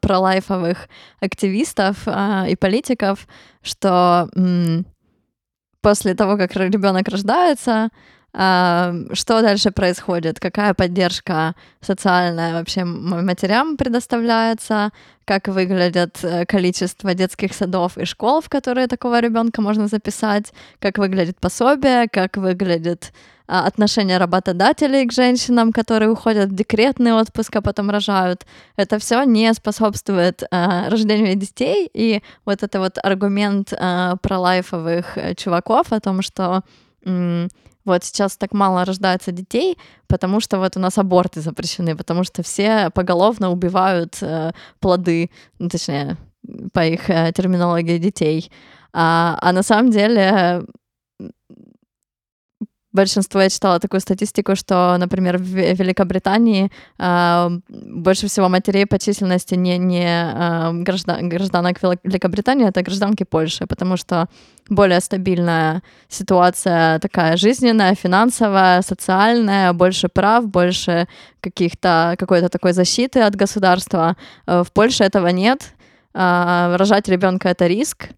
пролайфовых 0.00 0.88
активистов 1.20 2.08
и 2.48 2.56
политиков, 2.56 3.28
что 3.62 4.30
после 5.82 6.14
того, 6.14 6.38
как 6.38 6.56
ребенок 6.56 7.08
рождается, 7.08 7.90
что 8.31 9.41
дальше 9.41 9.71
происходит, 9.71 10.39
какая 10.39 10.73
поддержка 10.73 11.55
социальная 11.81 12.53
вообще 12.53 12.83
матерям 12.83 13.75
предоставляется, 13.75 14.91
как 15.25 15.47
выглядит 15.47 16.19
э, 16.23 16.45
количество 16.45 17.13
детских 17.13 17.53
садов 17.53 17.97
и 17.97 18.05
школ, 18.05 18.41
в 18.41 18.49
которые 18.49 18.87
такого 18.87 19.19
ребенка 19.19 19.61
можно 19.61 19.87
записать, 19.87 20.53
как 20.79 20.97
выглядит 20.97 21.39
пособие, 21.39 22.07
как 22.07 22.37
выглядит 22.37 23.13
отношение 23.45 24.19
работодателей 24.19 25.07
к 25.07 25.11
женщинам, 25.11 25.71
которые 25.71 26.11
уходят 26.11 26.49
в 26.49 26.55
декретный 26.55 27.13
отпуск, 27.13 27.55
а 27.55 27.61
потом 27.61 27.89
рожают. 27.89 28.45
Это 28.75 28.99
все 28.99 29.23
не 29.23 29.51
способствует 29.53 30.43
э, 30.43 30.89
рождению 30.89 31.35
детей. 31.35 31.89
И 31.93 32.21
вот 32.45 32.61
это 32.61 32.79
вот 32.79 32.97
аргумент 33.01 33.73
э, 33.73 34.15
про 34.21 34.39
лайфовых 34.39 35.17
чуваков 35.35 35.91
о 35.91 35.99
том, 35.99 36.21
что 36.21 36.63
вот 37.89 38.03
сейчас 38.03 38.37
так 38.37 38.53
мало 38.53 38.85
рождается 38.85 39.31
детей, 39.31 39.77
потому 40.07 40.39
что 40.39 40.59
вот 40.59 40.77
у 40.77 40.79
нас 40.79 40.97
аборты 40.97 41.41
запрещены, 41.41 41.95
потому 41.95 42.23
что 42.23 42.41
все 42.43 42.89
поголовно 42.89 43.51
убивают 43.51 44.17
э, 44.21 44.51
плоды, 44.79 45.29
ну, 45.59 45.69
точнее, 45.69 46.17
по 46.73 46.85
их 46.85 47.09
э, 47.09 47.31
терминологии 47.35 47.97
детей. 47.97 48.51
А, 48.93 49.37
а 49.41 49.51
на 49.51 49.63
самом 49.63 49.91
деле 49.91 50.63
большинство, 52.91 53.41
я 53.41 53.49
читала 53.49 53.79
такую 53.79 54.01
статистику, 54.01 54.55
что, 54.55 54.97
например, 54.97 55.37
в 55.37 55.43
Великобритании 55.43 56.71
э, 56.97 57.49
больше 57.69 58.27
всего 58.27 58.49
матерей 58.49 58.85
по 58.85 58.97
численности 58.97 59.55
не, 59.55 59.77
не 59.77 60.05
э, 60.05 60.83
граждан, 60.83 61.29
гражданок 61.29 61.77
Великобритании, 62.03 62.67
это 62.67 62.81
гражданки 62.81 63.23
Польши, 63.23 63.67
потому 63.67 63.97
что 63.97 64.27
более 64.69 64.99
стабильная 65.01 65.81
ситуация 66.07 66.99
такая 66.99 67.37
жизненная, 67.37 67.95
финансовая, 67.95 68.81
социальная, 68.81 69.73
больше 69.73 70.07
прав, 70.07 70.47
больше 70.47 71.07
каких-то, 71.41 72.15
какой-то 72.17 72.49
такой 72.49 72.73
защиты 72.73 73.21
от 73.21 73.35
государства. 73.35 74.15
Э, 74.47 74.63
в 74.63 74.71
Польше 74.71 75.03
этого 75.03 75.27
нет. 75.27 75.73
Э, 76.13 76.75
рожать 76.75 77.07
ребенка 77.07 77.49
это 77.49 77.67
риск, 77.67 78.09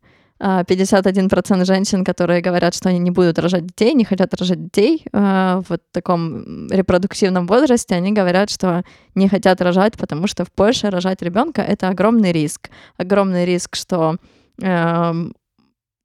51% 0.41 1.65
женщин, 1.65 2.03
которые 2.03 2.41
говорят, 2.41 2.73
что 2.73 2.89
они 2.89 2.99
не 2.99 3.11
будут 3.11 3.37
рожать 3.37 3.67
детей, 3.67 3.93
не 3.93 4.05
хотят 4.05 4.33
рожать 4.33 4.63
детей 4.63 5.05
э, 5.11 5.61
в 5.67 5.77
таком 5.91 6.67
репродуктивном 6.69 7.45
возрасте, 7.45 7.95
они 7.95 8.11
говорят, 8.11 8.49
что 8.49 8.83
не 9.13 9.29
хотят 9.29 9.61
рожать, 9.61 9.97
потому 9.97 10.27
что 10.27 10.43
в 10.43 10.51
Польше 10.51 10.89
рожать 10.89 11.21
ребенка 11.21 11.61
это 11.61 11.89
огромный 11.89 12.31
риск. 12.31 12.69
Огромный 12.97 13.45
риск, 13.45 13.75
что 13.75 14.17
э, 14.61 15.13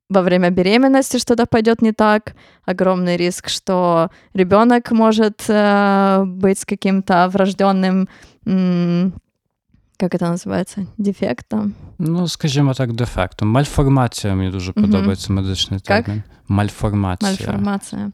во 0.08 0.22
время 0.22 0.50
беременности 0.50 1.16
что-то 1.18 1.46
пойдет 1.46 1.80
не 1.80 1.92
так, 1.92 2.34
огромный 2.66 3.16
риск, 3.16 3.48
что 3.48 4.10
ребенок 4.34 4.90
может 4.90 5.44
э, 5.48 6.24
быть 6.26 6.58
с 6.58 6.66
каким-то 6.66 7.28
врожденным 7.32 8.08
як 10.01 10.19
це 10.19 10.29
називається? 10.29 10.85
Дефектом? 10.97 11.73
Ну, 11.99 12.27
скажімо 12.27 12.73
так, 12.73 12.93
дефектом. 12.93 13.47
Мальформація 13.47 14.35
мені 14.35 14.51
дуже 14.51 14.71
угу. 14.71 14.81
подобається 14.81 15.33
медичний 15.33 15.79
термин. 15.79 16.23
Как? 16.25 16.35
Мальформация. 16.47 17.31
Мальформация. 17.31 18.11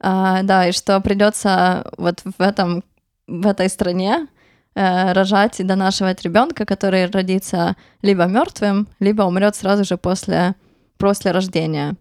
А, 0.00 0.42
да, 0.42 0.66
и 0.66 0.72
что 0.72 1.00
придется 1.00 1.84
вот 1.98 2.22
в 2.24 2.42
этом 2.42 2.82
в 3.26 3.46
этой 3.46 3.68
стране 3.68 4.26
э, 4.74 5.12
рожать 5.12 5.60
и 5.60 5.64
донашивать 5.64 6.22
ребенка, 6.22 6.64
который 6.64 7.06
родится 7.06 7.76
либо 8.02 8.26
мертвым, 8.26 8.86
либо 9.00 9.22
умрет 9.22 9.56
сразу 9.56 9.84
же 9.84 9.96
после, 9.96 10.54
после 10.98 11.32
рождения. 11.32 11.96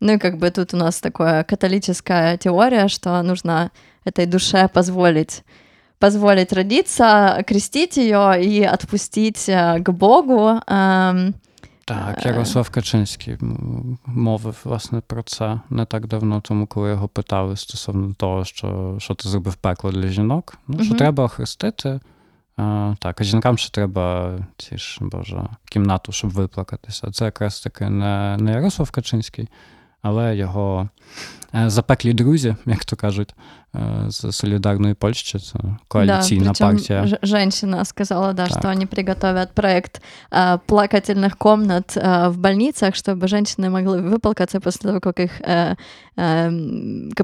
Ну 0.00 0.12
и 0.12 0.18
как 0.18 0.38
бы 0.38 0.50
тут 0.50 0.74
у 0.74 0.76
нас 0.76 1.00
такая 1.00 1.44
католическая 1.44 2.38
теория, 2.38 2.88
что 2.88 3.22
нужно 3.22 3.70
этой 4.04 4.26
душе 4.26 4.68
позволить 4.68 5.44
позволить 5.99 6.53
родиться, 6.53 7.43
крестить 7.47 7.97
ее 7.97 8.43
и 8.43 8.63
отпустить 8.63 9.49
э, 9.49 9.81
к 9.83 9.91
Богу. 9.91 10.59
Так, 11.87 12.25
Ярослав 12.25 12.69
Качинський 12.69 13.37
мовив 14.05 14.61
власне 14.63 15.01
про 15.07 15.23
це 15.23 15.59
не 15.69 15.85
так 15.85 16.07
давно, 16.07 16.41
тому 16.41 16.67
коли 16.67 16.89
його 16.89 17.07
питали 17.07 17.57
стосовно 17.57 18.13
того, 18.13 18.45
що 18.45 18.95
що 18.99 19.13
ти 19.13 19.29
зробив 19.29 19.55
пекло 19.55 19.91
для 19.91 20.07
жінок, 20.07 20.57
ну, 20.67 20.83
що 20.83 20.95
треба 20.95 21.23
охрестити. 21.23 21.99
А, 22.57 22.93
Так, 22.99 23.21
а 23.21 23.23
жінкам 23.23 23.57
ще 23.57 23.71
треба 23.71 24.33
ці 24.57 24.77
ж, 24.77 24.97
Боже, 25.01 25.43
кімнату, 25.69 26.11
щоб 26.11 26.29
виплакатися. 26.29 27.11
Це 27.11 27.25
якраз 27.25 27.61
таки 27.61 27.89
не, 27.89 28.37
не 28.39 28.51
Ярослав 28.51 28.91
Качинський, 28.91 29.49
але 30.01 30.35
його 30.35 30.89
запеклі 31.53 32.13
друзі, 32.13 32.55
як 32.65 32.85
то 32.85 32.95
кажуть, 32.95 33.35
з 34.09 34.31
солидарной 34.31 34.95
Польши, 34.95 35.39
коалиционная 35.87 36.53
да, 36.53 36.65
партия. 36.65 37.19
Женщина 37.21 37.85
сказала, 37.85 38.33
да, 38.33 38.47
так. 38.47 38.59
что 38.59 38.69
они 38.69 38.85
приготовят 38.85 39.53
проект 39.53 40.01
э, 40.31 40.57
плакательных 40.65 41.37
комнат 41.37 41.95
э, 41.95 42.29
в 42.29 42.37
больницах, 42.37 42.95
чтобы 42.95 43.27
женщины 43.27 43.69
могли 43.69 44.01
выплакаться 44.01 44.59
после 44.59 44.89
того, 44.89 44.99
как 44.99 45.19
их 45.19 45.41
э, 45.41 45.75
э, 46.17 46.51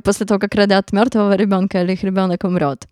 после 0.03 0.25
того, 0.25 0.39
как 0.39 0.55
родят 0.55 0.91
мертвого 0.93 1.35
ребенка 1.35 1.81
или 1.81 1.93
их 1.93 2.03
ребенок 2.03 2.43
умрет. 2.43 2.87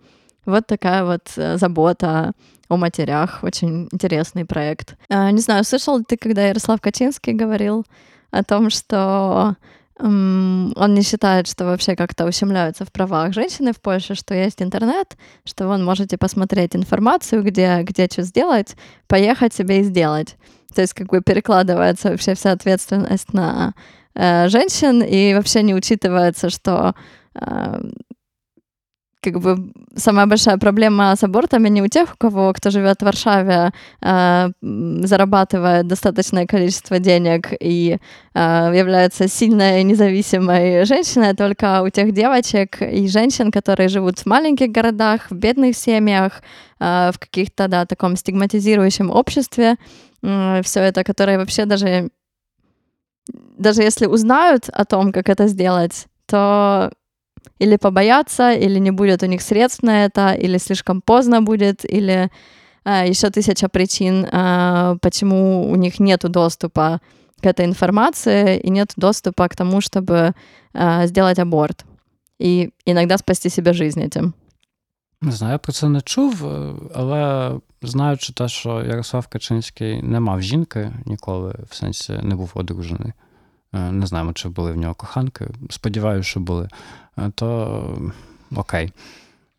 Вот 0.45 0.67
такая 0.67 1.03
вот 1.03 1.29
забота 1.35 2.33
о 2.69 2.77
матерях. 2.77 3.39
Очень 3.43 3.89
интересный 3.91 4.45
проект. 4.45 4.95
Э, 5.09 5.31
не 5.31 5.41
знаю, 5.41 5.63
слышал 5.63 5.97
ли 5.97 6.03
ты, 6.07 6.17
когда 6.17 6.47
Ярослав 6.47 6.79
Качинский 6.79 7.33
говорил 7.33 7.85
о 8.31 8.43
том, 8.43 8.69
что 8.69 9.55
он 10.01 10.93
не 10.93 11.01
считает, 11.01 11.47
что 11.47 11.65
вообще 11.65 11.95
как-то 11.95 12.25
ущемляются 12.25 12.85
в 12.85 12.91
правах 12.91 13.33
женщины 13.33 13.73
в 13.73 13.81
Польше, 13.81 14.15
что 14.15 14.33
есть 14.33 14.61
интернет, 14.61 15.17
что 15.43 15.67
вы 15.67 15.77
можете 15.77 16.17
посмотреть 16.17 16.75
информацию, 16.75 17.43
где, 17.43 17.81
где 17.83 18.07
что 18.09 18.21
сделать, 18.21 18.75
поехать 19.07 19.53
себе 19.53 19.81
и 19.81 19.83
сделать. 19.83 20.37
То 20.73 20.81
есть 20.81 20.93
как 20.93 21.07
бы 21.07 21.21
перекладывается 21.21 22.11
вообще 22.11 22.33
вся 22.35 22.51
ответственность 22.51 23.33
на 23.33 23.73
э, 24.15 24.47
женщин, 24.47 25.01
и 25.01 25.33
вообще 25.33 25.63
не 25.63 25.75
учитывается, 25.75 26.49
что 26.49 26.95
э, 27.35 27.81
как 29.21 29.39
бы 29.39 29.71
самая 29.95 30.25
большая 30.27 30.57
проблема 30.57 31.15
с 31.15 31.23
абортами 31.23 31.69
не 31.69 31.81
у 31.81 31.87
тех, 31.87 32.13
у 32.13 32.17
кого, 32.17 32.53
кто 32.53 32.69
живет 32.69 33.01
в 33.01 33.05
Варшаве, 33.05 33.71
э, 34.01 34.51
зарабатывает 34.61 35.87
достаточное 35.87 36.45
количество 36.45 36.99
денег 36.99 37.47
и 37.59 37.97
э, 38.33 38.71
является 38.73 39.27
сильной 39.27 39.83
независимой 39.83 40.85
женщиной, 40.85 41.35
только 41.35 41.81
у 41.83 41.89
тех 41.89 42.13
девочек 42.13 42.81
и 42.81 43.07
женщин, 43.07 43.51
которые 43.51 43.89
живут 43.89 44.19
в 44.19 44.25
маленьких 44.25 44.71
городах, 44.71 45.29
в 45.29 45.35
бедных 45.35 45.75
семьях, 45.75 46.41
э, 46.79 47.11
в 47.13 47.19
каких-то, 47.19 47.67
да, 47.67 47.85
таком 47.85 48.15
стигматизирующем 48.15 49.09
обществе, 49.11 49.75
э, 50.23 50.61
все 50.63 50.79
это, 50.79 51.03
которые 51.03 51.37
вообще 51.37 51.65
даже, 51.65 52.09
даже 53.57 53.81
если 53.81 54.05
узнают 54.05 54.69
о 54.69 54.85
том, 54.85 55.11
как 55.11 55.27
это 55.27 55.47
сделать, 55.47 56.07
то 56.25 56.91
или 57.58 57.76
побоятся, 57.76 58.52
или 58.52 58.80
не 58.80 58.90
будет 58.90 59.22
у 59.22 59.26
них 59.26 59.42
средств 59.42 59.82
на 59.82 60.04
это, 60.04 60.34
или 60.34 60.58
слишком 60.58 61.00
поздно 61.00 61.42
будет, 61.42 61.84
или 61.84 62.30
э, 62.84 63.08
еще 63.08 63.30
тысяча 63.30 63.68
причин, 63.68 64.24
э, 64.24 64.96
почему 65.00 65.70
у 65.70 65.76
них 65.76 66.00
нет 66.00 66.20
доступа 66.22 67.00
к 67.40 67.46
этой 67.46 67.66
информации 67.66 68.58
и 68.58 68.70
нет 68.70 68.92
доступа 68.96 69.48
к 69.48 69.56
тому, 69.56 69.80
чтобы 69.80 70.32
э, 70.72 71.06
сделать 71.06 71.38
аборт. 71.38 71.84
И 72.38 72.70
иногда 72.86 73.18
спасти 73.18 73.50
себе 73.50 73.72
жизнь 73.72 74.02
этим. 74.02 74.34
Не 75.20 75.32
знаю, 75.32 75.52
я 75.52 75.58
про 75.58 75.72
це 75.72 75.88
не 75.88 76.00
чув, 76.00 76.44
але 76.94 77.52
знаючи 77.82 78.32
те, 78.32 78.48
що 78.48 78.82
Ярослав 78.82 79.26
Качинський 79.26 80.02
не 80.02 80.20
мав 80.20 80.42
жінки 80.42 80.92
ніколи, 81.06 81.54
в 81.70 81.74
сенсі 81.74 82.12
не 82.22 82.34
був 82.34 82.50
одружений. 82.54 83.12
Не 83.72 84.06
знаємо, 84.06 84.32
чи 84.32 84.48
були 84.48 84.72
в 84.72 84.76
нього 84.76 84.94
коханки. 84.94 85.46
Сподіваюся, 85.70 86.28
що 86.28 86.40
були. 86.40 86.68
То 87.34 88.12
окей. 88.56 88.92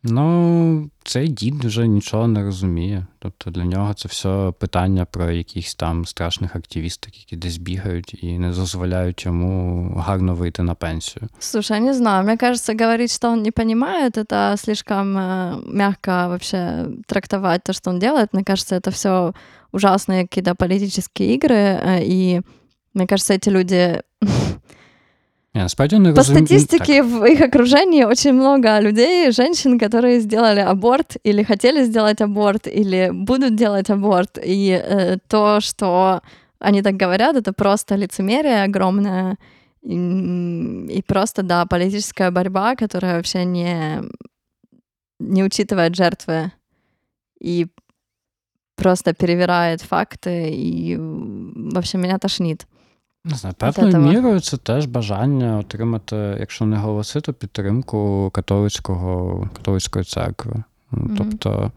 Ну, 0.08 0.90
цей 1.04 1.28
дід 1.28 1.64
вже 1.64 1.86
нічого 1.86 2.28
не 2.28 2.42
розуміє. 2.44 3.06
Тобто 3.18 3.50
для 3.50 3.64
нього 3.64 3.94
це 3.94 4.08
все 4.08 4.52
питання 4.58 5.04
про 5.04 5.30
якихось 5.30 5.74
там 5.74 6.06
страшних 6.06 6.56
активісток, 6.56 7.18
які 7.18 7.36
десь 7.36 7.56
бігають 7.56 8.24
і 8.24 8.38
не 8.38 8.50
дозволяють 8.50 9.26
йому 9.26 9.94
гарно 9.96 10.34
выйти 10.34 10.62
на 10.62 10.74
пенсию. 10.74 11.28
Слушай, 11.38 11.78
я 11.78 11.86
не 11.86 11.94
знаю. 11.94 12.24
Мне 12.24 12.36
кажется, 12.36 12.74
говорить, 12.74 13.12
что 13.12 13.32
он 13.32 13.42
не 13.42 13.50
понимает, 13.50 14.16
это 14.18 14.56
слишком 14.56 15.18
э, 15.18 15.56
мягко 15.66 16.28
вообще 16.28 16.86
трактовать 17.06 17.62
то, 17.64 17.72
что 17.72 17.90
он 17.90 17.98
делает. 17.98 18.32
Мне 18.32 18.44
кажется, 18.44 18.76
это 18.76 18.90
все 18.90 19.32
ужасные 19.72 20.22
какие-то 20.22 20.54
политические 20.54 21.34
игры. 21.34 21.54
Э, 21.54 22.04
и 22.04 22.42
мне 22.93 23.07
кажется, 23.07 23.33
эти 23.33 23.49
люди 23.49 24.01
Не, 25.53 25.61
насправді 25.61 25.99
не 25.99 26.13
По 26.13 26.23
статистике 26.23 27.03
в 27.03 27.25
их 27.25 27.41
окружении 27.41 28.05
очень 28.05 28.33
много 28.33 28.79
людей, 28.79 29.31
женщин, 29.31 29.79
которые 29.79 30.21
сделали 30.21 30.61
аборт 30.61 31.17
или 31.25 31.43
хотели 31.43 31.83
сделать 31.83 32.21
аборт, 32.21 32.67
или 32.67 33.09
будут 33.11 33.55
делать 33.55 33.89
аборт. 33.89 34.39
И 34.45 34.69
э, 34.69 35.17
то, 35.27 35.59
что 35.59 36.21
они 36.59 36.81
так 36.81 36.95
говорят, 36.95 37.35
это 37.35 37.51
просто 37.51 37.97
лицемерие 37.97 38.63
огромное. 38.63 39.37
И, 39.83 39.95
и 40.89 41.01
просто, 41.01 41.43
да, 41.43 41.65
политическая 41.65 42.31
борьба, 42.31 42.75
которая 42.75 43.15
вообще 43.15 43.45
не, 43.45 44.01
не 45.19 45.43
учитывает 45.43 45.95
жертвы 45.95 46.51
и 47.41 47.67
просто 48.75 49.13
перевирает 49.13 49.81
факты. 49.81 50.49
И 50.49 50.97
вообще 50.97 51.97
меня 51.97 52.17
тошнит. 52.17 52.65
Не 53.25 53.35
знаю, 53.35 53.55
певною 53.57 53.97
мірою 53.97 54.39
це 54.39 54.57
теж 54.57 54.85
бажання 54.85 55.57
отримати, 55.57 56.15
якщо 56.15 56.65
не 56.65 56.77
голоси, 56.77 57.21
то 57.21 57.33
підтримку 57.33 58.29
католицького, 58.33 59.49
католицької 59.53 60.05
церкви. 60.05 60.63
Mm-hmm. 60.91 61.15
Тобто, 61.17 61.71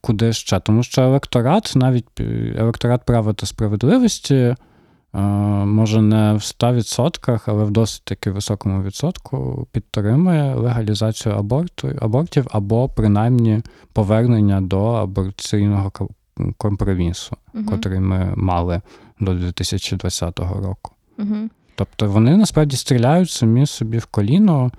куди 0.00 0.32
ще? 0.32 0.60
Тому 0.60 0.82
що 0.82 1.02
електорат, 1.02 1.72
навіть 1.76 2.20
електорат 2.56 3.04
права 3.04 3.32
та 3.32 3.46
справедливості, 3.46 4.54
може 5.64 6.02
не 6.02 6.32
в 6.32 6.36
100%, 6.36 7.40
але 7.46 7.64
в 7.64 7.70
досить 7.70 8.04
таки 8.04 8.30
високому 8.30 8.82
відсотку 8.82 9.66
підтримує 9.72 10.54
легалізацію 10.54 11.34
аборту, 11.34 11.92
абортів 12.00 12.46
або 12.50 12.88
принаймні 12.88 13.62
повернення 13.92 14.60
до 14.60 14.84
аборційного 14.86 15.92
компромісу, 16.56 17.36
mm-hmm. 17.54 17.64
котрий 17.64 18.00
ми 18.00 18.32
мали 18.36 18.80
до 19.20 19.34
2020 19.34 20.38
року. 20.38 20.92
Угу. 21.18 21.36
Тобто 21.74 22.10
вони 22.10 22.36
насправді 22.36 22.76
стріляють 22.76 23.30
самі 23.30 23.66
собі 23.66 23.98
в 23.98 24.06
коліно, 24.06 24.70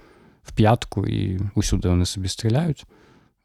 в 0.43 0.51
п'ятку, 0.51 1.07
і 1.07 1.39
усюди 1.55 1.89
вони 1.89 2.05
собі 2.05 2.27
стріляють. 2.27 2.85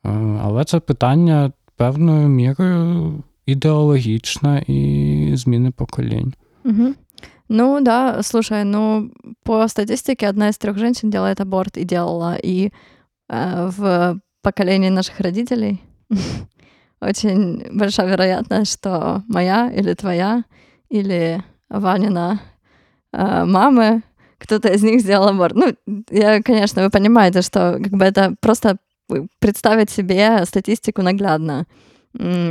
Е, 0.05 0.11
але 0.43 0.65
це 0.65 0.81
питання 0.81 1.53
певною 1.77 2.29
мірою 2.29 3.23
ідеологічне 3.47 4.65
і 4.67 5.33
зміни 5.35 5.71
поколінь. 5.71 6.35
Угу. 6.65 6.95
Ну 7.49 7.81
да, 7.81 8.23
слушай, 8.23 8.65
ну 8.65 9.11
по 9.43 9.69
статистике 9.69 10.29
одна 10.29 10.49
из 10.49 10.59
трех 10.59 10.79
женщин 10.79 11.11
делает 11.11 11.41
аборт 11.41 11.77
и 11.77 11.85
делала. 11.85 12.39
И 12.45 12.73
э, 13.29 13.71
в 13.77 14.19
поколении 14.43 14.91
наших 14.91 15.21
родителей 15.21 15.81
очень 17.01 17.63
большая 17.73 18.09
вероятность, 18.09 18.73
что 18.73 19.23
моя 19.29 19.71
или 19.71 19.95
твоя 19.95 20.45
или 20.93 21.43
Ванина 21.71 22.41
э, 23.13 23.45
мамы, 23.45 24.03
кто-то 24.39 24.69
из 24.69 24.83
них 24.83 25.01
сделал 25.01 25.29
аборт. 25.29 25.55
Ну, 25.55 25.75
я, 26.11 26.43
конечно, 26.43 26.83
вы 26.83 26.91
понимаете, 26.91 27.43
что 27.43 27.79
как 27.83 27.93
бы 27.93 28.05
это 28.05 28.35
просто 28.41 28.77
представить 29.39 29.91
себе 29.91 30.45
статистику 30.45 31.03
наглядно, 31.03 31.67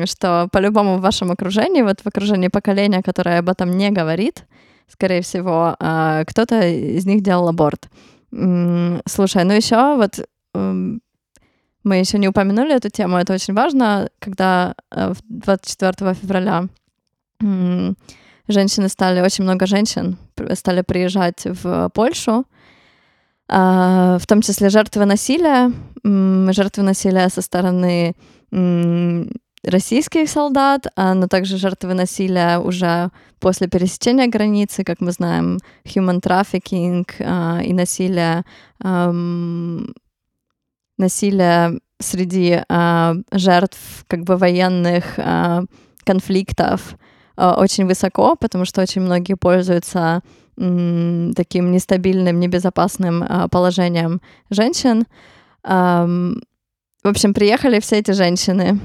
что 0.05 0.47
по-любому 0.51 0.97
в 0.97 1.01
вашем 1.01 1.31
окружении, 1.31 1.83
вот 1.83 2.01
в 2.01 2.07
окружении 2.07 2.47
поколения, 2.47 3.03
которое 3.03 3.39
об 3.39 3.49
этом 3.49 3.77
не 3.77 3.91
говорит, 3.91 4.45
скорее 4.87 5.21
всего, 5.21 5.75
э, 5.79 6.23
кто-то 6.25 6.67
из 6.67 7.05
них 7.05 7.21
делал 7.21 7.47
аборт. 7.47 7.89
Слушай, 8.31 9.43
ну 9.43 9.53
еще 9.53 9.97
вот 9.97 10.25
эм, 10.55 11.01
мы 11.83 11.97
еще 11.97 12.17
не 12.17 12.29
упомянули 12.29 12.75
эту 12.75 12.89
тему, 12.89 13.17
это 13.17 13.33
очень 13.33 13.53
важно, 13.53 14.09
когда 14.19 14.73
24 14.89 15.93
э, 15.99 16.13
февраля 16.13 16.67
женщины 18.47 18.89
стали, 18.89 19.21
очень 19.21 19.43
много 19.43 19.65
женщин 19.65 20.17
стали 20.53 20.81
приезжать 20.81 21.43
в 21.45 21.89
Польшу, 21.93 22.45
а, 23.53 24.17
в 24.17 24.27
том 24.27 24.41
числе 24.41 24.69
жертвы 24.69 25.05
насилия, 25.05 25.71
жертвы 26.03 26.83
насилия 26.83 27.27
со 27.27 27.41
стороны 27.41 28.15
российских 29.63 30.29
солдат, 30.29 30.87
а, 30.95 31.13
но 31.13 31.27
также 31.27 31.57
жертвы 31.57 31.93
насилия 31.93 32.59
уже 32.59 33.11
после 33.39 33.67
пересечения 33.67 34.27
границы, 34.27 34.83
как 34.83 35.01
мы 35.01 35.11
знаем, 35.11 35.59
human 35.83 36.21
trafficking 36.21 37.05
а, 37.19 37.61
и 37.61 37.73
насилие, 37.73 38.45
насилие 40.97 41.79
среди 41.99 42.63
жертв 43.31 44.05
как 44.07 44.23
бы 44.23 44.37
военных 44.37 45.19
конфликтов, 46.03 46.95
очень 47.37 47.85
высоко, 47.85 48.35
потому 48.35 48.65
что 48.65 48.81
очень 48.81 49.01
многие 49.01 49.35
пользуются 49.35 50.21
таким 50.55 51.71
нестабильным, 51.71 52.39
небезопасным 52.39 53.23
э, 53.23 53.47
положением 53.49 54.21
женщин. 54.49 55.05
В 55.63 57.07
общем, 57.07 57.33
приехали 57.33 57.79
все 57.79 57.97
эти 57.97 58.11
женщины, 58.11 58.79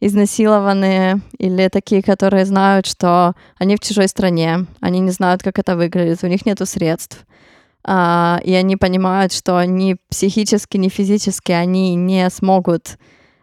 изнасилованные 0.00 1.20
или 1.38 1.68
такие, 1.68 2.02
которые 2.02 2.44
знают, 2.44 2.86
что 2.86 3.34
они 3.56 3.76
в 3.76 3.80
чужой 3.80 4.08
стране, 4.08 4.66
они 4.80 5.00
не 5.00 5.10
знают, 5.10 5.42
как 5.42 5.58
это 5.58 5.76
выглядит, 5.76 6.22
у 6.22 6.26
них 6.26 6.44
нет 6.44 6.60
средств. 6.68 7.24
А, 7.86 8.40
и 8.44 8.52
они 8.52 8.76
понимают, 8.76 9.32
что 9.32 9.62
ни 9.64 9.96
психически, 10.10 10.76
ни 10.76 10.88
физически 10.88 11.52
они 11.52 11.94
не 11.94 12.28
смогут 12.30 12.98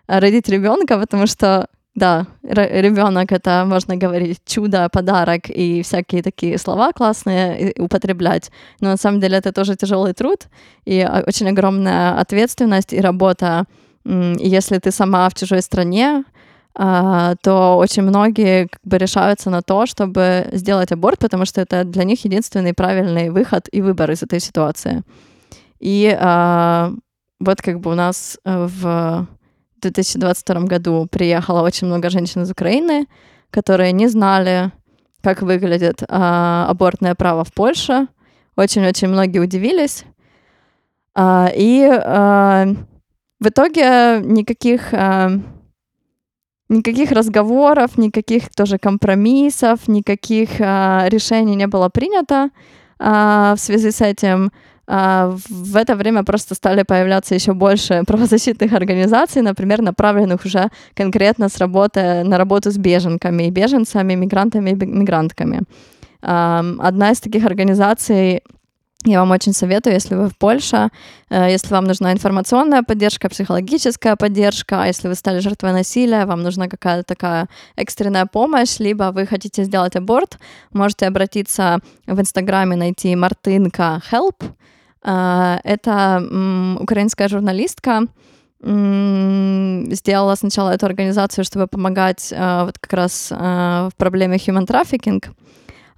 родить 0.08 0.50
ребенка, 0.50 1.00
потому 1.00 1.26
что 1.26 1.68
да, 1.94 2.26
ребенок 2.44 3.34
это, 3.34 3.66
можно 3.68 3.98
говорить, 3.98 4.40
чудо, 4.46 4.88
подарок 4.90 5.50
и 5.50 5.82
всякие 5.82 6.24
такие 6.24 6.58
слова 6.58 6.94
классные 6.94 7.74
употреблять. 7.78 8.50
Но 8.80 8.92
на 8.92 8.98
самом 8.98 9.20
деле 9.20 9.38
это 9.38 9.52
тоже 9.52 9.76
тяжелый 9.76 10.14
труд 10.14 10.48
и 10.86 11.06
очень 11.28 11.50
огромная 11.50 12.18
ответственность 12.18 12.94
и 12.94 13.02
работа. 13.02 13.66
Если 14.06 14.78
ты 14.80 14.92
сама 14.92 15.28
в 15.30 15.34
чужой 15.34 15.62
стране, 15.62 16.24
а, 16.74 17.36
то 17.44 17.76
очень 17.78 18.04
многие 18.04 18.68
как 18.68 18.82
бы 18.86 18.98
решаются 18.98 19.50
на 19.50 19.62
то, 19.62 19.86
чтобы 19.86 20.48
сделать 20.54 20.94
аборт, 20.94 21.20
потому 21.20 21.46
что 21.46 21.60
это 21.60 21.84
для 21.84 22.06
них 22.06 22.24
единственный 22.24 22.74
правильный 22.74 23.30
выход 23.30 23.68
и 23.70 23.82
выбор 23.82 24.12
из 24.12 24.24
этой 24.24 24.40
ситуации. 24.40 25.04
И 25.82 26.18
а, 26.18 26.94
вот 27.42 27.62
как 27.62 27.82
бы 27.82 27.92
у 27.92 27.96
нас 27.96 28.40
в 28.46 29.28
2022 29.82 30.62
году 30.62 31.08
приехало 31.12 31.62
очень 31.62 31.88
много 31.88 32.10
женщин 32.10 32.44
из 32.44 32.52
Украины, 32.52 33.08
которые 33.50 33.92
не 33.92 34.08
знали, 34.08 34.72
как 35.22 35.42
выглядит 35.42 36.04
а, 36.08 36.68
абортное 36.70 37.16
право 37.16 37.44
в 37.44 37.54
Польше. 37.54 38.08
Очень-очень 38.56 39.08
многие 39.08 39.40
удивились. 39.40 40.06
А, 41.14 41.52
и 41.54 41.88
а, 41.92 42.68
в 43.40 43.48
итоге 43.48 44.22
никаких, 44.24 44.94
а, 44.94 45.32
никаких 46.70 47.12
разговоров, 47.12 47.98
никаких 47.98 48.50
тоже 48.50 48.78
компромиссов, 48.78 49.88
никаких 49.88 50.50
а, 50.60 51.06
решений 51.08 51.56
не 51.56 51.68
было 51.68 51.90
принято 51.90 52.50
а, 53.00 53.56
в 53.56 53.60
связи 53.60 53.92
с 53.92 54.02
этим. 54.02 54.52
А, 54.88 55.36
в 55.50 55.76
это 55.76 55.96
время 55.96 56.24
просто 56.24 56.56
стали 56.56 56.84
появляться 56.84 57.36
еще 57.36 57.54
больше 57.54 58.04
правозащитных 58.08 58.74
организаций, 58.74 59.42
например, 59.42 59.82
направленных 59.82 60.46
уже 60.46 60.70
конкретно 60.96 61.50
с 61.50 61.58
работы, 61.58 62.24
на 62.24 62.38
работу 62.38 62.72
с 62.72 62.78
беженками, 62.78 63.50
беженцами, 63.50 64.16
мигрантами 64.16 64.72
и 64.72 64.86
мигрантками. 64.86 65.62
Одна 66.22 67.12
из 67.12 67.20
таких 67.20 67.46
организаций 67.46 68.44
Я 69.06 69.20
вам 69.20 69.32
очень 69.32 69.54
советую, 69.54 69.96
если 69.96 70.14
вы 70.16 70.30
в 70.30 70.38
Польше, 70.38 70.90
э, 71.32 71.50
если 71.50 71.74
вам 71.74 71.86
нужна 71.86 72.14
информационная 72.14 72.84
поддержка, 72.84 73.30
психологическая 73.30 74.16
поддержка, 74.16 74.84
а 74.84 74.88
если 74.88 75.08
вы 75.08 75.16
стали 75.16 75.40
жертвой 75.40 75.74
насилия, 75.74 76.26
вам 76.26 76.44
нужна 76.44 76.68
какая-то 76.68 77.04
такая 77.04 77.48
экстренная 77.76 78.28
помощь, 78.28 78.80
либо 78.80 79.12
вы 79.12 79.26
хотите 79.26 79.64
сделать 79.64 79.96
аборт, 79.96 80.38
можете 80.72 81.08
обратиться 81.08 81.80
в 82.06 82.20
Инстаграме, 82.20 82.76
найти 82.76 83.16
Мартынка 83.16 84.02
Help. 84.12 84.44
Э, 85.04 85.58
это 85.64 86.24
украинская 86.80 87.28
журналистка, 87.28 88.04
сделала 88.64 90.36
сначала 90.36 90.70
эту 90.70 90.86
организацию, 90.86 91.44
чтобы 91.44 91.66
помогать 91.66 92.32
э, 92.32 92.66
вот 92.66 92.78
как 92.78 92.94
раз 92.94 93.32
в 93.32 93.92
проблеме 93.98 94.38
human 94.38 94.68
trafficking, 94.68 95.24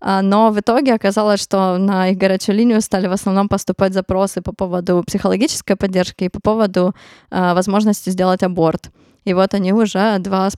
но 0.03 0.51
в 0.51 0.59
итоге 0.59 0.93
оказалось, 0.93 1.41
что 1.41 1.77
на 1.77 2.09
их 2.09 2.17
горячую 2.17 2.57
линию 2.57 2.81
стали 2.81 3.07
в 3.07 3.13
основном 3.13 3.47
поступать 3.47 3.93
запросы 3.93 4.41
по 4.41 4.53
поводу 4.53 5.03
психологической 5.07 5.75
поддержки 5.75 6.25
и 6.25 6.29
по 6.29 6.41
поводу 6.41 6.93
а, 7.31 7.53
возможности 7.53 8.09
сделать 8.09 8.43
аборт. 8.43 8.91
И 9.23 9.33
вот 9.33 9.53
они 9.53 9.71
уже 9.71 10.19
два, 10.19 10.49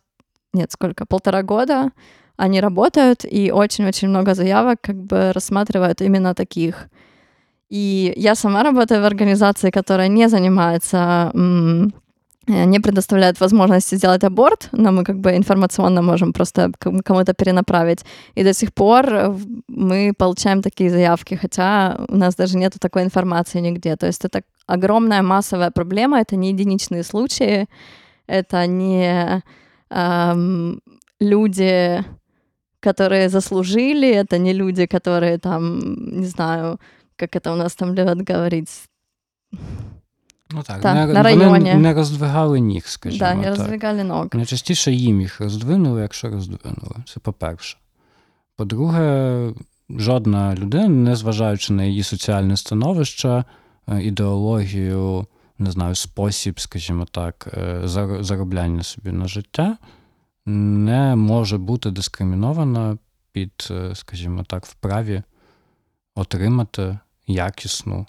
нет, 0.53 0.71
сколько, 0.71 1.05
полтора 1.05 1.43
года 1.43 1.91
они 2.37 2.59
работают, 2.59 3.23
и 3.23 3.51
очень-очень 3.51 4.09
много 4.09 4.33
заявок 4.33 4.79
как 4.81 4.95
бы 4.95 5.31
рассматривают 5.31 6.01
именно 6.01 6.33
таких. 6.33 6.87
И 7.69 8.13
я 8.17 8.35
сама 8.35 8.63
работаю 8.63 9.01
в 9.01 9.05
организации, 9.05 9.71
которая 9.71 10.07
не 10.07 10.27
занимается 10.27 11.31
не 12.47 12.79
предоставляют 12.79 13.39
возможности 13.39 13.95
сделать 13.95 14.23
аборт, 14.23 14.69
но 14.71 14.91
мы 14.91 15.03
как 15.03 15.19
бы 15.19 15.35
информационно 15.35 16.01
можем 16.01 16.33
просто 16.33 16.71
кому-то 16.79 17.33
перенаправить. 17.33 18.05
И 18.35 18.43
до 18.43 18.53
сих 18.53 18.73
пор 18.73 19.35
мы 19.67 20.13
получаем 20.17 20.61
такие 20.61 20.89
заявки, 20.89 21.35
хотя 21.35 21.97
у 22.07 22.17
нас 22.17 22.35
даже 22.35 22.57
нет 22.57 22.73
такой 22.79 23.03
информации 23.03 23.61
нигде. 23.61 23.95
То 23.95 24.07
есть 24.07 24.25
это 24.25 24.41
огромная 24.67 25.21
массовая 25.21 25.71
проблема, 25.71 26.19
это 26.19 26.35
не 26.35 26.49
единичные 26.49 27.03
случаи, 27.03 27.67
это 28.27 28.67
не 28.67 29.43
эм, 29.89 30.81
люди, 31.19 32.03
которые 32.79 33.29
заслужили, 33.29 34.07
это 34.07 34.37
не 34.37 34.53
люди, 34.53 34.85
которые 34.85 35.39
там, 35.39 35.79
не 36.19 36.27
знаю, 36.27 36.79
как 37.15 37.35
это 37.35 37.51
у 37.51 37.55
нас 37.55 37.73
там 37.75 37.95
любят 37.95 38.21
говорить, 38.21 38.69
Ну 40.51 40.63
так, 40.63 40.81
так 40.81 40.95
не, 40.95 41.13
на 41.13 41.23
районі. 41.23 41.45
Вони 41.45 41.75
не 41.75 41.93
роздвигали 41.93 42.59
ніг, 42.59 42.87
скажімо. 42.87 43.19
Да, 43.19 43.35
не 43.35 43.49
роздвигали 43.49 44.03
ног. 44.03 44.27
Найчастіше 44.33 44.91
їм 44.91 45.21
їх 45.21 45.41
роздвинули, 45.41 46.01
якщо 46.01 46.29
роздвинули. 46.29 46.95
Це 47.05 47.19
по-перше. 47.19 47.77
По-друге, 48.55 49.53
жодна 49.89 50.55
людина, 50.55 50.87
незважаючи 50.87 51.73
на 51.73 51.83
її 51.83 52.03
соціальне 52.03 52.57
становище, 52.57 53.43
е, 53.87 54.01
ідеологію, 54.03 55.25
не 55.59 55.71
знаю, 55.71 55.95
спосіб, 55.95 56.59
скажімо 56.59 57.05
так, 57.11 57.47
е, 57.57 57.81
заробляння 58.21 58.83
собі 58.83 59.11
на 59.11 59.27
життя, 59.27 59.77
не 60.45 61.15
може 61.15 61.57
бути 61.57 61.91
дискримінована 61.91 62.97
під, 63.31 63.67
е, 63.71 63.95
скажімо 63.95 64.43
так, 64.43 64.65
вправі 64.65 65.23
отримати 66.15 66.99
якісну 67.27 68.05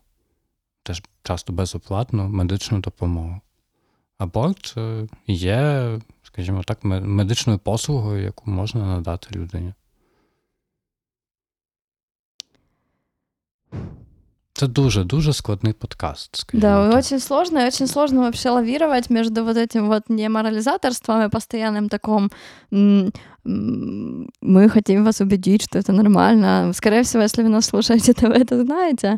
теж 0.85 1.03
часто 1.23 1.53
безоплатну 1.53 2.27
медичну 2.27 2.79
допомогу. 2.79 3.41
Аборт 4.17 4.73
е, 4.77 5.07
є, 5.27 5.99
скажімо 6.23 6.63
так, 6.63 6.83
медичною 6.83 7.59
послугою, 7.59 8.23
яку 8.23 8.51
можна 8.51 8.85
надати 8.85 9.35
людині. 9.35 9.73
Это 14.61 14.67
дуже-дуже 14.67 15.33
складный 15.33 15.73
подкаст. 15.73 16.45
Да, 16.53 16.89
так. 16.89 16.99
очень 16.99 17.19
сложно, 17.19 17.59
и 17.59 17.67
очень 17.67 17.87
сложно 17.87 18.21
вообще 18.21 18.49
лавировать 18.49 19.09
между 19.09 19.43
вот 19.43 19.57
этим 19.57 19.87
вот 19.87 20.09
неморализаторством 20.09 21.23
и 21.23 21.29
постоянным 21.29 21.89
таком 21.89 22.29
мы 22.69 24.69
хотим 24.69 25.03
вас 25.03 25.21
убедить, 25.21 25.63
что 25.63 25.79
это 25.79 25.93
нормально. 25.93 26.73
Скорее 26.73 27.01
всего, 27.01 27.23
если 27.23 27.43
вы 27.43 27.49
нас 27.49 27.65
слушаете, 27.65 28.13
то 28.13 28.27
вы 28.27 28.35
это 28.35 28.63
знаете. 28.63 29.17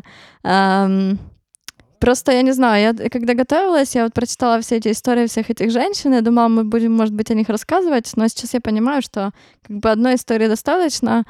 Просто 1.99 2.31
я 2.31 2.41
не 2.41 2.53
знаю, 2.53 2.95
я 3.01 3.09
когда 3.09 3.33
готовилась, 3.33 3.93
я 3.95 4.03
вот 4.03 4.13
прочитала 4.13 4.61
все 4.61 4.77
эти 4.77 4.91
истории 4.91 5.27
всех 5.27 5.49
этих 5.49 5.69
женщин, 5.71 6.13
я 6.13 6.21
думала, 6.21 6.47
мы 6.47 6.63
будем, 6.63 6.93
может 6.93 7.13
быть, 7.13 7.29
о 7.29 7.33
них 7.33 7.49
рассказывать, 7.49 8.11
но 8.15 8.27
сейчас 8.29 8.53
я 8.53 8.61
понимаю, 8.61 9.01
что 9.01 9.31
как 9.67 9.77
бы 9.79 9.89
одной 9.91 10.15
истории 10.15 10.47
достаточно. 10.47 11.25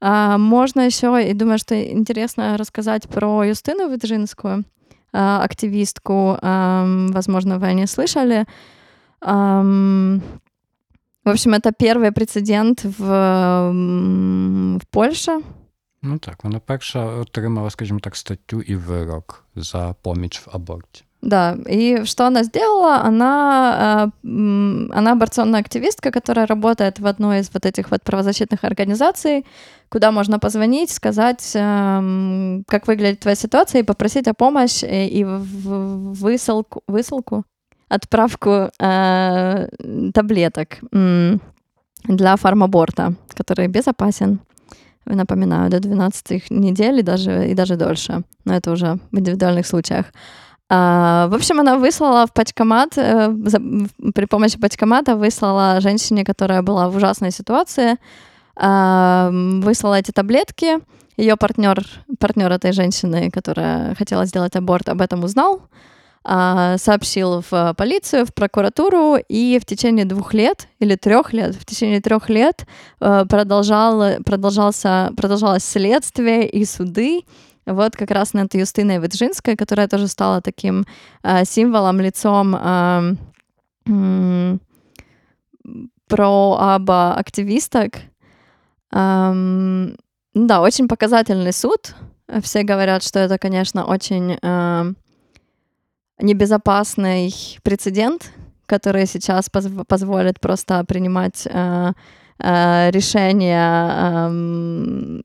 А, 0.00 0.38
можно 0.38 0.80
еще, 0.80 1.22
и 1.22 1.34
думаю, 1.34 1.58
что 1.58 1.74
интересно 1.74 2.56
рассказать 2.56 3.08
про 3.08 3.44
Юстину 3.44 3.88
Виджинскую, 3.90 4.64
а, 5.12 5.42
активистку, 5.42 6.38
возможно, 6.42 7.58
вы 7.58 7.66
о 7.66 7.72
ней 7.74 7.86
слышали. 7.86 8.46
В 9.20 10.20
общем, 11.30 11.54
это 11.54 11.72
первый 11.72 12.12
прецедент 12.12 12.84
в, 12.84 13.00
в 14.80 14.88
Польше, 14.90 15.40
Ну 16.03 16.17
так, 16.17 16.43
вона 16.43 16.59
перша 16.59 17.05
отримала, 17.05 17.69
скажімо 17.69 17.99
так, 17.99 18.15
статтю 18.15 18.61
і 18.61 18.75
вирок 18.75 19.45
за 19.55 19.95
поміч 20.01 20.39
в 20.39 20.49
аборте. 20.53 21.01
Да, 21.23 21.55
и 21.69 22.03
что 22.05 22.25
она 22.25 22.43
сделала? 22.43 23.03
Она, 23.05 24.11
она 24.23 25.11
аборционная 25.11 25.59
активистка, 25.61 26.11
которая 26.11 26.47
работает 26.47 26.99
в 26.99 27.05
одной 27.05 27.39
из 27.39 27.51
вот 27.53 27.65
этих 27.65 27.91
вот 27.91 28.01
правозащитных 28.01 28.63
организаций, 28.63 29.45
куда 29.89 30.11
можно 30.11 30.39
позвонить, 30.39 30.89
сказать, 30.89 31.51
как 31.53 32.87
выглядит 32.87 33.19
твоя 33.19 33.35
ситуация, 33.35 33.81
и 33.81 33.85
попросить 33.85 34.27
о 34.27 34.33
помощи 34.33 34.85
и 34.85 35.23
высылку, 35.23 36.81
высылку 36.87 37.43
отправку 37.89 38.69
э, 38.79 39.67
таблеток 40.13 40.79
для 42.03 42.35
фармаборта, 42.35 43.13
который 43.33 43.67
безопасен 43.67 44.39
напоминаю, 45.06 45.70
до 45.70 45.80
12 45.80 46.50
недель 46.50 46.98
и 46.98 47.02
даже, 47.02 47.48
и 47.48 47.54
даже 47.54 47.76
дольше. 47.76 48.22
Но 48.44 48.54
это 48.54 48.72
уже 48.72 48.98
в 49.12 49.18
индивидуальных 49.18 49.66
случаях. 49.66 50.06
А, 50.68 51.28
в 51.28 51.34
общем, 51.34 51.60
она 51.60 51.76
выслала 51.76 52.26
в 52.26 52.32
пачкомат, 52.32 52.98
э, 52.98 53.32
за, 53.44 53.60
при 54.14 54.24
помощи 54.26 54.58
пачкомата 54.58 55.14
выслала 55.14 55.80
женщине, 55.80 56.24
которая 56.24 56.62
была 56.62 56.88
в 56.88 56.96
ужасной 56.96 57.30
ситуации, 57.30 57.96
э, 58.56 59.30
выслала 59.62 59.94
эти 59.94 60.10
таблетки. 60.10 60.78
Ее 61.16 61.36
партнер, 61.36 61.86
партнер 62.18 62.50
этой 62.52 62.72
женщины, 62.72 63.30
которая 63.30 63.94
хотела 63.94 64.26
сделать 64.26 64.56
аборт, 64.56 64.88
об 64.88 65.00
этом 65.00 65.24
узнал. 65.24 65.62
А, 66.28 66.76
сообщил 66.78 67.44
в 67.48 67.74
полицию, 67.74 68.26
в 68.26 68.34
прокуратуру, 68.34 69.16
и 69.28 69.60
в 69.62 69.64
течение 69.64 70.04
двух 70.04 70.34
лет 70.34 70.66
или 70.80 70.96
трех 70.96 71.32
лет, 71.32 71.54
в 71.54 71.64
течение 71.64 72.00
трех 72.00 72.28
лет 72.28 72.66
э, 73.00 73.24
продолжал, 73.28 74.20
продолжался, 74.24 75.12
продолжалось 75.16 75.62
следствие 75.64 76.48
и 76.48 76.64
суды, 76.64 77.22
вот 77.64 77.94
как 77.94 78.10
раз 78.10 78.32
над 78.32 78.52
Юстиной 78.54 78.98
Виджинской, 78.98 79.54
которая 79.54 79.86
тоже 79.86 80.08
стала 80.08 80.40
таким 80.40 80.84
э, 81.22 81.44
символом, 81.44 82.00
лицом 82.00 82.56
э, 82.56 83.14
э, 83.88 84.58
про 86.08 86.56
аба 86.58 87.14
активисток. 87.14 87.98
Э, 88.92 89.32
да, 90.34 90.60
очень 90.60 90.88
показательный 90.88 91.52
суд. 91.52 91.94
Все 92.42 92.64
говорят, 92.64 93.04
что 93.04 93.20
это, 93.20 93.38
конечно, 93.38 93.84
очень 93.84 94.36
небезопасный 96.18 97.32
прецедент, 97.62 98.32
который 98.66 99.06
сейчас 99.06 99.48
позв- 99.48 99.84
позволит 99.84 100.40
просто 100.40 100.84
принимать 100.84 101.46
э, 101.46 101.92
э, 102.38 102.90
решения 102.90 103.90
э, 103.94 105.20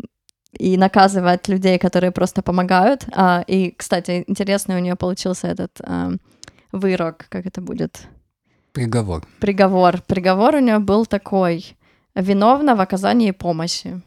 и 0.60 0.78
наказывать 0.78 1.48
людей, 1.48 1.80
которые 1.80 2.12
просто 2.12 2.42
помогают. 2.42 3.06
А, 3.14 3.44
и, 3.48 3.72
кстати, 3.72 4.24
интересный 4.28 4.76
у 4.76 4.80
нее 4.80 4.96
получился 4.96 5.48
этот 5.48 5.80
э, 5.82 6.18
вырок, 6.72 7.26
как 7.30 7.46
это 7.46 7.62
будет? 7.62 8.08
Приговор. 8.74 9.24
Приговор. 9.40 10.02
Приговор 10.02 10.56
у 10.56 10.60
нее 10.60 10.80
был 10.80 11.06
такой: 11.06 11.78
виновна 12.16 12.76
в 12.76 12.82
оказании 12.82 13.32
помощи. 13.32 14.02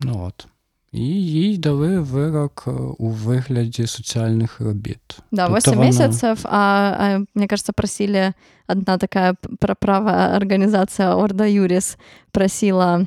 Ну 0.00 0.14
вот. 0.14 0.46
І 0.92 1.04
їй 1.24 1.58
дали 1.58 2.00
вирок 2.00 2.64
у 2.98 3.08
вигляді 3.08 3.86
соціальних 3.86 4.60
робіт. 4.60 5.18
Да, 5.32 5.46
тобто 5.46 5.58
8 5.58 5.74
вона... 5.74 5.86
месяцев, 5.86 6.40
а, 6.44 6.58
а 6.98 7.24
мне 7.34 7.46
кажется, 7.46 7.72
просили, 7.72 8.32
одна 8.66 8.98
такая 8.98 9.34
правая 9.80 10.36
организация 10.36 11.14
Орда 11.14 11.46
Юрис 11.46 11.98
просила, 12.30 13.06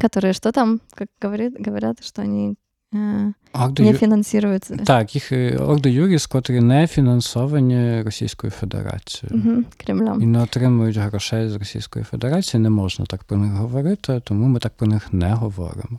которые 0.00 0.32
что 0.32 0.52
там, 0.52 0.80
как 0.94 1.08
говорят, 1.20 1.52
говорят 1.66 2.04
что 2.04 2.22
они 2.22 2.56
э, 2.94 3.32
не 3.78 3.94
фінансуються. 3.94 4.76
Так, 4.76 5.14
їх 5.14 5.32
Орда 5.60 5.88
Юріс, 5.88 6.26
котрі 6.26 6.60
не 6.60 6.86
фінансовані 6.86 8.02
Російською 8.02 8.50
Федерацією. 8.50 9.42
Угу, 9.44 9.64
Кремлем. 9.76 10.22
І 10.22 10.26
не 10.26 10.42
отримують 10.42 10.96
грошей 10.96 11.48
з 11.48 11.56
Російської 11.56 12.04
Федерації, 12.04 12.62
не 12.62 12.70
можна 12.70 13.06
так 13.06 13.24
про 13.24 13.36
них 13.36 13.52
говорити, 13.52 14.22
тому 14.24 14.46
ми 14.46 14.60
так 14.60 14.72
про 14.76 14.86
них 14.86 15.12
не 15.12 15.34
говоримо. 15.34 15.98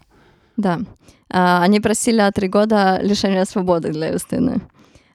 Да. 0.57 0.79
А, 1.29 1.63
они 1.63 1.79
просили 1.79 2.31
три 2.31 2.47
года 2.47 2.99
лишения 3.01 3.45
свободы 3.45 3.91
для 3.91 4.09
Юстины. 4.09 4.61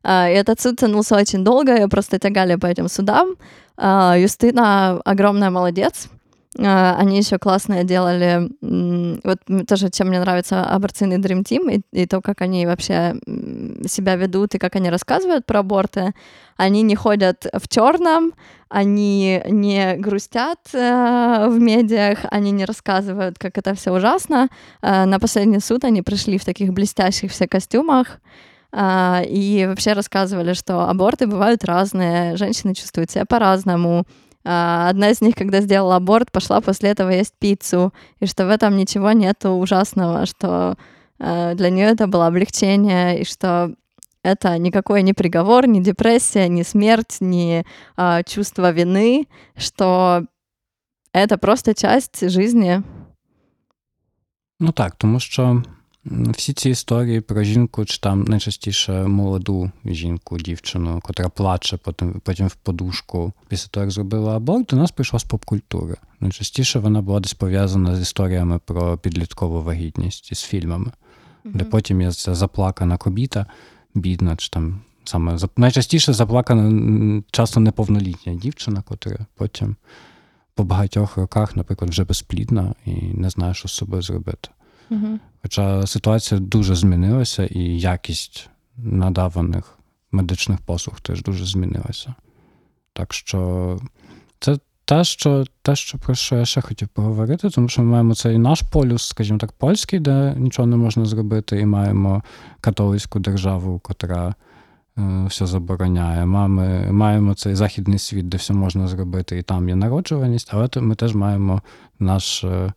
А, 0.03 0.29
и 0.29 0.35
этот 0.35 0.61
суд 0.61 0.77
тянулся 0.79 1.17
очень 1.17 1.45
долго, 1.45 1.75
ее 1.77 1.89
просто 1.89 2.19
тягали 2.19 2.57
по 2.57 2.67
этим 2.67 2.89
судам. 2.89 3.37
А, 3.77 4.17
Юстина 4.19 5.01
огромная 5.05 5.51
молодец. 5.51 6.09
А, 6.61 6.97
они 6.99 7.19
еще 7.19 7.39
классное 7.39 7.85
делали. 7.85 8.51
Вот 9.25 9.67
тоже, 9.67 9.91
чем 9.91 10.09
мне 10.09 10.21
нравится 10.21 10.65
абортивный 10.65 11.19
Dream 11.19 11.43
Team 11.43 11.73
и, 11.73 12.03
и 12.03 12.07
то, 12.07 12.21
как 12.21 12.41
они 12.41 12.67
вообще 12.67 13.15
себя 13.87 14.17
ведут 14.17 14.55
и 14.55 14.59
как 14.59 14.77
они 14.77 14.91
рассказывают 14.91 15.47
про 15.47 15.61
аборты. 15.61 16.15
Они 16.57 16.83
не 16.83 16.97
ходят 16.97 17.47
в 17.53 17.69
черном, 17.69 18.33
они 18.69 19.41
не 19.49 19.95
грустят 19.97 20.59
э, 20.73 21.47
в 21.49 21.59
медиах, 21.61 22.19
они 22.31 22.51
не 22.51 22.65
рассказывают, 22.65 23.39
как 23.39 23.57
это 23.59 23.75
все 23.75 23.93
ужасно. 23.93 24.49
Э, 24.83 25.05
на 25.05 25.21
последний 25.21 25.61
суд 25.61 25.85
они 25.85 26.03
пришли 26.03 26.39
в 26.39 26.45
таких 26.45 26.73
блестящих 26.73 27.31
все 27.31 27.47
костюмах. 27.47 28.19
Uh, 28.71 29.25
и 29.27 29.65
вообще 29.67 29.95
рассказывали, 29.95 30.53
что 30.53 30.91
аборты 30.91 31.27
бывают 31.27 31.65
разные, 31.65 32.37
женщины 32.37 32.75
чувствуют 32.75 33.11
себя 33.11 33.25
по-разному, 33.25 34.05
одна 34.51 35.11
из 35.11 35.21
них, 35.21 35.35
когда 35.35 35.61
сделала 35.61 35.97
аборт, 35.97 36.33
пошла 36.33 36.61
после 36.61 36.91
этого 36.91 37.11
есть 37.11 37.35
пиццу, 37.39 37.93
и 38.19 38.27
что 38.27 38.47
в 38.47 38.51
этом 38.51 38.77
ничего 38.77 39.13
нету 39.13 39.51
ужасного, 39.51 40.25
что 40.25 40.77
а, 41.19 41.55
для 41.55 41.69
нее 41.69 41.87
это 41.87 42.07
было 42.07 42.27
облегчение, 42.27 43.21
и 43.21 43.25
что 43.25 43.75
это 44.23 44.57
никакой 44.57 45.03
не 45.03 45.13
приговор, 45.13 45.67
не 45.67 45.83
депрессия, 45.83 46.49
не 46.49 46.65
смерть, 46.65 47.19
не 47.21 47.65
а, 47.97 48.23
чувство 48.23 48.73
вины, 48.73 49.29
что 49.55 50.25
это 51.13 51.37
просто 51.37 51.75
часть 51.75 52.29
жизни. 52.31 52.83
Ну 54.61 54.73
так, 54.73 54.97
тому 54.97 55.21
що 55.21 55.63
Всі 56.11 56.53
ці 56.53 56.71
історії 56.71 57.21
про 57.21 57.43
жінку, 57.43 57.85
чи 57.85 57.99
там 57.99 58.23
найчастіше 58.23 58.93
молоду 58.93 59.71
жінку, 59.85 60.39
дівчину, 60.39 61.01
котра 61.03 61.29
плаче 61.29 61.77
потім 61.77 62.21
потім 62.25 62.47
в 62.47 62.55
подушку 62.55 63.33
після 63.49 63.69
того, 63.69 63.85
як 63.85 63.91
зробила 63.91 64.37
аборт, 64.37 64.67
до 64.67 64.77
нас 64.77 64.91
прийшла 64.91 65.19
з 65.19 65.25
поп-культури. 65.25 65.97
Найчастіше 66.21 66.79
вона 66.79 67.03
була 67.03 67.21
десь 67.21 67.35
пов'язана 67.35 67.97
з 67.97 68.01
історіями 68.01 68.61
про 68.65 68.99
підліткову 68.99 69.63
вагітність 69.63 70.33
із 70.33 70.41
фільмами, 70.41 70.85
mm-hmm. 70.85 71.57
де 71.57 71.65
потім 71.65 72.01
є 72.01 72.13
ця 72.13 72.35
заплакана 72.35 72.97
кобіта, 72.97 73.47
бідна, 73.95 74.37
чи 74.37 74.49
там 74.49 74.81
саме 75.05 75.39
найчастіше 75.57 76.13
заплакана 76.13 77.23
часто 77.31 77.61
неповнолітня 77.61 78.35
дівчина, 78.35 78.83
котра 78.83 79.27
потім 79.35 79.77
по 80.55 80.65
багатьох 80.65 81.17
роках, 81.17 81.57
наприклад, 81.57 81.91
вже 81.91 82.05
безплідна 82.05 82.75
і 82.85 82.91
не 82.93 83.31
знає, 83.31 83.55
що 83.55 83.69
з 83.69 83.73
собою 83.73 84.03
зробити. 84.03 84.49
Угу. 84.91 85.19
Хоча 85.43 85.87
ситуація 85.87 86.41
дуже 86.41 86.75
змінилася, 86.75 87.45
і 87.45 87.61
якість 87.81 88.51
надаваних 88.77 89.79
медичних 90.13 90.59
послуг 90.61 91.01
теж 91.01 91.23
дуже 91.23 91.47
змінилася. 91.47 92.15
Так 92.93 93.13
що 93.13 93.81
це 94.41 94.59
те, 94.85 95.05
що 95.05 95.45
те, 95.63 95.77
що 95.77 95.99
про 95.99 96.15
що 96.15 96.37
я 96.37 96.45
ще 96.45 96.61
хотів 96.61 96.89
поговорити, 96.89 97.51
тому 97.51 97.69
що 97.69 97.83
ми 97.83 97.91
маємо 97.91 98.15
цей 98.15 98.39
наш 98.39 98.63
полюс, 98.63 99.09
скажімо 99.09 99.39
так, 99.39 99.53
польський, 99.53 100.01
де 100.01 100.35
нічого 100.37 100.67
не 100.67 100.77
можна 100.77 101.05
зробити, 101.05 101.61
і 101.61 101.67
маємо 101.67 102.23
католицьку 102.61 103.19
державу, 103.19 103.79
котра 103.79 104.35
е, 104.99 105.27
все 105.29 105.47
забороняє. 105.47 106.27
Маємо, 106.27 106.93
маємо 106.93 107.35
цей 107.35 107.55
західний 107.55 107.99
світ, 107.99 108.29
де 108.29 108.37
все 108.37 108.53
можна 108.53 108.89
зробити, 108.89 109.39
і 109.39 109.43
там 109.43 109.69
є 109.69 109.77
народжуваність, 109.77 110.51
але 110.53 110.69
ми 110.77 110.95
теж 110.95 111.15
маємо 111.15 111.63
наш. 111.99 112.45
Е, 112.45 112.73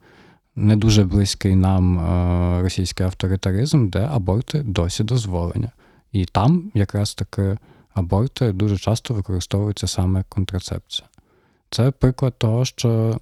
не 0.55 0.75
дуже 0.75 1.03
близький 1.03 1.55
нам 1.55 1.99
е, 1.99 2.61
російський 2.61 3.05
авторитаризм, 3.05 3.89
де 3.89 3.99
аборти 4.11 4.59
досі 4.59 5.03
дозволені. 5.03 5.69
І 6.11 6.25
там 6.25 6.71
якраз 6.73 7.13
таки 7.13 7.57
аборти 7.93 8.51
дуже 8.51 8.77
часто 8.77 9.13
використовуються 9.13 9.87
саме 9.87 10.23
контрацепція. 10.29 11.07
Це 11.69 11.91
приклад 11.91 12.37
того, 12.37 12.65
що 12.65 13.19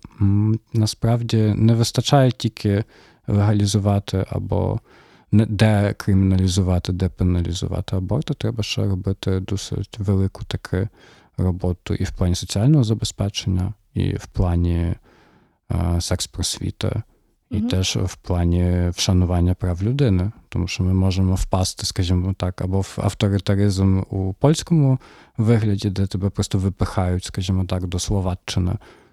насправді 0.74 1.38
не 1.38 1.74
вистачає 1.74 2.32
тільки 2.32 2.84
легалізувати 3.28 4.26
або 4.30 4.80
декриміналізувати, 5.32 6.94
депеналізувати 6.94 7.96
аборти, 7.96 8.34
треба 8.34 8.64
ще 8.64 8.86
робити 8.86 9.40
досить 9.40 10.00
велику 10.00 10.44
таку 10.44 10.88
роботу 11.38 11.94
і 11.94 12.04
в 12.04 12.12
плані 12.12 12.36
соціального 12.36 12.84
забезпечення, 12.84 13.74
і 13.94 14.16
в 14.16 14.26
плані 14.26 14.76
е, 14.76 14.96
секс-просвіти, 16.02 17.02
і 17.51 17.57
mm-hmm. 17.57 17.69
теж 17.69 17.97
в 17.97 18.17
плані 18.17 18.91
вшанування 18.91 19.55
прав 19.55 19.83
людини, 19.83 20.33
тому 20.49 20.69
що 20.69 20.85
ми 20.85 20.95
можемо 20.95 21.35
впасти, 21.35 21.87
скажімо 21.87 22.35
так, 22.39 22.61
або 22.61 22.81
в 22.81 22.99
авторитаризм 23.03 24.03
у 24.11 24.33
польському 24.33 24.99
вигляді, 25.37 25.91
де 25.91 26.07
тебе 26.07 26.31
просто 26.31 26.59
випихають, 26.59 27.25
скажімо 27.25 27.65
так, 27.65 27.87
до 27.87 27.99
Словаччини, 27.99 28.73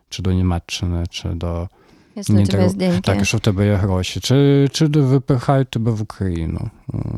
чи 0.10 0.24
до 0.24 0.32
Німеччини, 0.32 1.06
чи 1.10 1.30
до 1.30 1.70
Якщо 2.16 2.34
у 2.34 2.46
тебе 2.46 2.68
є 2.80 3.00
Так, 3.04 3.26
що 3.26 3.38
в 3.38 3.40
тебе 3.40 3.66
є 3.66 3.76
гроші, 3.76 4.20
чи 4.20 4.70
чи 4.72 4.86
випихають 4.86 5.70
тебе 5.70 5.92
в 5.92 6.02
Україну, 6.02 6.70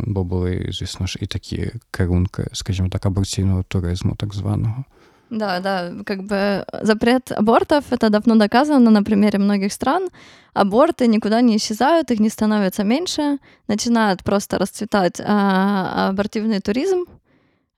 бо 0.07 0.23
були, 0.23 0.69
звісно 0.71 1.07
ж, 1.07 1.19
і 1.21 1.25
такі 1.25 1.71
керунки, 1.91 2.47
скажімо 2.53 2.89
так, 2.89 3.05
аборційного 3.05 3.63
туризму, 3.63 4.15
так 4.15 4.33
званого. 4.33 4.83
Да, 5.30 5.60
да, 5.60 5.92
как 6.06 6.22
бы 6.22 6.64
запрет 6.82 7.32
абортов, 7.32 7.84
это 7.90 8.08
давно 8.08 8.36
доказано 8.36 8.90
на 8.90 9.02
примере 9.02 9.38
многих 9.38 9.72
стран. 9.72 10.08
Аборты 10.54 11.06
никуда 11.06 11.42
не 11.42 11.56
исчезают, 11.56 12.10
их 12.10 12.18
не 12.18 12.30
становится 12.30 12.82
меньше, 12.82 13.38
начинает 13.68 14.24
просто 14.24 14.58
расцветать 14.58 15.20
а, 15.20 16.08
абортивный 16.08 16.60
туризм, 16.60 17.04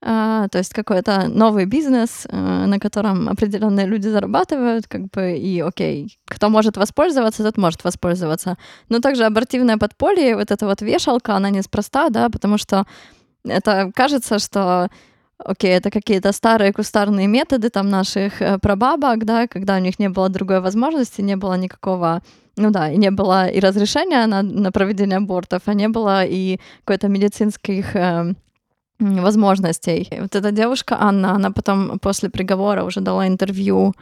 а, 0.03 0.49
то 0.49 0.59
есть 0.59 0.73
какой-то 0.73 1.29
новый 1.29 1.67
бизнес, 1.67 2.27
а, 2.31 2.67
на 2.67 2.79
котором 2.79 3.29
определенные 3.29 3.87
люди 3.87 4.09
зарабатывают, 4.09 4.87
как 4.87 5.11
бы, 5.11 5.37
и 5.37 5.61
окей, 5.61 6.19
кто 6.27 6.49
может 6.49 6.77
воспользоваться, 6.77 7.43
тот 7.43 7.59
может 7.59 7.85
воспользоваться. 7.85 8.57
Но 8.89 9.01
также 9.01 9.25
абортивное 9.25 9.77
подполье, 9.77 10.37
вот 10.37 10.51
эта 10.51 10.67
вот 10.67 10.81
вешалка, 10.81 11.35
она 11.35 11.51
неспроста, 11.51 12.09
да, 12.09 12.31
потому 12.31 12.57
что 12.57 12.87
это 13.45 13.91
кажется, 13.95 14.39
что 14.39 14.89
окей, 15.45 15.71
это 15.71 15.91
какие-то 15.91 16.33
старые 16.33 16.73
кустарные 16.73 17.27
методы 17.27 17.71
там 17.71 17.89
наших 17.89 18.43
э, 18.43 18.59
прабабок, 18.59 19.25
да, 19.25 19.47
когда 19.47 19.77
у 19.77 19.81
них 19.81 19.99
не 19.99 20.09
было 20.09 20.29
другой 20.29 20.61
возможности, 20.61 21.23
не 21.23 21.37
было 21.37 21.55
никакого, 21.55 22.23
ну 22.57 22.71
да, 22.71 22.91
и 22.91 22.97
не 22.97 23.11
было 23.11 23.49
и 23.49 23.61
разрешения 23.61 24.27
на, 24.27 24.43
на 24.43 24.71
проведение 24.71 25.19
абортов, 25.19 25.63
а 25.67 25.75
не 25.75 25.89
было 25.89 26.25
и 26.25 26.59
какой-то 26.85 27.09
медицинских 27.09 27.97
э, 27.97 28.35
возможностей. 28.99 30.09
Вот 30.21 30.37
эта 30.37 30.53
девушка 30.53 30.97
Анна, 31.01 31.35
она 31.35 31.51
потом 31.51 31.99
после 31.99 32.29
приговора 32.29 32.85
уже 32.85 33.01
дала 33.01 33.27
интервью 33.27 33.95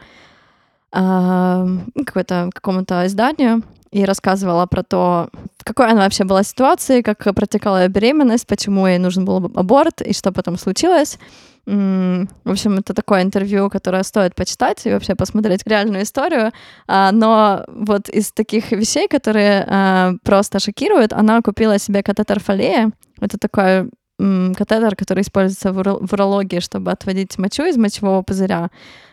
э, 0.91 1.65
какому-то 2.05 3.05
изданию, 3.05 3.63
и 3.91 4.05
рассказывала 4.05 4.65
про 4.65 4.83
то, 4.83 5.29
какой 5.63 5.87
она 5.87 6.01
вообще 6.01 6.23
была 6.23 6.43
ситуации, 6.43 7.01
как 7.01 7.23
протекала 7.35 7.83
ее 7.83 7.89
беременность, 7.89 8.47
почему 8.47 8.87
ей 8.87 8.99
нужен 8.99 9.25
был 9.25 9.51
аборт 9.55 10.01
и 10.01 10.13
что 10.13 10.31
потом 10.31 10.57
случилось. 10.57 11.17
В 11.65 12.27
общем, 12.45 12.79
это 12.79 12.93
такое 12.93 13.21
интервью, 13.21 13.69
которое 13.69 14.01
стоит 14.03 14.33
почитать 14.33 14.85
и 14.85 14.91
вообще 14.91 15.13
посмотреть 15.13 15.61
реальную 15.67 16.03
историю. 16.03 16.51
А, 16.87 17.11
но 17.11 17.63
вот 17.67 18.09
из 18.09 18.31
таких 18.31 18.71
вещей, 18.71 19.07
которые 19.07 19.65
а, 19.67 20.13
просто 20.23 20.59
шокируют, 20.59 21.13
она 21.13 21.41
купила 21.41 21.77
себе 21.77 22.01
катетер 22.01 22.39
фолея. 22.39 22.91
Это 23.21 23.37
такой 23.37 23.91
катетер, 24.19 24.95
который 24.95 25.21
используется 25.21 25.71
в 25.71 26.13
урологии, 26.13 26.59
чтобы 26.59 26.91
отводить 26.91 27.37
мочу 27.37 27.63
из 27.63 27.77
мочевого 27.77 28.21
пузыря, 28.21 28.69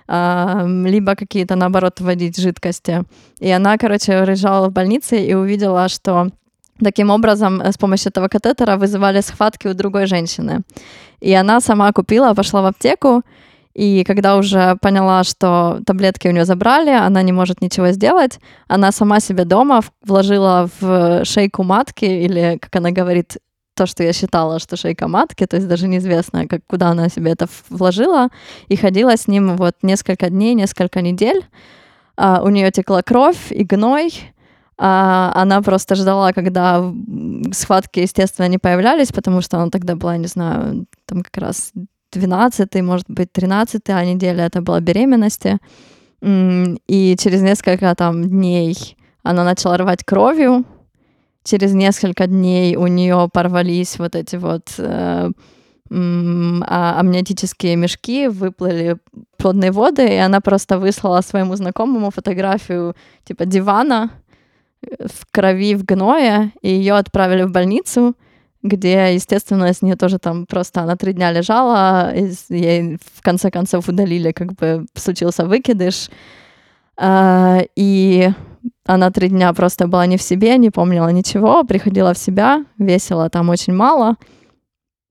либо 0.08 1.14
какие-то, 1.16 1.56
наоборот, 1.56 2.00
вводить 2.00 2.38
жидкости. 2.38 3.04
И 3.38 3.50
она, 3.50 3.78
короче, 3.78 4.24
лежала 4.24 4.68
в 4.68 4.72
больнице 4.72 5.24
и 5.24 5.34
увидела, 5.34 5.88
что 5.88 6.30
Таким 6.84 7.10
образом, 7.10 7.62
с 7.62 7.78
помощью 7.78 8.10
этого 8.10 8.28
катетера 8.28 8.76
вызывали 8.76 9.22
схватки 9.22 9.66
у 9.68 9.74
другой 9.74 10.06
женщины. 10.06 10.60
И 11.20 11.32
она 11.32 11.60
сама 11.60 11.90
купила, 11.92 12.34
пошла 12.34 12.60
в 12.62 12.66
аптеку, 12.66 13.22
и 13.74 14.04
когда 14.04 14.36
уже 14.36 14.76
поняла, 14.80 15.24
что 15.24 15.80
таблетки 15.86 16.28
у 16.28 16.32
нее 16.32 16.44
забрали, 16.44 16.90
она 16.90 17.22
не 17.22 17.32
может 17.32 17.62
ничего 17.62 17.90
сделать, 17.92 18.40
она 18.68 18.92
сама 18.92 19.20
себе 19.20 19.44
дома 19.44 19.80
вложила 20.02 20.68
в 20.80 21.24
шейку 21.24 21.62
матки, 21.62 22.04
или, 22.04 22.58
как 22.60 22.76
она 22.76 22.90
говорит, 22.90 23.38
то, 23.76 23.86
что 23.86 24.02
я 24.02 24.12
считала, 24.12 24.58
что 24.58 24.76
шейка 24.76 25.06
матки, 25.06 25.46
то 25.46 25.56
есть 25.56 25.68
даже 25.68 25.86
неизвестно, 25.86 26.48
как, 26.48 26.62
куда 26.66 26.88
она 26.88 27.08
себе 27.08 27.32
это 27.32 27.46
вложила, 27.68 28.28
и 28.68 28.76
ходила 28.76 29.16
с 29.16 29.28
ним 29.28 29.56
вот 29.56 29.74
несколько 29.82 30.30
дней, 30.30 30.54
несколько 30.54 31.02
недель. 31.02 31.44
А, 32.16 32.42
у 32.42 32.48
нее 32.48 32.70
текла 32.70 33.02
кровь 33.02 33.52
и 33.52 33.62
гной, 33.64 34.12
а, 34.78 35.32
она 35.34 35.62
просто 35.62 35.94
ждала, 35.94 36.32
когда 36.32 36.92
схватки, 37.52 38.00
естественно, 38.00 38.48
не 38.48 38.58
появлялись, 38.58 39.12
потому 39.12 39.42
что 39.42 39.58
она 39.58 39.70
тогда 39.70 39.94
была, 39.94 40.16
не 40.16 40.26
знаю, 40.26 40.86
там 41.06 41.22
как 41.22 41.36
раз 41.36 41.72
12 42.12 42.82
может 42.82 43.06
быть, 43.08 43.32
13 43.32 43.82
а 43.90 44.04
неделя 44.04 44.46
это 44.46 44.62
была 44.62 44.80
беременности. 44.80 45.58
И 46.22 47.16
через 47.18 47.42
несколько 47.42 47.94
там 47.94 48.24
дней 48.24 48.96
она 49.22 49.44
начала 49.44 49.76
рвать 49.76 50.04
кровью, 50.04 50.64
через 51.46 51.72
несколько 51.72 52.26
дней 52.26 52.76
у 52.76 52.86
нее 52.88 53.28
порвались 53.32 53.98
вот 53.98 54.14
эти 54.14 54.36
вот 54.36 54.74
э, 54.78 55.30
а, 55.90 57.00
амниотические 57.00 57.76
мешки, 57.76 58.26
выплыли 58.28 58.98
плодные 59.38 59.70
воды, 59.70 60.06
и 60.06 60.16
она 60.16 60.40
просто 60.40 60.78
выслала 60.78 61.20
своему 61.20 61.54
знакомому 61.54 62.10
фотографию 62.10 62.96
типа 63.24 63.46
дивана 63.46 64.10
э, 64.82 65.06
в 65.06 65.26
крови, 65.30 65.76
в 65.76 65.84
гное, 65.84 66.52
и 66.62 66.68
ее 66.68 66.94
отправили 66.94 67.44
в 67.44 67.52
больницу, 67.52 68.16
где, 68.64 69.14
естественно, 69.14 69.72
с 69.72 69.82
нее 69.82 69.94
тоже 69.94 70.18
там 70.18 70.46
просто 70.46 70.82
она 70.82 70.96
три 70.96 71.12
дня 71.12 71.30
лежала, 71.30 72.12
и 72.12 72.32
ей 72.48 72.98
в 73.14 73.22
конце 73.22 73.52
концов 73.52 73.88
удалили, 73.88 74.32
как 74.32 74.54
бы 74.54 74.86
случился 74.94 75.44
выкидыш. 75.44 76.10
А, 76.98 77.60
и 77.76 78.30
она 78.86 79.10
три 79.10 79.28
дня 79.28 79.52
просто 79.52 79.88
была 79.88 80.06
не 80.06 80.16
в 80.16 80.22
себе, 80.22 80.56
не 80.58 80.70
помнила 80.70 81.08
ничего, 81.08 81.64
приходила 81.64 82.14
в 82.14 82.18
себя, 82.18 82.64
весила 82.78 83.28
там 83.28 83.48
очень 83.48 83.74
мало. 83.74 84.16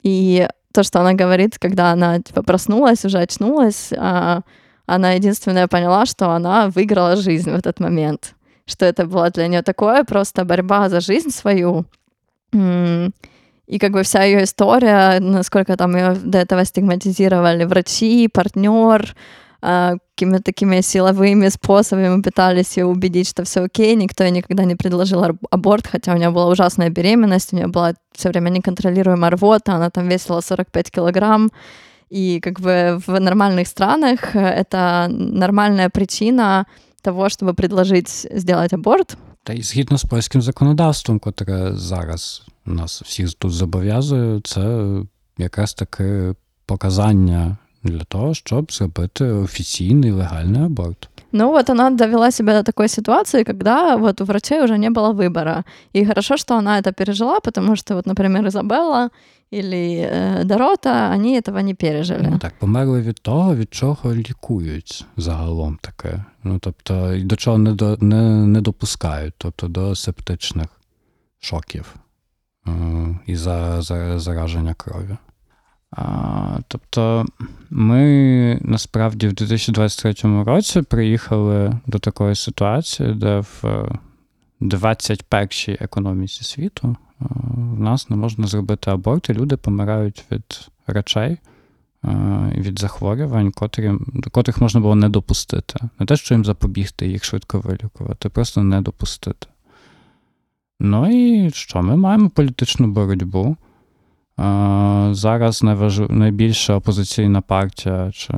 И 0.02 0.48
то, 0.74 0.84
что 0.84 1.00
она 1.02 1.14
говорит, 1.14 1.58
когда 1.60 1.92
она 1.92 2.20
типа 2.20 2.42
проснулась, 2.44 3.06
уже 3.06 3.20
очнулась, 3.20 3.92
а, 3.98 4.42
она 4.86 5.14
единственная 5.14 5.68
поняла, 5.68 6.06
что 6.06 6.30
она 6.32 6.70
выиграла 6.70 7.16
жизнь 7.16 7.52
в 7.52 7.56
этот 7.56 7.80
момент. 7.80 8.36
Что 8.66 8.86
это 8.86 9.06
было 9.06 9.30
для 9.30 9.48
нее 9.48 9.62
такое 9.62 10.04
просто 10.04 10.46
борьба 10.46 10.90
за 10.90 11.00
жизнь 11.00 11.30
свою. 11.30 11.86
И 12.54 13.80
как 13.80 13.92
бы 13.92 14.04
вся 14.04 14.24
ее 14.24 14.44
история, 14.44 15.20
насколько 15.20 15.76
там 15.76 15.96
ее 15.96 16.14
до 16.14 16.38
этого 16.38 16.66
стигматизировали 16.66 17.64
врачи, 17.64 18.28
партнер, 18.28 19.16
какими-то 19.65 20.43
такими 20.43 20.81
силовыми 20.81 21.49
способами 21.49 22.23
пытались 22.23 22.79
ее 22.79 22.87
убедить, 22.87 23.29
что 23.29 23.45
все 23.45 23.61
окей, 23.61 23.95
никто 23.97 24.25
ей 24.25 24.33
никогда 24.33 24.65
не 24.65 24.75
предложил 24.75 25.23
аборт, 25.51 25.87
хотя 25.87 26.15
у 26.15 26.17
нее 26.17 26.31
была 26.31 26.47
ужасная 26.49 26.89
беременность, 26.89 27.53
у 27.53 27.57
нее 27.57 27.67
была 27.67 27.95
все 28.13 28.31
время 28.31 28.49
неконтролируемая 28.51 29.31
рвота, 29.31 29.75
она 29.75 29.91
там 29.91 30.09
весила 30.09 30.41
45 30.41 30.91
килограмм, 30.91 31.51
и 32.09 32.41
как 32.41 32.61
бы 32.61 33.01
в 33.07 33.21
нормальных 33.21 33.69
странах 33.69 34.35
это 34.35 35.09
нормальная 35.11 35.91
причина 35.91 36.67
того, 37.03 37.29
чтобы 37.29 37.55
предложить 37.55 38.09
сделать 38.09 38.73
аборт. 38.73 39.17
Та 39.45 39.53
й 39.53 39.63
згідно 39.63 39.99
з 39.99 40.05
польським 40.05 40.43
законодавством, 40.43 41.19
котре 41.19 41.73
зараз 41.75 42.43
нас 42.65 43.03
всіх 43.03 43.35
тут 43.35 43.53
зобов'язує, 43.53 44.41
це 44.45 44.87
якраз 45.39 45.75
таке 45.75 46.35
показання 46.67 47.57
для 47.85 48.05
того, 48.05 48.35
щоб 48.35 48.73
зробити 48.73 49.25
офіційний 49.25 50.11
легальний 50.11 50.63
аборт. 50.63 51.09
Ну 51.33 51.51
вот 51.51 51.71
она 51.71 51.91
довела 51.91 52.31
себя 52.31 52.53
до 52.53 52.63
такой 52.63 52.89
ситуации, 52.89 53.45
когда 53.45 53.97
вот 53.97 54.21
у 54.21 54.25
врачей 54.25 54.65
уже 54.65 54.79
не 54.79 54.91
было 54.91 55.13
выбора. 55.13 55.65
И 55.97 56.05
хорошо, 56.05 56.37
что 56.37 56.57
она 56.57 56.79
это 56.81 56.93
пережила, 56.93 57.41
потому 57.41 57.77
что 57.77 57.95
вот, 57.95 58.07
например, 58.07 58.47
Изабелла 58.47 59.11
или 59.53 60.09
э, 60.11 60.45
Дорота, 60.45 61.13
они 61.13 61.39
этого 61.39 61.59
не 61.59 61.75
пережили. 61.75 62.29
Ну 62.31 62.39
так, 62.39 62.59
померли 62.59 63.01
від 63.01 63.21
того, 63.21 63.57
від 63.57 63.75
чого 63.75 64.15
лікують 64.15 65.07
загалом 65.17 65.79
таке. 65.81 66.25
Ну 66.45 66.59
тобто, 66.59 67.19
до 67.19 67.37
чого 67.37 67.59
не 67.59 67.73
до, 67.73 67.97
не, 68.01 68.47
не 68.47 68.61
допускають, 68.61 69.35
тобто 69.39 69.69
до 69.69 69.95
септичних 69.95 70.69
шоків 71.41 71.95
е, 72.67 72.71
і 73.27 73.37
за, 73.37 73.83
за 73.83 74.19
зараження 74.19 74.75
крові. 74.75 75.17
Тобто 76.68 77.26
ми 77.70 78.60
насправді 78.62 79.28
в 79.28 79.34
2023 79.34 80.44
році 80.44 80.82
приїхали 80.82 81.80
до 81.88 82.00
такої 82.00 82.36
ситуації, 82.36 83.14
де 83.14 83.40
в 83.40 83.64
21-й 84.62 85.78
економіці 85.80 86.44
світу 86.44 86.96
в 87.20 87.80
нас 87.80 88.10
не 88.10 88.16
можна 88.16 88.48
зробити 88.48 88.92
аборт, 88.92 89.30
і 89.30 89.34
люди 89.34 89.58
помирають 89.58 90.26
від 90.32 90.70
речей, 90.88 91.38
від 92.58 92.80
захворювань, 92.80 93.52
котрі, 93.52 93.92
котрих 94.32 94.62
можна 94.62 94.82
було 94.82 94.96
не 94.96 95.10
допустити. 95.10 95.80
Не 96.00 96.06
те, 96.06 96.16
що 96.16 96.34
їм 96.34 96.46
запобігти, 96.46 97.08
їх 97.08 97.24
швидко 97.24 97.60
вилікувати, 97.60 98.30
просто 98.30 98.64
не 98.64 98.82
допустити. 98.82 99.48
Ну 100.80 101.10
і 101.10 101.52
що? 101.52 101.82
Ми 101.82 101.96
маємо 101.96 102.30
політичну 102.30 102.88
боротьбу. 102.88 103.58
Зараз 105.12 105.64
найбільша 106.10 106.76
опозиційна 106.76 107.42
партія 107.42 108.12
чи 108.14 108.34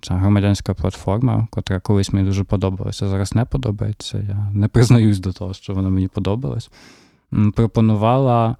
ця 0.00 0.14
громадянська 0.14 0.74
платформа, 0.74 1.48
котра 1.50 1.80
колись 1.80 2.12
мені 2.12 2.26
дуже 2.26 2.44
подобалася, 2.44 3.08
зараз 3.08 3.34
не 3.34 3.44
подобається. 3.44 4.18
Я 4.18 4.50
не 4.52 4.68
признаюсь 4.68 5.18
до 5.18 5.32
того, 5.32 5.54
що 5.54 5.74
вона 5.74 5.88
мені 5.88 6.08
подобалась. 6.08 6.70
Пропонувала, 7.54 8.56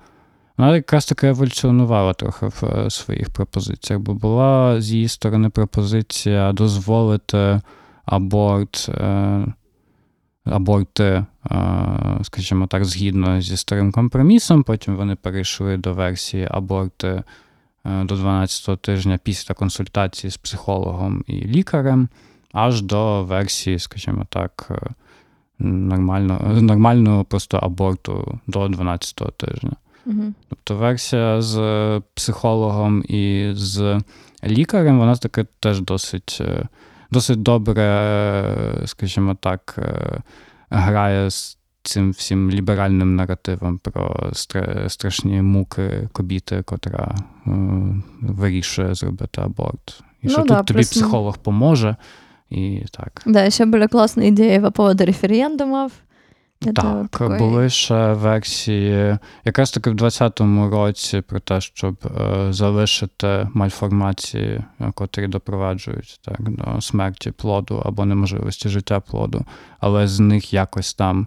вона 0.57 0.77
якраз 0.77 1.07
таки 1.07 1.27
еволюціонувала 1.29 2.15
трохи 2.15 2.47
в 2.47 2.65
е, 2.65 2.91
своїх 2.91 3.31
пропозиціях, 3.31 4.03
бо 4.03 4.15
була 4.15 4.81
з 4.81 4.93
її 4.93 5.09
сторони 5.09 5.49
пропозиція 5.49 6.53
дозволити 6.53 7.61
аборт. 8.05 8.91
Е, 10.47 10.51
аборти, 10.51 11.25
скажімо 12.23 12.67
так, 12.67 12.85
згідно 12.85 13.41
зі 13.41 13.57
старим 13.57 13.93
компромісом. 13.93 14.63
Потім 14.63 14.97
вони 14.97 15.15
перейшли 15.15 15.77
до 15.77 15.95
версії 15.95 16.49
аборти 16.51 17.23
до 17.85 18.15
12-го 18.15 18.77
тижня 18.77 19.19
після 19.23 19.55
консультації 19.55 20.31
з 20.31 20.37
психологом 20.37 21.25
і 21.27 21.33
лікарем, 21.33 22.09
аж 22.53 22.83
до 22.83 23.25
версії, 23.25 23.79
скажімо 23.79 24.27
так, 24.29 24.71
нормального 25.59 26.63
нормального 26.63 27.25
просто 27.25 27.57
аборту 27.57 28.41
до 28.47 28.67
12-го 28.67 29.31
тижня. 29.31 29.73
Угу. 30.07 30.23
Тобто 30.49 30.77
версія 30.77 31.43
з 31.43 32.03
психологом 32.15 33.05
і 33.09 33.51
з 33.55 34.01
лікарем, 34.45 34.99
вона 34.99 35.17
таки 35.17 35.47
теж 35.61 35.81
досить 35.81 36.43
досить 37.12 37.42
добре, 37.42 37.84
скажімо 38.86 39.36
так, 39.42 39.76
грає 40.70 41.30
з 41.30 41.58
цим 41.84 42.12
всім 42.12 42.52
ліберальним 42.52 43.16
наративом 43.16 43.78
про 43.78 44.30
страшні 44.88 45.42
муки 45.42 46.10
кобіти, 46.12 46.62
котра 46.62 47.16
вирішує 48.22 48.96
зробити 48.96 49.42
аборт. 49.42 50.04
І 50.22 50.28
ну, 50.28 50.30
що 50.30 50.44
да, 50.44 50.58
тут 50.58 50.68
тобі 50.68 50.82
психолог 50.82 51.38
поможе. 51.38 51.96
І 52.50 52.84
так. 52.92 53.24
Да, 53.26 53.50
ще 53.50 53.66
були 53.66 53.88
класні 53.88 54.28
ідеї 54.28 54.60
по 54.60 54.72
поводу 54.72 55.06
Референдумів. 56.63 57.09
Так, 57.09 57.21
такої... 57.21 57.39
були 57.39 57.71
ще 57.71 58.13
версії, 58.13 59.19
якраз 59.45 59.71
таки 59.71 59.91
в 59.91 59.95
2020 59.95 60.73
році 60.73 61.21
про 61.21 61.41
те, 61.41 61.61
щоб 61.61 61.97
е, 62.21 62.53
залишити 62.53 63.49
мальформації, 63.55 64.65
е, 64.81 64.93
котрі 64.95 65.27
допроваджують 65.27 66.21
так, 66.25 66.51
до 66.51 66.81
смерті 66.81 67.31
плоду 67.31 67.83
або 67.87 68.05
неможливості 68.05 68.69
життя 68.69 69.01
плоду, 69.01 69.45
але 69.81 70.09
з 70.09 70.21
них 70.21 70.53
якось 70.53 70.95
там, 70.95 71.27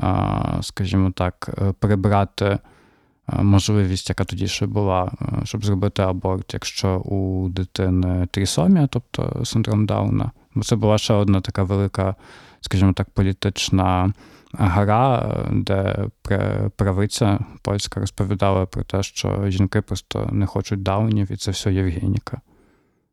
е, 0.00 0.06
скажімо 0.60 1.10
так, 1.10 1.50
е, 1.58 1.72
прибрати 1.72 2.44
е, 2.44 2.58
можливість, 3.42 4.08
яка 4.08 4.24
тоді 4.24 4.48
ще 4.48 4.66
була, 4.66 5.10
е, 5.22 5.26
щоб 5.44 5.64
зробити 5.64 6.02
аборт, 6.02 6.54
якщо 6.54 6.98
у 6.98 7.48
дитини 7.48 8.28
трісомія, 8.30 8.86
тобто 8.86 9.44
синдром 9.44 9.86
Дауна. 9.86 10.30
Бо 10.54 10.62
це 10.62 10.76
була 10.76 10.98
ще 10.98 11.14
одна 11.14 11.40
така 11.40 11.62
велика, 11.62 12.14
скажімо 12.60 12.92
так, 12.92 13.10
політична 13.10 14.12
гра, 14.55 15.35
де 15.51 16.07
правиця 16.75 17.39
польська 17.61 17.99
розповідала 17.99 18.65
про 18.65 18.83
те, 18.83 19.03
що 19.03 19.49
жінки 19.49 19.81
просто 19.81 20.29
не 20.31 20.45
хочуть 20.45 20.83
даунів, 20.83 21.31
і 21.31 21.35
це 21.35 21.51
все 21.51 21.73
Євгеніка. 21.73 22.41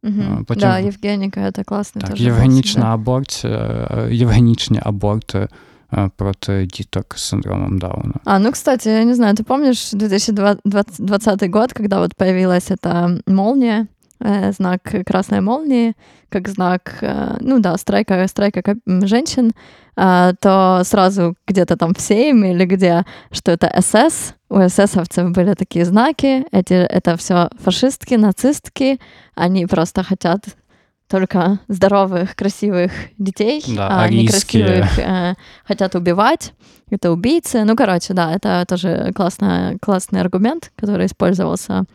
Угу. 0.02 0.44
Потім, 0.46 0.60
да, 0.60 0.78
Євгеніка, 0.78 1.52
це 1.52 1.64
класний 1.64 2.04
так, 2.04 2.20
євгенічна 2.20 2.94
аборція, 2.94 3.88
євгенічні 4.10 4.80
аборти 4.82 5.48
проти 6.16 6.66
діток 6.66 7.14
с 7.14 7.22
синдромом 7.22 7.78
Дауна. 7.78 8.14
А, 8.24 8.38
ну, 8.38 8.52
кстати, 8.52 8.90
я 8.90 9.04
не 9.04 9.14
знаю, 9.14 9.34
ты 9.34 9.42
помнишь 9.42 9.90
2020 9.92 11.50
год, 11.50 11.72
когда 11.72 12.00
вот 12.00 12.14
появилась 12.14 12.70
эта 12.70 13.20
молния, 13.26 13.80
э, 13.80 13.86
знак 14.51 14.81
красной 15.05 15.41
молнии, 15.41 15.95
как 16.29 16.47
знак, 16.47 16.97
э, 17.01 17.37
ну 17.41 17.59
да, 17.59 17.77
страйка, 17.77 18.27
страйка 18.27 18.75
женщин, 18.85 19.51
а, 19.95 20.33
то 20.41 20.81
сразу 20.85 21.35
где-то 21.47 21.77
там 21.77 21.93
в 21.93 22.01
Сейм 22.01 22.43
или 22.43 22.65
где, 22.65 23.05
что 23.31 23.51
это 23.51 23.71
СС. 23.81 24.33
У 24.49 24.59
эсэсовцев 24.59 25.31
были 25.31 25.53
такие 25.53 25.85
знаки. 25.85 26.45
Эти, 26.51 26.73
это 26.73 27.17
все 27.17 27.49
фашистки, 27.59 28.15
нацистки. 28.15 28.99
Они 29.35 29.65
просто 29.67 30.03
хотят 30.03 30.41
только 31.07 31.59
здоровых, 31.67 32.35
красивых 32.35 32.91
детей, 33.19 33.63
да, 33.67 33.87
а 33.87 34.03
арийские. 34.03 34.63
некрасивых 34.63 34.99
э, 34.99 35.35
хотят 35.63 35.95
убивать. 35.95 36.53
Это 36.89 37.11
убийцы. 37.11 37.63
Ну, 37.65 37.75
короче, 37.75 38.13
да, 38.13 38.33
это 38.33 38.65
тоже 38.67 39.11
классный, 39.13 39.77
классный 39.79 40.21
аргумент, 40.21 40.71
который 40.75 41.05
использовался 41.05 41.85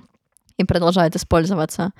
и 0.58 0.64
продолжает 0.64 1.16
использоваться. 1.16 1.92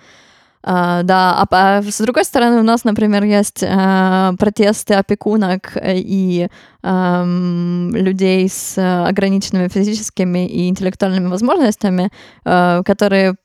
А, 0.62 1.02
да, 1.02 1.46
а, 1.50 1.78
а 1.78 1.82
с 1.82 2.00
другой 2.00 2.24
стороны, 2.24 2.60
у 2.60 2.62
нас, 2.62 2.84
например, 2.84 3.24
есть 3.24 3.64
а, 3.66 4.32
протесты 4.38 4.94
опекунок 4.94 5.76
и 5.82 6.48
а, 6.82 7.24
людей 7.24 8.48
с 8.48 8.76
ограниченными 9.06 9.68
физическими 9.68 10.48
и 10.48 10.68
интеллектуальными 10.68 11.28
возможностями, 11.28 12.10
а, 12.44 12.82
которые 12.82 13.36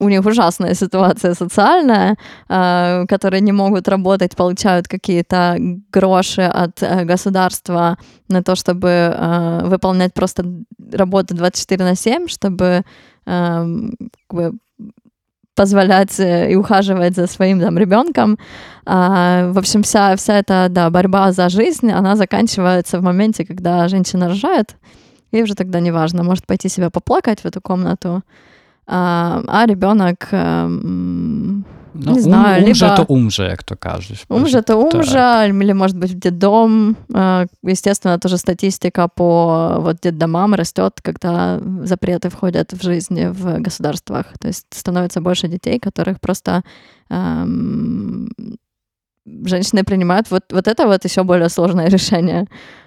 у 0.00 0.08
них 0.08 0.24
ужасная 0.24 0.74
ситуация 0.74 1.34
социальная, 1.34 2.16
которые 2.46 3.40
не 3.40 3.50
могут 3.50 3.88
работать, 3.88 4.36
получают 4.36 4.86
какие-то 4.86 5.56
гроши 5.90 6.42
от 6.42 6.80
э, 6.84 7.04
государства 7.04 7.98
на 8.28 8.44
то, 8.44 8.54
чтобы 8.54 9.12
выполнять 9.64 10.14
просто 10.14 10.44
работу 10.92 11.34
24 11.34 11.84
на 11.84 11.96
7, 11.96 12.28
чтобы 12.28 12.84
как 13.28 14.36
бы, 14.36 14.52
позволять 15.54 16.20
и 16.20 16.54
ухаживать 16.54 17.16
за 17.16 17.26
своим 17.26 17.60
там 17.60 17.76
ребенком. 17.76 18.38
А, 18.86 19.50
в 19.50 19.58
общем, 19.58 19.82
вся, 19.82 20.14
вся 20.14 20.38
эта 20.38 20.68
да, 20.70 20.88
борьба 20.88 21.32
за 21.32 21.48
жизнь, 21.48 21.90
она 21.90 22.14
заканчивается 22.14 23.00
в 23.00 23.02
моменте, 23.02 23.44
когда 23.44 23.88
женщина 23.88 24.28
рожает, 24.28 24.76
и 25.32 25.42
уже 25.42 25.54
тогда 25.54 25.80
неважно, 25.80 26.22
может 26.22 26.46
пойти 26.46 26.68
себя 26.68 26.90
поплакать 26.90 27.40
в 27.40 27.44
эту 27.44 27.60
комнату, 27.60 28.22
а, 28.86 29.42
а 29.48 29.66
ребенок 29.66 30.28
ну, 31.94 32.12
не 32.12 32.20
знаю, 32.20 32.60
ум, 32.60 32.66
либо... 32.66 32.74
же 32.74 32.96
то 32.96 33.04
ум 33.08 33.30
же, 33.30 33.42
як 33.44 33.62
то 33.64 33.76
кажуть. 33.76 34.24
Ум 34.28 34.46
же 34.46 34.62
то 34.62 34.76
ум 34.76 35.02
же, 35.02 35.48
или, 35.48 35.72
может 35.72 35.96
быть, 35.96 36.12
в 36.12 36.18
детдом. 36.18 36.96
А, 37.14 37.46
естественно, 37.62 38.18
тоже 38.18 38.36
статистика 38.38 39.08
по 39.08 39.76
вот 39.78 39.96
детдомам 40.02 40.54
растет, 40.54 41.00
когда 41.02 41.60
запреты 41.82 42.28
входят 42.28 42.72
в 42.72 42.82
жизнь 42.82 43.28
в 43.28 43.60
государствах. 43.60 44.26
То 44.40 44.48
есть 44.48 44.66
становится 44.70 45.20
больше 45.20 45.48
детей, 45.48 45.78
которых 45.78 46.20
просто 46.20 46.62
эм, 47.10 48.30
женщины 49.44 49.84
принимают 49.84 50.30
вот, 50.30 50.44
вот 50.52 50.68
это 50.68 50.86
вот 50.86 51.04
еще 51.04 51.22
более 51.22 51.48
сложное 51.48 51.88
решение. 51.90 52.46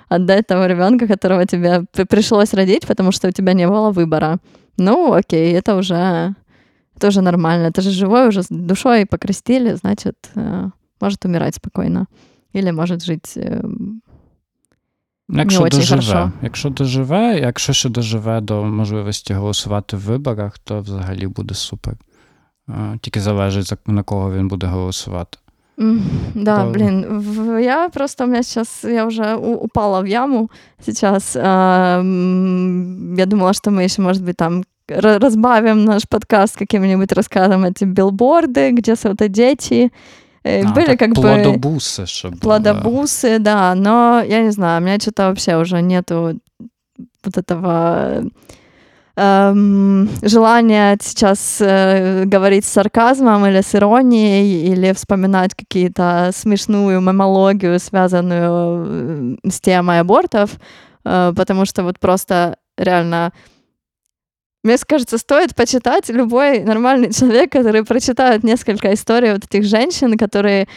Отдать 0.09 0.47
того 0.47 0.65
ребенка, 0.65 1.07
которого 1.07 1.45
тебе 1.45 1.85
пришлось 2.09 2.53
родить, 2.53 2.85
потому 2.85 3.11
что 3.11 3.29
у 3.29 3.31
тебя 3.31 3.53
не 3.53 3.67
было 3.67 3.91
выбора. 3.91 4.39
Ну, 4.77 5.13
окей, 5.13 5.53
это 5.53 5.75
уже 5.75 6.35
тоже 7.00 7.22
нормально. 7.22 7.66
Это 7.66 7.82
же 7.82 7.90
живой 7.90 8.28
уже 8.28 8.42
с 8.42 8.48
душой 8.50 9.06
покрестили, 9.06 9.74
значит, 9.74 10.16
э, 10.36 10.70
может 11.00 11.24
умирать 11.24 11.54
спокойно. 11.54 12.06
Или 12.54 12.72
может 12.72 13.04
жить 13.04 13.36
э, 13.36 13.62
Якщо 15.28 15.60
не 15.60 15.68
доживе, 15.68 16.02
хорошо. 16.02 16.32
якщо 16.42 16.70
доживе, 16.70 17.38
якщо 17.40 17.72
ще 17.72 17.88
доживе 17.88 18.40
до 18.40 18.64
можливості 18.64 19.34
голосувати 19.34 19.96
в 19.96 20.00
виборах, 20.00 20.58
то 20.58 20.80
взагалі 20.80 21.26
буде 21.26 21.54
супер. 21.54 21.96
Тільки 23.00 23.20
залежить, 23.20 23.72
на 23.86 24.02
кого 24.02 24.32
він 24.32 24.48
буде 24.48 24.66
голосувати. 24.66 25.38
Да, 26.34 26.64
то... 26.64 26.70
блин, 26.70 27.24
я 27.60 27.88
просто, 27.88 28.24
у 28.24 28.26
меня 28.26 28.42
сейчас, 28.42 28.84
я 28.84 29.06
уже 29.06 29.34
упала 29.34 30.00
в 30.00 30.06
яму 30.06 30.50
сейчас. 30.80 31.36
Я 31.36 32.02
думала, 33.26 33.52
что 33.52 33.70
мы 33.70 33.82
еще, 33.82 34.02
может 34.02 34.22
быть, 34.22 34.36
там 34.36 34.64
разбавим 34.99 35.85
наш 35.85 36.07
подкаст 36.07 36.57
каким-нибудь 36.57 37.11
рассказом 37.11 37.65
эти 37.65 37.83
билборды, 37.83 38.71
где 38.71 38.95
дети. 39.29 39.91
Э, 40.43 40.63
а, 40.63 40.73
были 40.73 40.95
как 40.95 41.13
плодобусы, 41.13 42.01
бы... 42.01 42.07
Чтобы... 42.07 42.37
Плодобусы, 42.37 43.39
да, 43.39 43.75
но 43.75 44.23
я 44.25 44.41
не 44.41 44.51
знаю, 44.51 44.81
у 44.81 44.85
меня 44.85 44.99
что-то 44.99 45.27
вообще 45.27 45.57
уже 45.57 45.81
нету 45.81 46.39
вот 47.23 47.37
этого 47.37 48.23
эм, 49.15 50.09
желания 50.21 50.97
сейчас 51.01 51.57
э, 51.61 52.25
говорить 52.25 52.65
с 52.65 52.69
сарказмом 52.69 53.45
или 53.45 53.61
с 53.61 53.75
иронией, 53.75 54.71
или 54.71 54.93
вспоминать 54.93 55.53
какие-то 55.55 56.31
смешную 56.33 56.99
мемологию, 57.01 57.79
связанную 57.79 59.37
э, 59.43 59.49
с 59.49 59.59
темой 59.59 59.99
абортов, 59.99 60.51
э, 61.05 61.33
потому 61.35 61.65
что 61.65 61.83
вот 61.83 61.99
просто 61.99 62.57
реально 62.77 63.31
мне 64.63 64.77
кажется, 64.87 65.17
стоит 65.17 65.55
почитать 65.55 66.09
любой 66.09 66.59
нормальный 66.59 67.13
человек, 67.13 67.51
который 67.51 67.83
прочитает 67.83 68.43
несколько 68.43 68.93
историй 68.93 69.33
вот 69.33 69.45
этих 69.45 69.63
женщин, 69.65 70.17
которые 70.17 70.67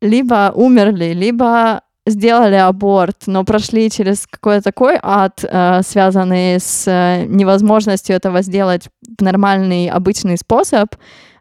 либо 0.00 0.52
умерли, 0.54 1.12
либо 1.14 1.82
сделали 2.06 2.56
аборт, 2.56 3.26
но 3.26 3.44
прошли 3.44 3.88
через 3.88 4.26
какой-то 4.26 4.62
такой 4.62 4.98
ад, 5.00 5.44
э, 5.44 5.82
связанный 5.82 6.58
с 6.58 6.84
э, 6.88 7.26
невозможностью 7.26 8.16
этого 8.16 8.42
сделать 8.42 8.88
в 9.18 9.22
нормальный, 9.22 9.88
обычный 9.88 10.36
способ. 10.36 10.94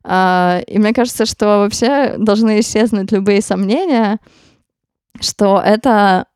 Э, 0.04 0.62
и 0.68 0.78
мне 0.78 0.94
кажется, 0.94 1.26
что 1.26 1.60
вообще 1.60 2.16
должны 2.18 2.60
исчезнуть 2.60 3.12
любые 3.12 3.42
сомнения, 3.42 4.20
что 5.20 5.60
это 5.60 6.28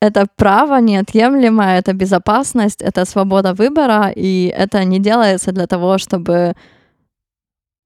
это 0.00 0.26
право 0.36 0.80
неотъемлемое, 0.80 1.78
это 1.78 1.92
безопасность, 1.92 2.82
это 2.82 3.04
свобода 3.04 3.54
выбора, 3.54 4.12
и 4.14 4.46
это 4.46 4.84
не 4.84 4.98
делается 4.98 5.52
для 5.52 5.66
того, 5.66 5.98
чтобы 5.98 6.54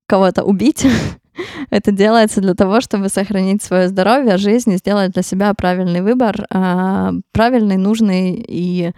кого-то 0.07 0.45
убить. 0.45 0.87
это 1.71 1.93
делается 1.93 2.41
для 2.41 2.55
того, 2.55 2.81
чтобы 2.81 3.09
сохранить 3.09 3.63
свое 3.63 3.89
здоровье, 3.89 4.37
жизнь 4.37 4.73
и 4.73 4.79
сделать 4.79 5.13
для 5.13 5.23
себя 5.23 5.55
правильный 5.55 6.03
выбор, 6.03 6.47
а, 6.51 7.13
правильный, 7.33 7.77
нужный, 7.77 8.45
и 8.49 8.93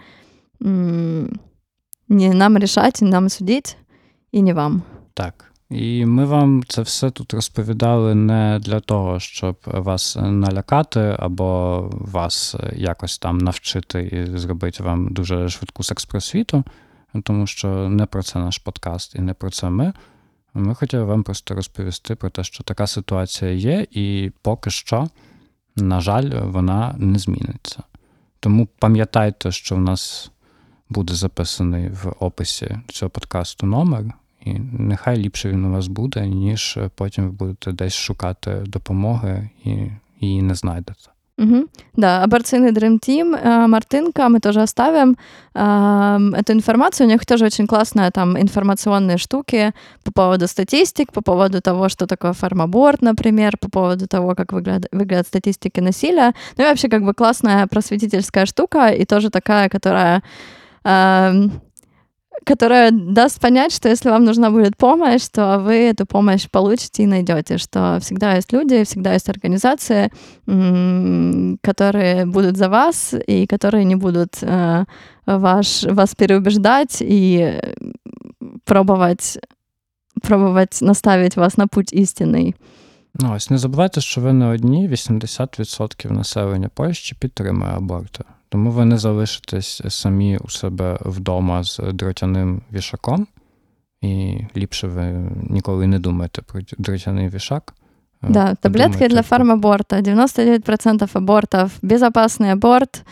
не 2.09 2.33
нам 2.33 2.57
решать, 2.57 3.01
не 3.01 3.09
нам 3.09 3.29
судить, 3.29 3.77
і 4.31 4.41
не 4.41 4.53
вам. 4.53 4.83
Так. 5.13 5.48
І 5.69 6.05
ми 6.05 6.25
вам 6.25 6.63
це 6.67 6.81
все 6.81 7.09
тут 7.09 7.33
розповідали 7.33 8.15
не 8.15 8.59
для 8.61 8.79
того, 8.79 9.19
щоб 9.19 9.57
вас 9.65 10.17
налякати 10.21 11.15
або 11.19 11.81
вас 11.91 12.55
якось 12.75 13.17
там 13.17 13.37
навчити 13.37 14.03
і 14.03 14.37
зробити 14.37 14.83
вам 14.83 15.13
дуже 15.13 15.49
швидку 15.49 15.83
секс-просвіту, 15.83 16.63
тому 17.23 17.47
що 17.47 17.89
не 17.89 18.05
про 18.05 18.23
це 18.23 18.39
наш 18.39 18.57
подкаст 18.57 19.15
і 19.15 19.21
не 19.21 19.33
про 19.33 19.49
це 19.49 19.69
ми. 19.69 19.93
Ми 20.53 20.75
хотіли 20.75 21.03
вам 21.03 21.23
просто 21.23 21.55
розповісти 21.55 22.15
про 22.15 22.29
те, 22.29 22.43
що 22.43 22.63
така 22.63 22.87
ситуація 22.87 23.51
є, 23.51 23.87
і 23.91 24.31
поки 24.41 24.69
що, 24.69 25.07
на 25.75 26.01
жаль, 26.01 26.29
вона 26.43 26.95
не 26.97 27.19
зміниться. 27.19 27.83
Тому 28.39 28.67
пам'ятайте, 28.79 29.51
що 29.51 29.75
в 29.75 29.79
нас 29.79 30.31
буде 30.89 31.13
записаний 31.13 31.89
в 31.89 32.13
описі 32.19 32.77
цього 32.87 33.09
подкасту 33.09 33.65
номер. 33.65 34.13
І 34.48 34.54
нехай 34.78 35.16
ліпше 35.16 35.48
він 35.50 35.64
у 35.64 35.72
вас 35.72 35.86
буде, 35.86 36.26
ніж 36.26 36.78
потім 36.94 37.24
ви 37.24 37.30
будете 37.30 37.72
десь 37.72 37.94
шукати 37.94 38.62
допомоги 38.66 39.50
і 39.64 39.70
її 40.20 40.42
не 40.42 40.54
знайдете. 40.54 41.14
Угу. 41.38 41.64
Да, 41.96 42.22
аборционный 42.22 42.70
Dream 42.70 42.98
Team, 43.00 43.34
э, 43.34 43.66
Мартынка, 43.66 44.28
мы 44.28 44.38
тоже 44.38 44.62
оставим 44.62 45.16
э, 45.54 46.30
эту 46.36 46.52
информацию. 46.52 47.08
У 47.08 47.10
них 47.10 47.26
тоже 47.26 47.46
очень 47.46 47.66
классные 47.66 48.10
там 48.12 48.36
информационные 48.36 49.18
штуки 49.18 49.72
по 50.04 50.12
поводу 50.12 50.46
статистик, 50.46 51.12
по 51.12 51.22
поводу 51.22 51.60
того, 51.60 51.88
что 51.88 52.06
такое 52.06 52.32
фармаборд, 52.32 53.02
например, 53.02 53.56
по 53.58 53.68
поводу 53.68 54.06
того, 54.06 54.34
как 54.36 54.52
выглядят, 54.52 54.86
выглядят 54.92 55.26
статистики 55.26 55.80
насилия. 55.80 56.34
Ну 56.56 56.64
и 56.64 56.66
вообще 56.68 56.88
как 56.88 57.02
бы 57.02 57.14
классная 57.14 57.66
просветительская 57.66 58.46
штука 58.46 58.90
и 58.90 59.04
тоже 59.04 59.30
такая, 59.30 59.68
которая 59.68 60.22
э, 60.84 61.48
которая 62.48 62.90
даст 62.90 63.40
понять, 63.40 63.72
что 63.72 63.88
если 63.88 64.10
вам 64.10 64.24
нужна 64.24 64.50
будет 64.50 64.76
помощь, 64.76 65.28
то 65.32 65.58
вы 65.58 65.74
эту 65.74 66.06
помощь 66.06 66.48
получите 66.50 67.02
и 67.02 67.06
найдете, 67.06 67.58
что 67.58 67.98
всегда 68.00 68.34
есть 68.34 68.52
люди, 68.52 68.84
всегда 68.84 69.14
есть 69.14 69.28
организации, 69.28 70.10
которые 71.62 72.26
будут 72.26 72.56
за 72.56 72.68
вас 72.68 73.14
и 73.26 73.46
которые 73.46 73.84
не 73.84 73.96
будут 73.96 74.42
э, 74.42 74.84
ваш, 75.26 75.84
вас 75.84 76.14
переубеждать 76.14 76.98
и 77.00 77.60
пробовать, 78.64 79.38
пробовать 80.22 80.78
наставить 80.82 81.36
вас 81.36 81.56
на 81.56 81.66
путь 81.66 81.92
істинний. 81.92 82.54
Ну, 83.20 83.32
ось 83.34 83.50
не 83.50 83.58
забувайте, 83.58 84.00
що 84.00 84.20
ви 84.20 84.32
не 84.32 84.46
одні, 84.46 84.88
80% 84.88 86.12
населення 86.12 86.68
Польщі 86.74 87.16
підтримує 87.20 87.70
аборти. 87.70 88.24
Тому 88.48 88.70
ви 88.70 88.84
не 88.84 88.98
залишитесь 88.98 89.82
самі 89.88 90.38
у 90.38 90.48
себе 90.48 90.98
вдома 91.00 91.64
з 91.64 91.80
дротяним 91.92 92.62
вішаком, 92.72 93.26
і 94.00 94.40
ліпше 94.56 94.86
ви 94.86 95.30
ніколи 95.50 95.86
не 95.86 95.98
думаєте 95.98 96.42
про 96.42 96.60
дротяний 96.78 97.28
вішак. 97.28 97.74
Да, 98.28 98.54
таблетки 98.54 99.08
для 99.08 99.22
фармаборта. 99.22 100.00
99% 100.00 101.10
абортов 101.14 101.70
безопасный 101.82 102.52
аборт. 102.52 103.04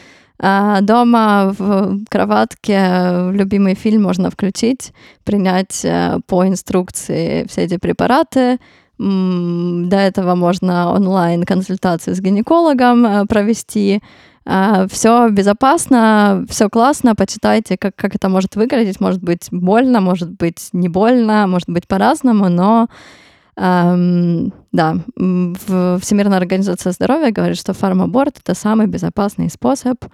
А 0.44 0.80
дома 0.80 1.54
в 1.58 1.98
кроватке 2.08 3.30
любимый 3.32 3.74
фильм 3.74 4.02
можно 4.02 4.28
включить, 4.30 4.92
принять 5.22 5.84
э, 5.84 6.18
по 6.26 6.44
инструкции 6.44 7.46
все 7.48 7.62
эти 7.62 7.76
препараты. 7.76 8.58
До 8.98 9.96
этого 9.96 10.34
можно 10.34 10.92
онлайн 10.92 11.44
консультацию 11.44 12.14
с 12.16 12.20
гинекологом 12.20 13.06
э, 13.06 13.26
провести. 13.26 14.02
все 14.46 15.28
безопасно, 15.30 16.44
все 16.48 16.68
классно, 16.68 17.14
почитайте, 17.14 17.76
как, 17.76 17.94
как 17.94 18.14
это 18.16 18.28
может 18.28 18.56
выглядеть. 18.56 19.00
Может 19.00 19.22
быть 19.22 19.48
больно, 19.52 20.00
может 20.00 20.30
быть 20.30 20.70
не 20.72 20.88
больно, 20.88 21.46
может 21.46 21.68
быть 21.68 21.86
по-разному, 21.86 22.48
но 22.48 22.88
эм, 23.56 24.52
да, 24.72 24.96
Всемирная 26.00 26.38
организация 26.38 26.92
здоровья 26.92 27.30
говорит, 27.30 27.58
что 27.58 27.72
фармаборт — 27.72 28.44
это 28.44 28.54
самый 28.54 28.86
безопасный 28.86 29.48
способ 29.48 30.04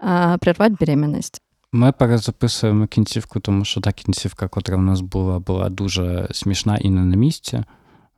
э, 0.00 0.36
прервать 0.38 0.72
беременность. 0.78 1.40
Ми 1.72 1.92
перезаписуємо 1.92 2.86
кінцівку, 2.86 3.40
тому 3.40 3.64
що 3.64 3.80
та 3.80 3.92
кінцівка, 3.92 4.48
котра 4.48 4.76
в 4.76 4.82
нас 4.82 5.00
була, 5.00 5.38
була 5.38 5.68
дуже 5.68 6.28
смішна 6.30 6.76
і 6.76 6.90
не 6.90 7.04
на 7.04 7.16
місці. 7.16 7.64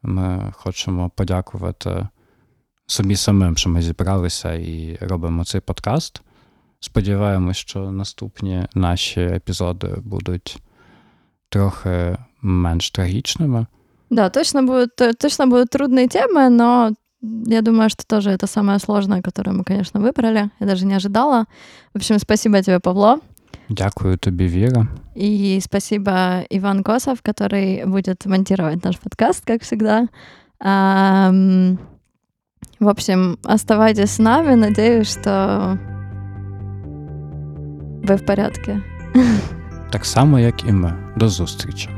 Ми 0.02 0.52
хочемо 0.56 1.10
подякувати 1.16 2.08
собі 2.86 3.16
самим, 3.16 3.56
що 3.56 3.70
ми 3.70 3.82
зібралися 3.82 4.52
і 4.52 4.98
робимо 5.00 5.44
цей 5.44 5.60
подкаст. 5.60 6.22
Сподіваємось, 6.80 7.56
що 7.56 7.90
наступні 7.90 8.66
наші 8.74 9.20
епізоди 9.20 9.88
будуть 10.04 10.62
трохи 11.48 12.16
менш 12.42 12.90
трагічними. 12.90 13.66
Да, 14.10 14.28
точно 14.28 14.62
будут, 14.62 14.96
точно 14.96 15.46
будут 15.46 15.70
трудные 15.70 16.08
темы, 16.08 16.48
но 16.48 16.92
я 17.46 17.62
думаю, 17.62 17.90
что 17.90 18.04
тоже 18.06 18.30
это 18.30 18.46
самое 18.46 18.78
сложное, 18.78 19.22
которое 19.22 19.52
мы, 19.52 19.64
конечно, 19.64 20.00
выбрали. 20.00 20.50
Я 20.60 20.66
даже 20.66 20.86
не 20.86 20.94
ожидала. 20.94 21.46
В 21.94 21.98
общем, 21.98 22.18
спасибо 22.18 22.62
тебе, 22.62 22.78
Павло. 22.78 23.20
Дякую 23.68 24.16
тобі, 24.16 24.48
Віра. 24.48 24.86
И 25.16 25.60
спасибо 25.60 26.44
Иван 26.50 26.82
Косов, 26.82 27.20
который 27.22 27.86
будет 27.86 28.26
монтировать 28.26 28.84
наш 28.84 28.96
подкаст, 28.96 29.44
как 29.44 29.62
всегда. 29.62 30.08
В 32.80 32.88
общем, 32.88 33.38
оставайтесь 33.44 34.10
с 34.10 34.18
нами. 34.18 34.54
Надеюсь, 34.54 35.10
что 35.10 35.78
вы 38.02 38.16
в 38.16 38.24
порядке. 38.26 38.82
Так 39.90 40.04
само, 40.04 40.38
як 40.38 40.64
і 40.68 40.72
ми. 40.72 40.94
До 41.16 41.28
зустрічі. 41.28 41.88